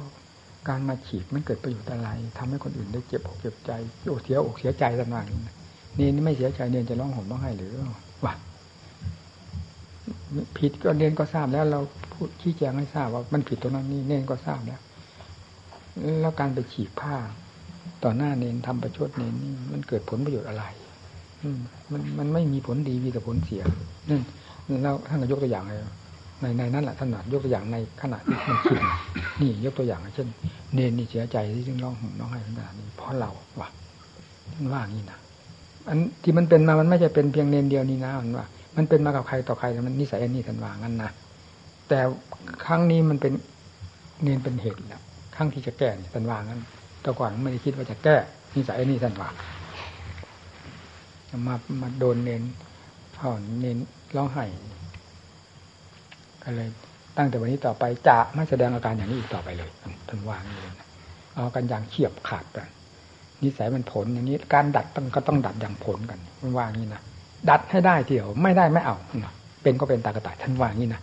[0.68, 3.72] การมาฉีดมันเกิดประโยชน์อะไรทำให้คนอื่นได้เจ็บอกเจ็บใจ
[4.09, 7.74] โอเสียอกเสียใจต่างๆนี่นี่ไม่เสียใจเนียนจะร้องห่มร้องไห้หรือ
[8.26, 8.34] วะ
[10.57, 11.80] ผิดก็เนียนก็ทราบแล้ว เรา
[12.13, 14.82] พูดชี้แจงให้ทราบว่ามันผิดตรงนั้นนี่เนียนก็ทราบแล้ว
[16.21, 17.15] แล้วการไปฉีกผ้า
[18.03, 20.63] ต่อหน้าเน้นทำประชดเน้นนี่มันเกิดผลประโยชน์อะไร
[21.41, 21.59] อืม
[21.91, 23.63] มันมันไม่มีผลดีมีแต่ผลเสีย
[24.09, 24.21] นั่น
[24.84, 25.80] เราท่านก็ยกตัวอย่างเลย
[26.41, 28.80] ในในนั้นแหละท่านยกตัวอย่างในขณะที่มันคิด
[29.41, 30.28] นี่ยกตัวอย่างเช่น
[30.73, 33.69] เนนนี่เสียใจที่จึงร้องห่มร้องไห้ขนาดนี้เพราะเราว่ะ
[34.53, 35.19] ท่านว่างี้นะ
[35.88, 38.45] อันที่มันเป็นมามันไม่ใช่เป็นเพียงเนนเดียวนี่นะมันว่า
[38.78, 41.11] มันเป็นมากับใครต่อใครมันนิสัยอันนี้ท่านวางั้นนะ
[41.89, 41.99] แต่
[42.65, 43.34] ครั้งนี้มันเป็น
[44.21, 45.01] เนียนเป็นเหตุแล้ว
[45.36, 46.61] ครั้งที่จะแก้นี่ท่านวางั้น
[47.01, 48.15] แต่ก่อนไม่ได้คิดว่าจะแก้
[48.55, 49.30] นิสัยอันนี้ท่านว่า
[51.47, 52.43] มามาโดนเนน
[53.17, 53.78] พ่อเนน
[54.15, 54.45] ร้องไห้
[56.43, 56.69] ก็เลย
[57.17, 59.69] ตั้งแต่วันนี้ต่อไปจะไม่แสดงอาการอย่างนี้อีกต่อไปเลย
[60.09, 60.88] ท่านวางเลยนะ
[61.36, 62.67] เอากันอย่างเฉียบขาดกัน
[63.43, 67.01] นิสัยมันผลอย่างนี้การดัดต้องก็ต้องดัดอย่างผลกันมันวางนี้นะ
[67.49, 68.95] ดัดให้ได้เที่ยว ไม่ได้ไม่เอา
[69.61, 71.01] เป็นก็เป็นตากระต่ายท่านว่างี้นะ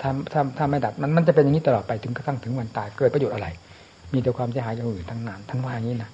[0.00, 3.48] ถ้าถ้าถ้าไม่ดัดมันมันจะเป็นอย่างนี้ตลอดไปถึงกระทั่งถึงวันตายเกิดประโยชน์อะไร
[4.12, 6.10] มีแต่ความเสียหายอย่างอื่นทั้งนั้นท่านว่าอย่างนี้นะ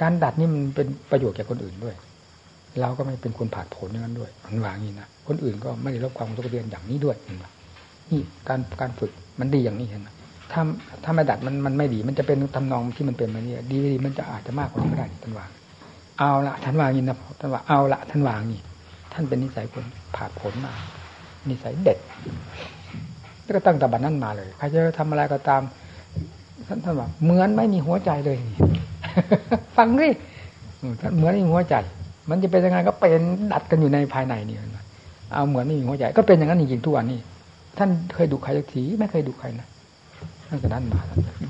[0.00, 1.94] การดัดนี่มันเป็นประโยชน์แก่คนอื่นด้วย
[2.80, 7.16] เราก็ไม่เป็นคนผ่านผลอย่างนั้นด้วยมันว่างี้นะคนอื่นก็ไม่ได้รับความทุกข์เรียนอย่างนี้ด้วย
[8.10, 9.10] นี่การการฝึก
[9.40, 10.08] มันดีอย่างนี้เห็นไหม
[10.52, 10.62] ถ้า
[11.04, 15.46] ถ้าไม่ดัดมันมันไม่ดี มันจะเป็นทำนองที่มันเป็นมาเนี่ยดีดีมันจะอาจจะมากกว่านี้ก็ได้ท่านว่า
[16.20, 18.60] เอาละท่านวางี้นะท่านว่าเอาละท่านวางนี่
[19.12, 19.84] ท่านเป็นนิสัยคน
[20.16, 20.72] ผ่าผลมา
[21.48, 21.98] นิสัยเด็ด
[23.42, 25.62] แล้วก็ตั้งแต่บัดนั้นมาเลยใครจะทำอะไรก็ตาม
[26.68, 28.56] ท่านท่านว่าเหมือนไม่มีหัวใจเลยนี่
[29.76, 30.08] ฟังดิ
[31.00, 31.74] ท่านเหมือนไม่มีหัวใจ
[32.30, 33.20] มันจะเป็นยังไงก็เป็น
[33.52, 34.56] ดัดกันอยู่ในภายในนี่
[35.32, 37.20] เอาเหมือนไม่มีหัวใจ ก็เป็นอย่างนั้นจริงๆทุกวันนี้
[37.78, 39.66] ท่านเคยดูใครสักทีไม่เคยดูใครนะ
[40.48, 41.02] ตั้งแต่นั้นมา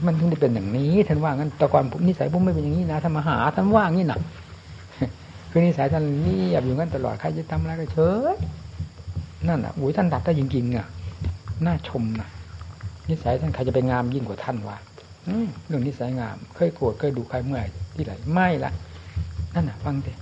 [0.07, 4.21] มันถึงได้เป็นอย่างนี้ ท่านว่างั้นแต่ก่อนผมนิสัยผมไม่เป็นอย่างนี้นะท่านมาหาท่านว่างี้หนัก
[5.51, 7.99] คือนิสัยท่านนี่แบอยู่งั้นตลอดใครจะทำอะไรก็เฉ
[8.33, 8.35] ย
[9.49, 10.87] นั่นอะอุ้ยท่านดัดได้จริงๆอะ
[11.67, 12.29] น่าชมนะ
[13.09, 14.77] นิสัยท่านใครจะไปงามยิ่งกว่าท่านวะ
[15.67, 18.73] เรื่องนิสัยงาม เคยโกรธเคยดูใครเมื่อไหร่ที่ไหนไม่ละ
[19.55, 20.13] นั่นน่ะ ฟังดิ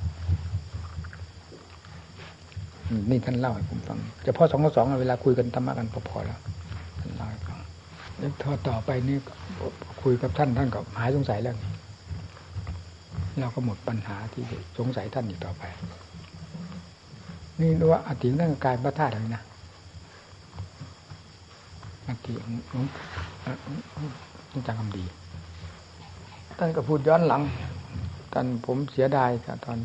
[3.10, 6.40] นี่ท่านเล่าให้ผมฟังจะพ่อสองต่อสองเวลาคุยกันธรรมะกันพอๆแล้ว
[7.00, 7.58] ท่านเล่าให้ฟัง
[8.18, 8.32] แล้ว
[8.68, 9.16] ต่อไปนี่
[10.02, 11.56] คุยกับท่านท่านก็หายสงสัยแล้ว
[13.40, 14.44] เราก็หมดปัญหาที่
[14.78, 15.62] สงสัยท่านอีกต่อไป
[17.60, 19.42] นี่ว่าอธิเรื่องกายพระธาตุอะไรนะ
[22.08, 22.32] อธิ
[22.70, 22.84] ของ
[24.50, 25.04] ต้องจำคำดี
[26.58, 27.42] ท่านก็พูดย้อนหลัง
[28.32, 29.78] ตอนผมเสียดายค่ะตอน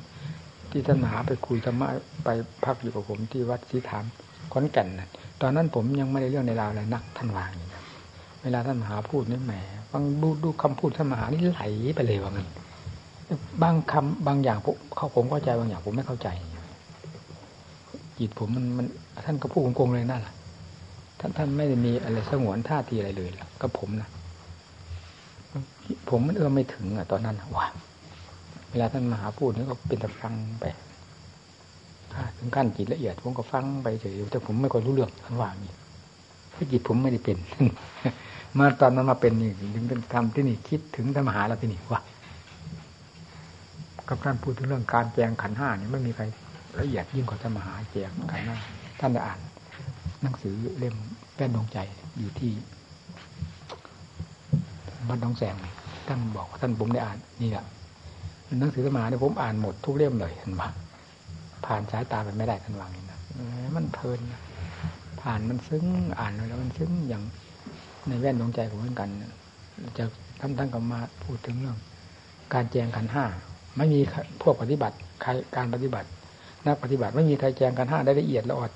[0.71, 1.87] ที่ท่านมหาไปคุยธรรมะ
[2.23, 2.29] ไป
[2.65, 4.05] พักอยู่กับผมที่วัดศรีถาม
[4.51, 5.07] ขอนแก่นนะ
[5.41, 7.81] ตอนนั้นผมยังไม่ได้เรื่องในราวอะไรนักท่านวางอย่างนี้
[8.43, 9.53] เวลาท่านมหาพูดนี่แหม
[9.91, 11.63] บางดูดูคำพูดท่านมหานี่ไหล
[11.95, 12.47] ไปเลยว่างั้น
[13.63, 16.27] บางคำบางอย่างผมเขาผมเข้าใจบางอย่างผมไม่เข้าใจ
[18.19, 18.87] จิตผมมันมัน
[19.25, 20.33] ท่านก็พูดโกงๆเลยนั่นแหละ
[21.19, 23.29] ท่านท่านไม่ได้มีอะไรสงวนท่าทีอะไรเลย
[23.61, 24.09] กับผมนะ
[26.09, 27.67] ผมมันเอื้อไม่ถึงอะตอนนั้นว่า
[28.69, 30.65] เวลาท่านมหาพูดนี่ก็เป็นแต่ฟังไป
[32.37, 35.73] ถึงขั้นจิตละเอียด ผมก็ฟังไปเฉยแต่ผมไม่ค่อยรู้เรื่องท่านว่านี่
[36.51, 37.37] เพราะจิตผมไม่ได้เป็น
[38.57, 42.01] มาตอนนั้นมาเป็นนี่ถึงเป็นทำที่นี่คิดถึงธรรมหาแล้วที่นี่ว่า
[44.09, 46.23] กับท่านพูดถึงเรื่องการแจงขันห้านี่ไม่มีใคร
[46.79, 48.57] ละเอียดยิ่งกว่าธรรมหาแจงขันห้า
[48.99, 49.39] ท่านได้อ่าน
[50.21, 50.95] หนังสือเล่ม
[51.35, 51.77] แป้นดวงใจ
[52.19, 52.51] อยู่ที่
[55.07, 55.55] บ้านน้องแสง
[56.07, 57.65] ท่านบอกท่านผมได้อ่านนี่แหละ
[58.59, 60.63] หนังสือธรรมหาเนี่ยผมอ่านหมดทุกเล่มเลยเห็นไหม
[61.65, 63.19] ผ่านสายตาไปไม่ได้ท่านวางนี่นะ
[63.75, 64.19] มันเพลิน
[65.21, 65.85] ผ่านมันซึ้ง
[66.19, 67.23] อ่านแล้วมันซึ้งอย่าง
[68.07, 69.09] ในแว่นดวงใจผมเหมือนกัน
[69.97, 70.03] จะ
[70.39, 71.77] ท่านท่านก็มาพูดถึงเรื่อง
[72.53, 73.25] การแจงขันห้า
[73.77, 73.99] ไม่มี
[74.41, 76.07] พวกปฏิบัติใครการปฏิบัติ
[76.65, 78.71] นักปฏิบัติไม่มีใครแจงขันห้าได้ละเอียดละออด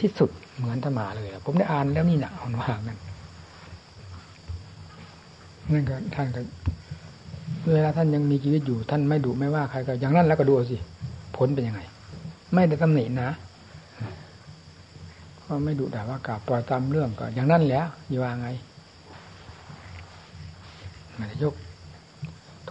[0.00, 2.96] ที่สุดเหมือนธรรมาเลย ผมได้อ่านแล้วนี่หนาคนว่ากัน
[5.72, 6.40] นั่นก็ท่านก็
[7.72, 10.76] เวลาท่านยังมีชีวิตอยู่ ท่านไม่ดุไม่ว่าใครก็อย่างนั้นแล้วก็ดูสิ
[11.36, 11.80] ผลเป็นยังไง
[12.54, 13.30] ไม่ได้ตำหนินะ
[15.44, 18.48] ก็ไม่ดุด่าว่ากล่าวปล่อยตามเรื่องก็อย่างนั้นแหละอยู่ว่าไง
[21.18, 21.54] ม่ได้ยก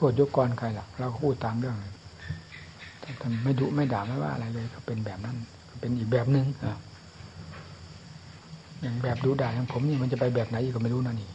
[0.01, 1.75] ทษยกกรใครหรอกเราพูดตามเรื่อง
[3.21, 5.35] ท่านไม่ดุไม่ด่าไม่ว่าอะไรเลยก็เป็นแบบนั้น
[5.79, 6.45] เป็นอีกแบบหนึ่ง
[8.81, 11.29] อย่างแบบดูด่าของผมนี่มันจะไปแบบไหนอีกก็ไม่รู้นะนี่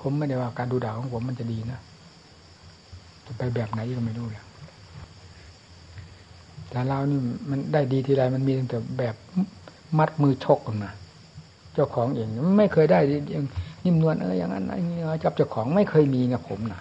[0.00, 1.80] ผมไม่ได้ว่าการดูด่าของผมมันจะดีนะ
[3.26, 4.46] จะไปแบบไหนก็ไม่รู้แล้ว
[6.70, 7.18] แต่เรานี่
[7.50, 9.14] มันได้ดีทีไรมันมีแต่แบบ
[9.98, 10.90] มัดมือชกกันมา
[11.74, 12.28] เจ้าของเอง
[12.58, 12.98] ไม่เคยได้
[13.34, 13.44] ยัง
[13.84, 16.80] นิ่มนวลเอะไรอย่างนั้นอะไรเงี้จับเจ้าของไม่เคยมีนะผมนะ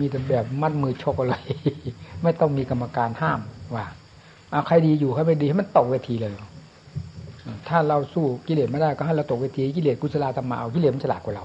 [0.00, 1.36] มีแต่แบบมัดมือชกอะไร
[2.22, 3.40] ไม่ต้องมีกรรมการห้าม
[3.74, 3.84] ว่า
[4.50, 6.32] เอาใครดีอยู่ใครไม่ดีให้มันตกเวทีเลย
[7.68, 11.44] ถ้าเราสู้กิเลสไม่ได้ก็ให้เราตกเวทีกิเลสกุศลธรรมะเอากิเลสมันฉลาดกว่าเรา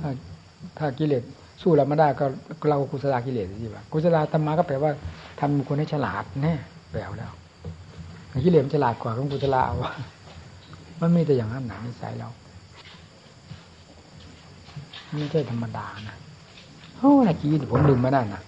[0.00, 0.08] ถ้า
[0.78, 1.22] ถ้ากิเลส
[1.62, 2.24] สู้เราไม่ได้ก็
[2.68, 4.90] เรากุศลกิเลสสิว่ากุศลธรรมะก็แปลว่า
[5.40, 6.54] ทำคนให้ฉลาดแน่
[6.90, 7.32] แปลแล้ว
[8.44, 9.76] กิเลสฉลาดกว่าของกุศลเอา
[11.00, 12.28] มันไม่แต่อย่างนั้นหนานิสัยเรา
[15.18, 16.16] ไม่ใช่ธรรมดานะ
[17.02, 18.42] โอ้ตะกี้ผมลืมไม่ได้นะ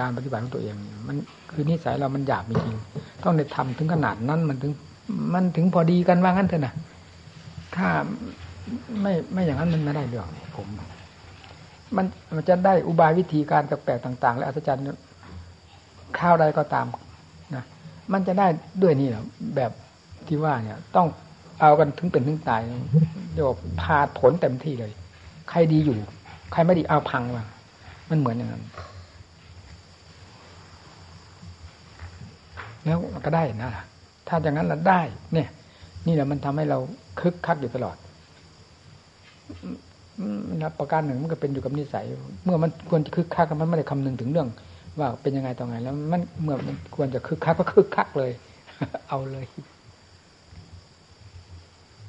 [0.00, 0.74] การปฏิบัติของตัวเอง
[1.06, 1.16] มัน
[1.52, 2.76] คือนิสัยเรามันหยาบจริง
[3.22, 4.72] ต้องได้ทำถึงขนาดนั้นมันถึง
[5.34, 6.74] มันถึงพอดีกันว่างั้นเถอะนะ
[7.76, 7.88] ถ้า
[9.02, 10.26] ไม่ไม่อย่างนั้นมันไม่ได้เรื่อง
[10.56, 10.66] ผม
[11.96, 14.84] มันมันจะได้อุบายวิธีการแปลกๆต่าง ๆ และอัศจรรย์
[16.18, 16.86] ข้าวใดก็ตาม
[17.54, 17.64] นะ
[18.12, 18.46] มันจะได้
[18.82, 19.24] ด้วยนี่แหละ
[19.56, 19.70] แบบ
[20.26, 21.06] ที่ว่าเนี่ย ต้อง
[21.60, 22.60] เอากันถึงเป็นถึงตาย
[23.34, 23.50] เดี๋ยว
[23.80, 24.92] พาผลเต็มที่เลย
[25.50, 25.98] ใครดีอยู่
[26.52, 27.44] ใครไม่ดีเอาพังว่ะ
[28.10, 28.64] มันเหมือนอย่างนั้น
[32.84, 33.70] แล้วก็ได้นะ
[34.28, 35.00] ถ้าอย่างนั้นเราได้
[35.32, 35.48] เนี่ย
[36.06, 36.78] นี่แหละมันทำให้เรา
[37.20, 37.96] คึกคักอยู่ตลอด
[40.62, 42.04] นะประการหนึ่งมันก็เป็นอยู่กับนิสัย
[42.44, 44.48] เมื่อมันควรจะคึกคักมันไม่ได้คำนึงถึงเรื่อง
[44.98, 48.32] ว่าเป็นยังไงต่อไง แล้ว มันเมื่อมันควรจะคึกคักก็คึกคักเลย
[49.08, 49.46] เอาเลย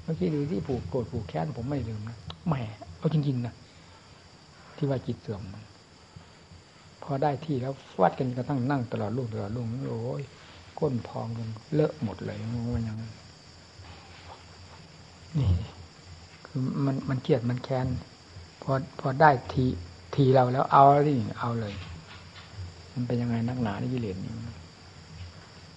[0.04, 2.18] เมื่อกี้ดูที่ผูกโกรธผูกแค้นผมไม่ลืมนะ
[2.48, 2.54] แหม
[2.98, 3.54] เอาจริงๆนะ
[4.78, 5.42] ที่ว่าจิตเสื่อม
[7.04, 10.24] พอได้ที่แล้วฟัดกันกระทั่งนั่งตลอดลูกตลอดลูกโอ้ย
[10.80, 12.38] ก้นพองกันเลอะหมดเลย
[12.76, 12.98] มันยัง
[15.40, 15.52] นี่
[16.46, 17.88] คือมันมันเกลียดมันแค้น
[18.62, 19.66] พอพอได้ที
[20.16, 21.74] ทีเราแล้วเอาที่เอาเลย
[22.94, 24.34] มันเป็นยังไงนักหนาที่กิเลสนี่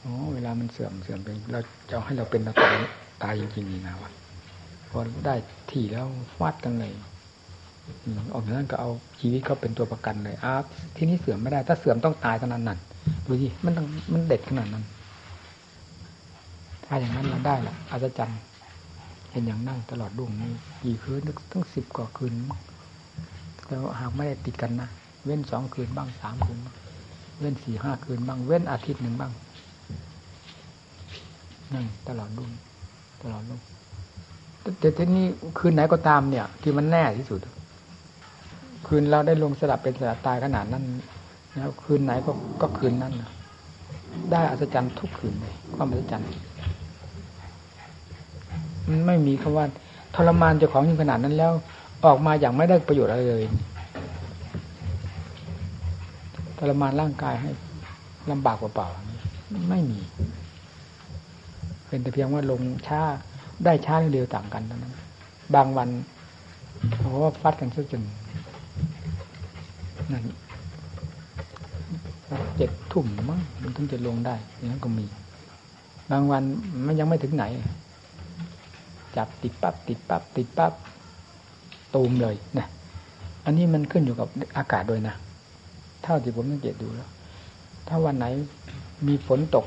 [0.01, 1.60] โอ้เวลามันเสื่อมเสื่อมไปเรา
[1.90, 2.74] จะให้เราเป็นตาย
[3.23, 4.10] ตายจริงๆนี่นะวะ
[4.90, 5.35] พอได้
[5.70, 6.06] ทีแล้ว
[6.36, 6.93] ฟาดกันเลย
[8.35, 8.91] ออกจากนั้นก็เอา
[9.21, 10.53] ชีวิตเขาเป็นตัวประกันเลยอ้า
[10.97, 12.79] ที่นี้เสื่อมไม่ได้ ถ้าเสื่อมต้องตายขนาดนั้น
[13.27, 14.85] ดูสิมันต้องมันเด็ดขนาดนั้น
[16.85, 20.51] ถ้าอย่างนั้นเราได้ละอาจจะจำเห็นอย่างนั่งตลอดดวงนี้
[20.83, 21.21] กี่คืน
[21.53, 22.33] ตั้งสิบกว่าคืน
[23.67, 24.89] แต่หากไม่ได้ติดกันนะ
[25.25, 26.59] เว้นสองคืนบ้างสามคืน
[27.39, 29.33] เว้นสี่ห้าคืนบ้างเว้นอาทิตย์หนึ่งบ้าง
[31.75, 32.51] นั่งตลอดดุง
[33.23, 33.61] ตลอดดุง
[34.81, 35.27] แต่ทีนี้
[35.59, 37.41] คืนไหนก็ตามเนี่ย ที่มันแน่ที่สุด
[38.86, 40.85] คืนเราได้ลงสลับเป็นสลับตายขนาดนั้น
[41.57, 42.31] แล้วคืนไหนก็
[42.61, 43.15] ก็คืนนั้น
[44.32, 46.27] ได้อัศจรรย์ทุกคืนเลยความอัศจรรย์
[48.89, 49.66] มันไม่มีคำว่า
[50.15, 51.53] ทรมานเจ้าของยิ่งขนาดนั้นแล้ว
[52.05, 53.44] ออกมาอย่างไม่ได้ประโยชน์อะไรเลย
[56.59, 57.51] ทรมานร่างกายให้
[58.31, 60.01] ลำบากเปล่าๆไม่มี
[61.89, 63.03] เป็นแต่เพียงว่าลงช้า
[63.65, 64.94] ได้ช้าเร็วต่างกันเท่านั้น
[65.55, 65.89] บางวัน
[66.90, 68.03] เพราะว่าฟัดกันซะจน
[70.12, 70.23] นั่น
[72.57, 75.07] เจ็ดทุ่มมั้งมันถึงจะลงได้อย่างนั้นก็มี
[76.11, 76.43] บางวัน
[76.87, 77.45] มันยังไม่ถึงไหน
[79.16, 80.73] จับติดปั๊บติดปั๊บติดปั๊บ
[81.95, 82.66] ตูมเลยนะ
[83.45, 85.15] อันนี้มันขึ้นอยู่กับอากาศด้วยนะ
[86.03, 87.11] เท่าที่ผมสังเกตดูแล้ว
[87.89, 88.27] ถ้าวันไหน
[89.07, 89.66] มีฝนตก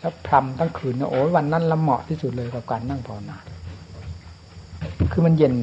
[0.00, 3.36] แล้วพรำทั้งคืนนะโอ้ยวันนั้นละเหมาะที่สุดเลยกับการนั่งภาวนา
[5.12, 5.54] คือมันเย็น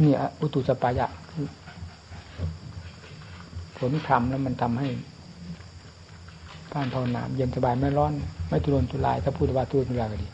[0.00, 1.06] เนี่ยอุตุสปายะ
[3.90, 4.88] นพรำแล้วมันทำให้
[6.74, 8.12] การภาวนาเย็นสบายไม่ร้อน
[8.48, 10.28] ไม่ทุรนทุราย ถ้าพูดว่าทุรนทุรายก็ดี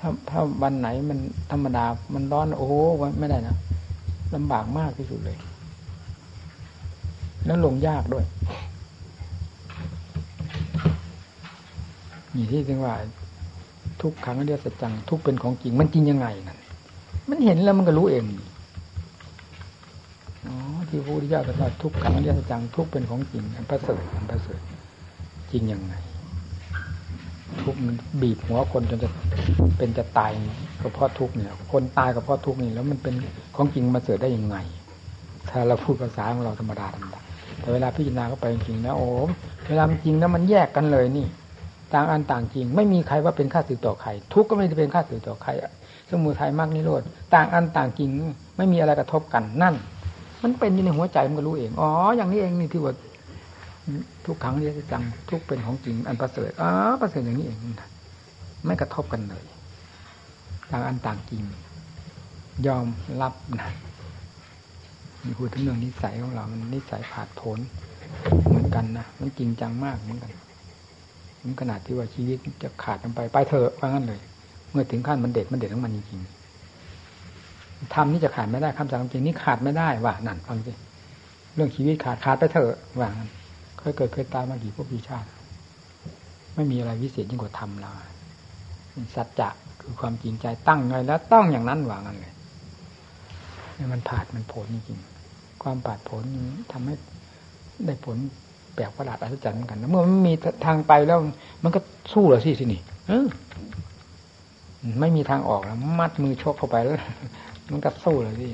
[0.00, 1.18] ถ้าถ้าวันไหนมัน
[1.52, 1.84] ธรรมดา
[2.14, 2.74] มันร้อนโอ้โห
[3.18, 3.56] ไม่ได้นะ
[4.34, 5.36] ลำบากมากที่สุดเลย
[7.46, 8.24] แล้วลงยากด้วย
[12.34, 12.94] นี่ที่ถึงว่า
[14.02, 16.58] ทุกครั้งเรียกสัจจังทุกเป็นของจริงมันจริงยังไงนั่น
[17.28, 18.24] มันเห็นแล้วมันก็รู้เอง
[20.88, 24.60] ที่พระพุทธเจ้าตรัสทุกขังเรียกจังทุกเป็นของจริงอันประเสริฐอันประเสริฐ
[25.52, 25.94] จริงยังไง
[27.62, 29.10] ทุกมันบีบหัวคนจนจะ
[29.78, 30.30] เป็นจะตาย
[30.82, 33.14] ก็เพราะทุกเนี่ย คนตายก็เพราะทุกนี่แล้วมันเป็น
[33.56, 34.56] ของจริงมาเสริฐได้ยังไง
[35.50, 37.20] ถ้าเราพูดภาษาของเราธรรมดาธรรมดา
[37.60, 39.06] แต่เวลาพิจารณาเข้าไปจริงนะโอ้
[39.68, 41.26] เวลามันจริงนะมันแยกกันเลยนี่
[41.94, 45.50] ต่างอันต่างจริง ไม่มีใครว่าเป็นข้าศึกต่อใคร ทุกก็ไม่ได้เป็นข้าศึกต่อใคร
[46.10, 47.02] สมุทัยมากนิโรธ
[47.34, 48.10] ต่างอันต่างจริง
[48.56, 49.74] ไม่มีอะไรกระทบกันนั่น
[50.42, 52.94] มันเป็นอยู่ในหัวใจมันก็รู้เอง อ๋อ อย่างนี้เองนี่ที่ว่า
[54.26, 56.70] ทุกครั้งเรียกจัง ทุกเป็นของจริงอันประเสริฐอ๋อ
[57.00, 57.58] ประเสริฐอย่างนี้เอง
[58.66, 59.44] ไม่กระทบกันเลย
[60.70, 61.42] ต่างอันต่างจริง
[62.66, 62.86] ยอม
[63.22, 63.70] รับนะ
[65.24, 67.58] มีพูดถึงเรื่องนิสัยของเรา มันนิสัยผาดโผน
[68.48, 70.32] เหมือนกันนะ มันจริงจังมากเหมือนกัน
[71.42, 74.20] มันขนาดที่ว่าชีวิตจะขาดกันไป ไปเถอะว่างั้นเลย
[74.70, 76.37] เมื่อถึงขั้นมันเด็ดมันเด็ดของมันจริงๆ
[77.94, 80.72] ธรรมนี่จะขาดไม่ได้คำสั่งจริงนี่ขาดไม่ได้ว่านั่นฟังสิ
[81.54, 83.28] เรื่องชีวิตขาดขาดไปเถอะว่างัน
[83.78, 85.28] เคยเกิดเคยตายมากี่พวกปีชาติ
[86.54, 87.90] ไม่มีอะไรวิเศษยิ่งกว่าธรรมเรา
[89.14, 89.48] สัจจะ
[89.80, 92.32] คือความจริงใจตั้งไงแล้วต้องอย่างนั้นว่างั้นเลย
[93.92, 96.94] มันผาดมันผลจริงๆความผาดผลนี้ทำให้
[97.86, 98.16] ได้ผล
[98.74, 100.32] แปลกประหลาดอัศจรรย์เหมือนกันเมื่อมันมี
[100.66, 101.18] ทางไปแล้ว
[101.62, 101.80] มันก็
[102.12, 102.80] สู้เหรอสิสินี่
[105.00, 106.96] ไม่มีทางออกแล้วมัดมือชกเข้าไปแล้ว
[107.70, 108.52] มันก็สู้เลยพี่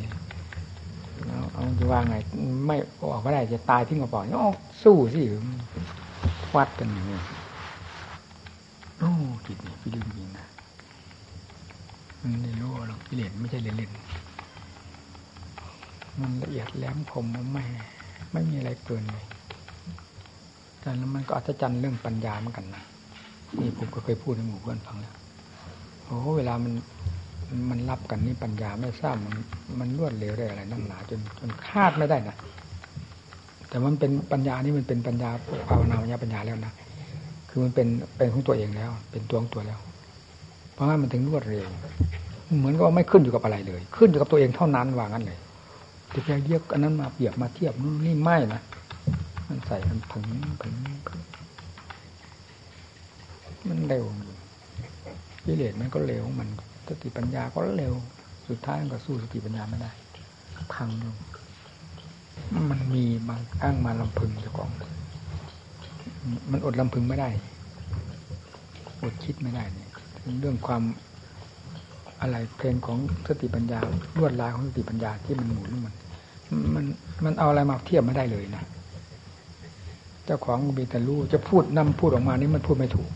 [1.52, 2.16] เอาจะว่าไง
[2.66, 2.76] ไม่
[3.10, 4.46] ออกไม่ได้จะตายทิ้งกระป๋องอ๋อ
[4.84, 5.22] สู้สิ
[6.56, 7.18] วัดกันอย่างนี้
[8.98, 9.10] โอ้
[9.46, 10.46] จิตนี่พี่ลืมจริงนะ
[12.20, 17.64] มันไม่รู้หรอกกิเลสไม่ใช่เล่นๆมันละเอียดแหลมคมมันไม่
[18.32, 19.24] ไม่มีอะไรเกินเลย
[20.80, 22.82] แต่แล้วมันก็อัศจรรย์เรื่องปัญญาเหมือนกันนะ
[23.60, 25.14] นี่ผมก็เคยพูดให้หมู่เพื่อนฟังแล้ว
[26.04, 26.72] โอ้เวลามัน
[27.70, 29.34] มันรับกันนี่ปัญญาไม่ทราบมัน
[29.80, 32.36] มันรวดเร็วได้อะไรนั่งหนาจนจนคาดไม่ได้นะ
[33.68, 35.30] แต่มันเป็นปัญญานี่มันเป็นปัญญา
[35.68, 36.72] ภาวนาปัญญาปัญญาแล้วนะ
[37.48, 39.78] คือมันเป็นเป็นของตัวเองแล้ว เป็นตัวของตัวแล้ว
[40.72, 41.68] เพราะงั้นมันถึงรวดเร็ว
[42.58, 45.38] เหมือนกับไม่ขึ้นอยู่กับอะไรเลย ขึ้นอยู่กับตัวเองเท่านั้นว่างั้นเลย
[46.14, 47.72] จะไปเรียกอันนั้นมาเปรียบมาเทียบ
[48.06, 48.60] นี่ไม่นะ
[49.48, 50.24] มันใส่มันถึง
[50.62, 50.74] ถึง
[53.68, 54.04] มันเร็ว
[55.44, 56.48] กิเลสมันก็เร็วมัน
[56.88, 57.94] สติปัญญาก็เร็ว
[58.48, 59.92] สุดท้ายก็สู้สติปัญญาไม่ได้
[60.74, 61.16] พังลง
[62.70, 64.70] มันมีบางอ้างมาลำพึงเจ้าของ
[66.50, 67.30] มันอดลำพึงไม่ได้
[69.02, 69.90] อดคิดไม่ได้เนี่ย
[70.40, 70.82] เรื่องความ
[72.20, 73.80] อะไรเพลงของสติปัญญา
[74.18, 75.94] ลวดลายของสติปัญญาที่มันหมุนมัน
[76.74, 76.84] มัน
[77.24, 78.62] มันเอาอะไรมาเทียบไม่ได้เลยนะ
[80.24, 83.10] เจ้าของมีแต่รู้จะพูดนำพูดออกมานี่มันพูดไม่ถูก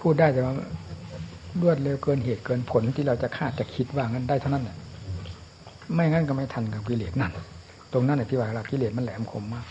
[0.00, 0.54] พูดได้แต่ว่า
[1.60, 4.76] รวดเร็วเกินเหตุเกินผลที่เราจะคาดจะคิดว่างั้นได้เท่านั้นแหละ
[5.94, 7.32] ไม่งั้นก็ไม่ทันกับกิเลสนั่น
[7.92, 9.66] ตรงนั้นแหละที่ว่าเรากิเลสมันแหลมคมมาก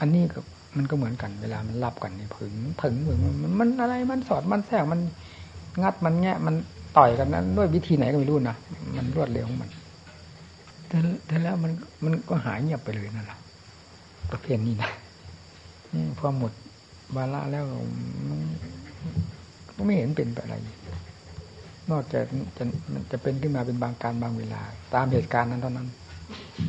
[0.00, 0.40] อันนี้ก็
[0.76, 5.00] มันก็เหมือนกันเวลามันรับกันนี่ผึงผึงมึงมันมันอะไรมันสอดมันแทรกมัน
[5.82, 6.54] งัดมันแงะมัน
[6.96, 8.56] ต่อยกันนั้นด้วยวิธีไหนก็ไม่รู้นะ
[8.96, 9.70] มันรวดเร็วของมัน
[11.26, 11.72] แต่แล้วมัน
[12.04, 13.38] มันก็หายเงียบไปเลยนั่นแหละ
[14.32, 14.90] ประเภทนี้นะ
[15.92, 16.52] นี่พอหมด
[17.16, 17.64] วาระแล้ว
[19.76, 20.54] มันไม่เห็นเป็นอะไร
[21.90, 22.24] นอกจาก
[22.56, 22.64] จะ
[23.10, 24.60] จะเป็นขึ้นมาเป็นบางการบางเวลา
[24.94, 25.88] ตามเหตุการณ์นั้นเท่านั้น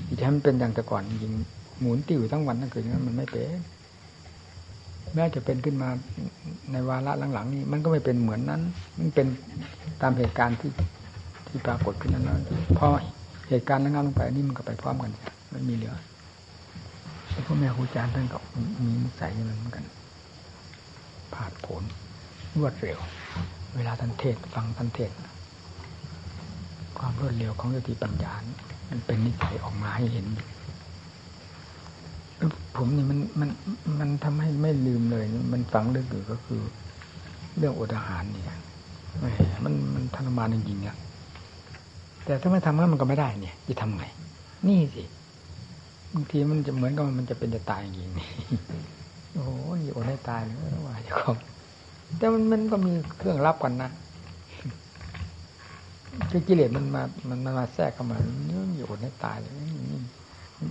[0.08, 1.34] ที่ทำเป็นอย่างแต่ก่อนยิง
[1.80, 3.60] หมุนติ้วทั้งวันทั้งคืนนั้นมันไม่เป็น
[5.14, 5.90] แม้จะเป็นขึ้นมา
[6.72, 8.62] ในวาระหลังๆ นี้ มันก็ไม่เป็นเหมือนนั้น
[9.00, 9.28] มันเป็น
[10.02, 10.72] ตามเหตุการณ์ที่
[11.48, 12.42] ที่ปรากฏขึ้นนั้น
[12.78, 12.88] พอ
[13.50, 15.12] เหตุการณ์นั้นลงไปนี่มันก็ไปพร้อมกัน
[15.52, 15.96] ไม่มีเหลือ
[17.32, 18.40] แล้วพ่อแม่ครูอาจารย์ท่านก็
[18.84, 19.86] มีนิสัยอย่างนั้นเหมือนกัน
[21.36, 21.84] ผ่านผล
[22.58, 23.00] รวดเร็ว
[23.76, 25.12] เวลาท่านเทศฟังท่านเทศ
[26.98, 28.34] ความรวดเร็วของสติปัญญา
[28.90, 30.26] มันเป็นนิสัยออกมาให้เห็น
[32.76, 33.50] ผมนี่มันมัน
[34.00, 36.62] มันทำให้ไม่ลืมเลย มันฝังลึกอยู่ก็คือ
[37.58, 38.60] เรื่องอดอาหารเนี่ย
[39.64, 40.98] มันมันทรมานจริงๆเนี่ย
[42.26, 44.06] แต่ถ้าไม่ทำงั้นมันก็ไม่ได้เนี่ย จะทำไง
[44.68, 45.04] นี่สิ
[46.14, 48.08] บางทีมันจะเหมือนกับมันจะเป็นจะตายอย่างนี้
[49.34, 49.50] โอ้โห
[49.82, 51.32] นี่อดให้ตายเลยว่าจะขอ
[52.18, 53.92] แต่มันมันก็มีเครื่องรับกันนะ
[56.32, 58.18] คือกิเลสมันมา มันมาแทรกเข้ามา
[58.48, 59.54] เนี่ยอยู่อดให้ตายเลย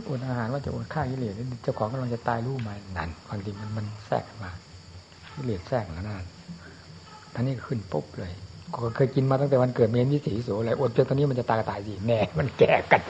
[0.08, 4.50] อดอาหารว่าจะอดฆ่ากิเลสเจ้าของกำลังจะตายรู้ไหมนั่นบางทีมันมันแทรกมา
[5.34, 6.26] กิเลสแทรกแล้วนั่น
[7.34, 8.32] ท่านี้ขึ้นปุ๊บเลย
[8.72, 13.02] ก็เคยกินมาตั้งแต่วันเกิดเมียนวิสีโสอะไรอดจนตอนนี้มันจะตายตายสิแน่ มันแก่กัน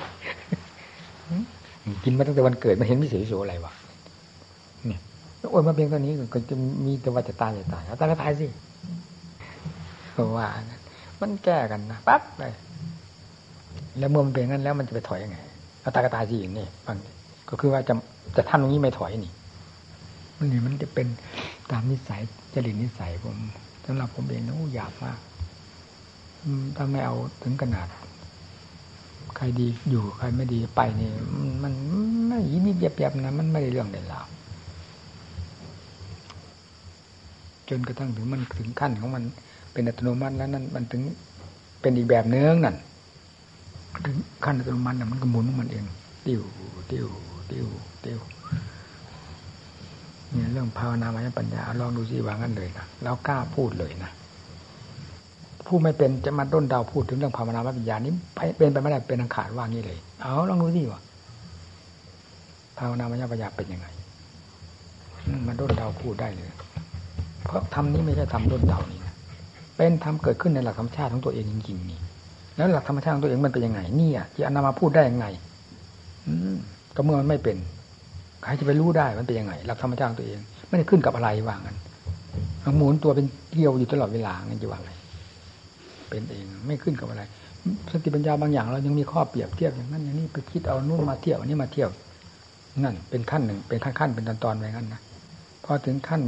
[2.05, 3.73] กินมาตั้งแต่วันเกิดมันเห็นวิสีโสอะไรวะ
[5.43, 6.55] เนี่ยมาเพียงตอนนี้ก็จะ
[6.85, 8.47] มีแต่ว่าจะตายจะตายเอาตายก็ตายสิ
[10.37, 10.49] ว่า
[11.21, 12.53] มันแก้กันนะปั๊บเลย
[13.99, 15.39] แล้วเมื่อมันเป็นงั้นแล้วมันจะไปถอยยังไง
[15.81, 16.97] เอาตายก็ตายสินี่บาง
[17.49, 17.95] ก็คือว่าจะ
[18.37, 19.33] จะทำตรงนี้ไม่ถอยนี่
[20.39, 21.07] มันนี่มันจะเป็น
[21.71, 22.21] ตามนิสัย
[22.55, 23.37] จริตนิสัยผม
[23.87, 25.19] สำหรับผมเองนะอยากมาก
[26.77, 27.87] ถ้าไม่เอาถึงขนาด
[29.37, 31.11] ใครดีอยู่ใครไม่ดีไปนี่
[31.63, 31.73] มัน
[32.29, 34.27] ไม่ยีนี่เบียบๆนะมันไม่ได้เรื่องเด่นราว
[37.73, 39.23] จนกระทั่งถึงมันถึงขั้นของมัน
[39.73, 41.03] เป็นอัตโนมัติแล้วนั่นมันถึง
[41.81, 42.77] เป็นอีกแบบเนื้อนั่น
[44.05, 45.85] ถึงขั้นอัตโนมัติมันก็หมุนของมันเอง
[46.27, 46.43] ติ้ว
[46.91, 47.07] ติ้ว
[47.51, 47.67] ติ้ว
[48.05, 48.19] ติ้ว
[50.31, 54.11] เนี่ยเรื่องภาวนามายปัญญาลองดูสิวางกันเลยนะแล้วกล้าพูดเลยนะ
[55.67, 58.13] ผู้ไม่เป็นจะมาด้นดาวพูดถึงเรื่องภาวนามายปัญญานี้
[58.57, 61.01] เป็นไปไม่ได้เป็นอังขาดว่างี้เลย เอาลองดูสิว่า
[62.79, 63.87] ภาวนามายปัญญาเป็นยังไง
[65.47, 66.49] มาด้นดาวพูดได้เลย
[67.45, 69.15] เพราะทำนี้ไม่ใช่ทำด้นดาวนี่นะ
[69.77, 71.99] เป็นทำเกิดขึ้นในหลักธรรมชาติของตัวเองจริงๆนี่
[72.57, 75.27] แล้วหลักธรรมชาติของตัวเองมันเป็นยังไงนี่อะที่อนามาพูดได้ยังไง
[76.27, 76.57] อืม
[76.97, 77.57] ก็เมื่อมันไม่เป็น
[78.43, 80.39] ใครจะไปรู้ได้มันเป็นยังไง หลักธรรมชาติของตัวเอง
[80.69, 81.77] ไม่ได้ขึ้นกับอะไรว่างั้น
[82.77, 84.93] หมุนตัวเป็นเกลียวอยู่ตลอดเวลางั้นจะว่าอะไร
[86.09, 87.23] เป็นเองไม่ขึ้นกับอะไร
[87.91, 91.91] สติปัญญาบางอย่างเรายังมีข้อเปรียบเทียบอย่างนั้นอย่างนี้ไปคิดเอานู่นมาเทียบอันนี้มาเทียบ
[92.85, 95.01] นั่นเป็นขั้นหนึ่งเป็นขั้นขั้นเป็นตอนตอนไปงั้นนะ
[95.65, 96.21] พอถึงขั้น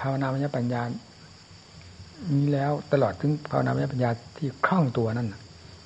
[0.00, 0.82] ภาวนาปัญญา
[2.34, 5.28] นี้แล้วตลอดถึงภาวนาปัญญาที่คล่องตัวนั่น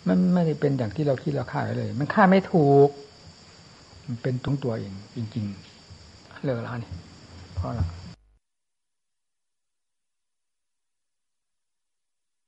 [0.08, 2.90] มันไม่ได้เป็นอย่างที่เราคิดเราคาดเลย มันคาดไม่ถูก
[4.06, 5.44] มันเป็นตรงตัวเองจริง
[5.94, 6.92] ๆ เลิกแล้วนี่
[7.54, 7.80] เพราะอะไร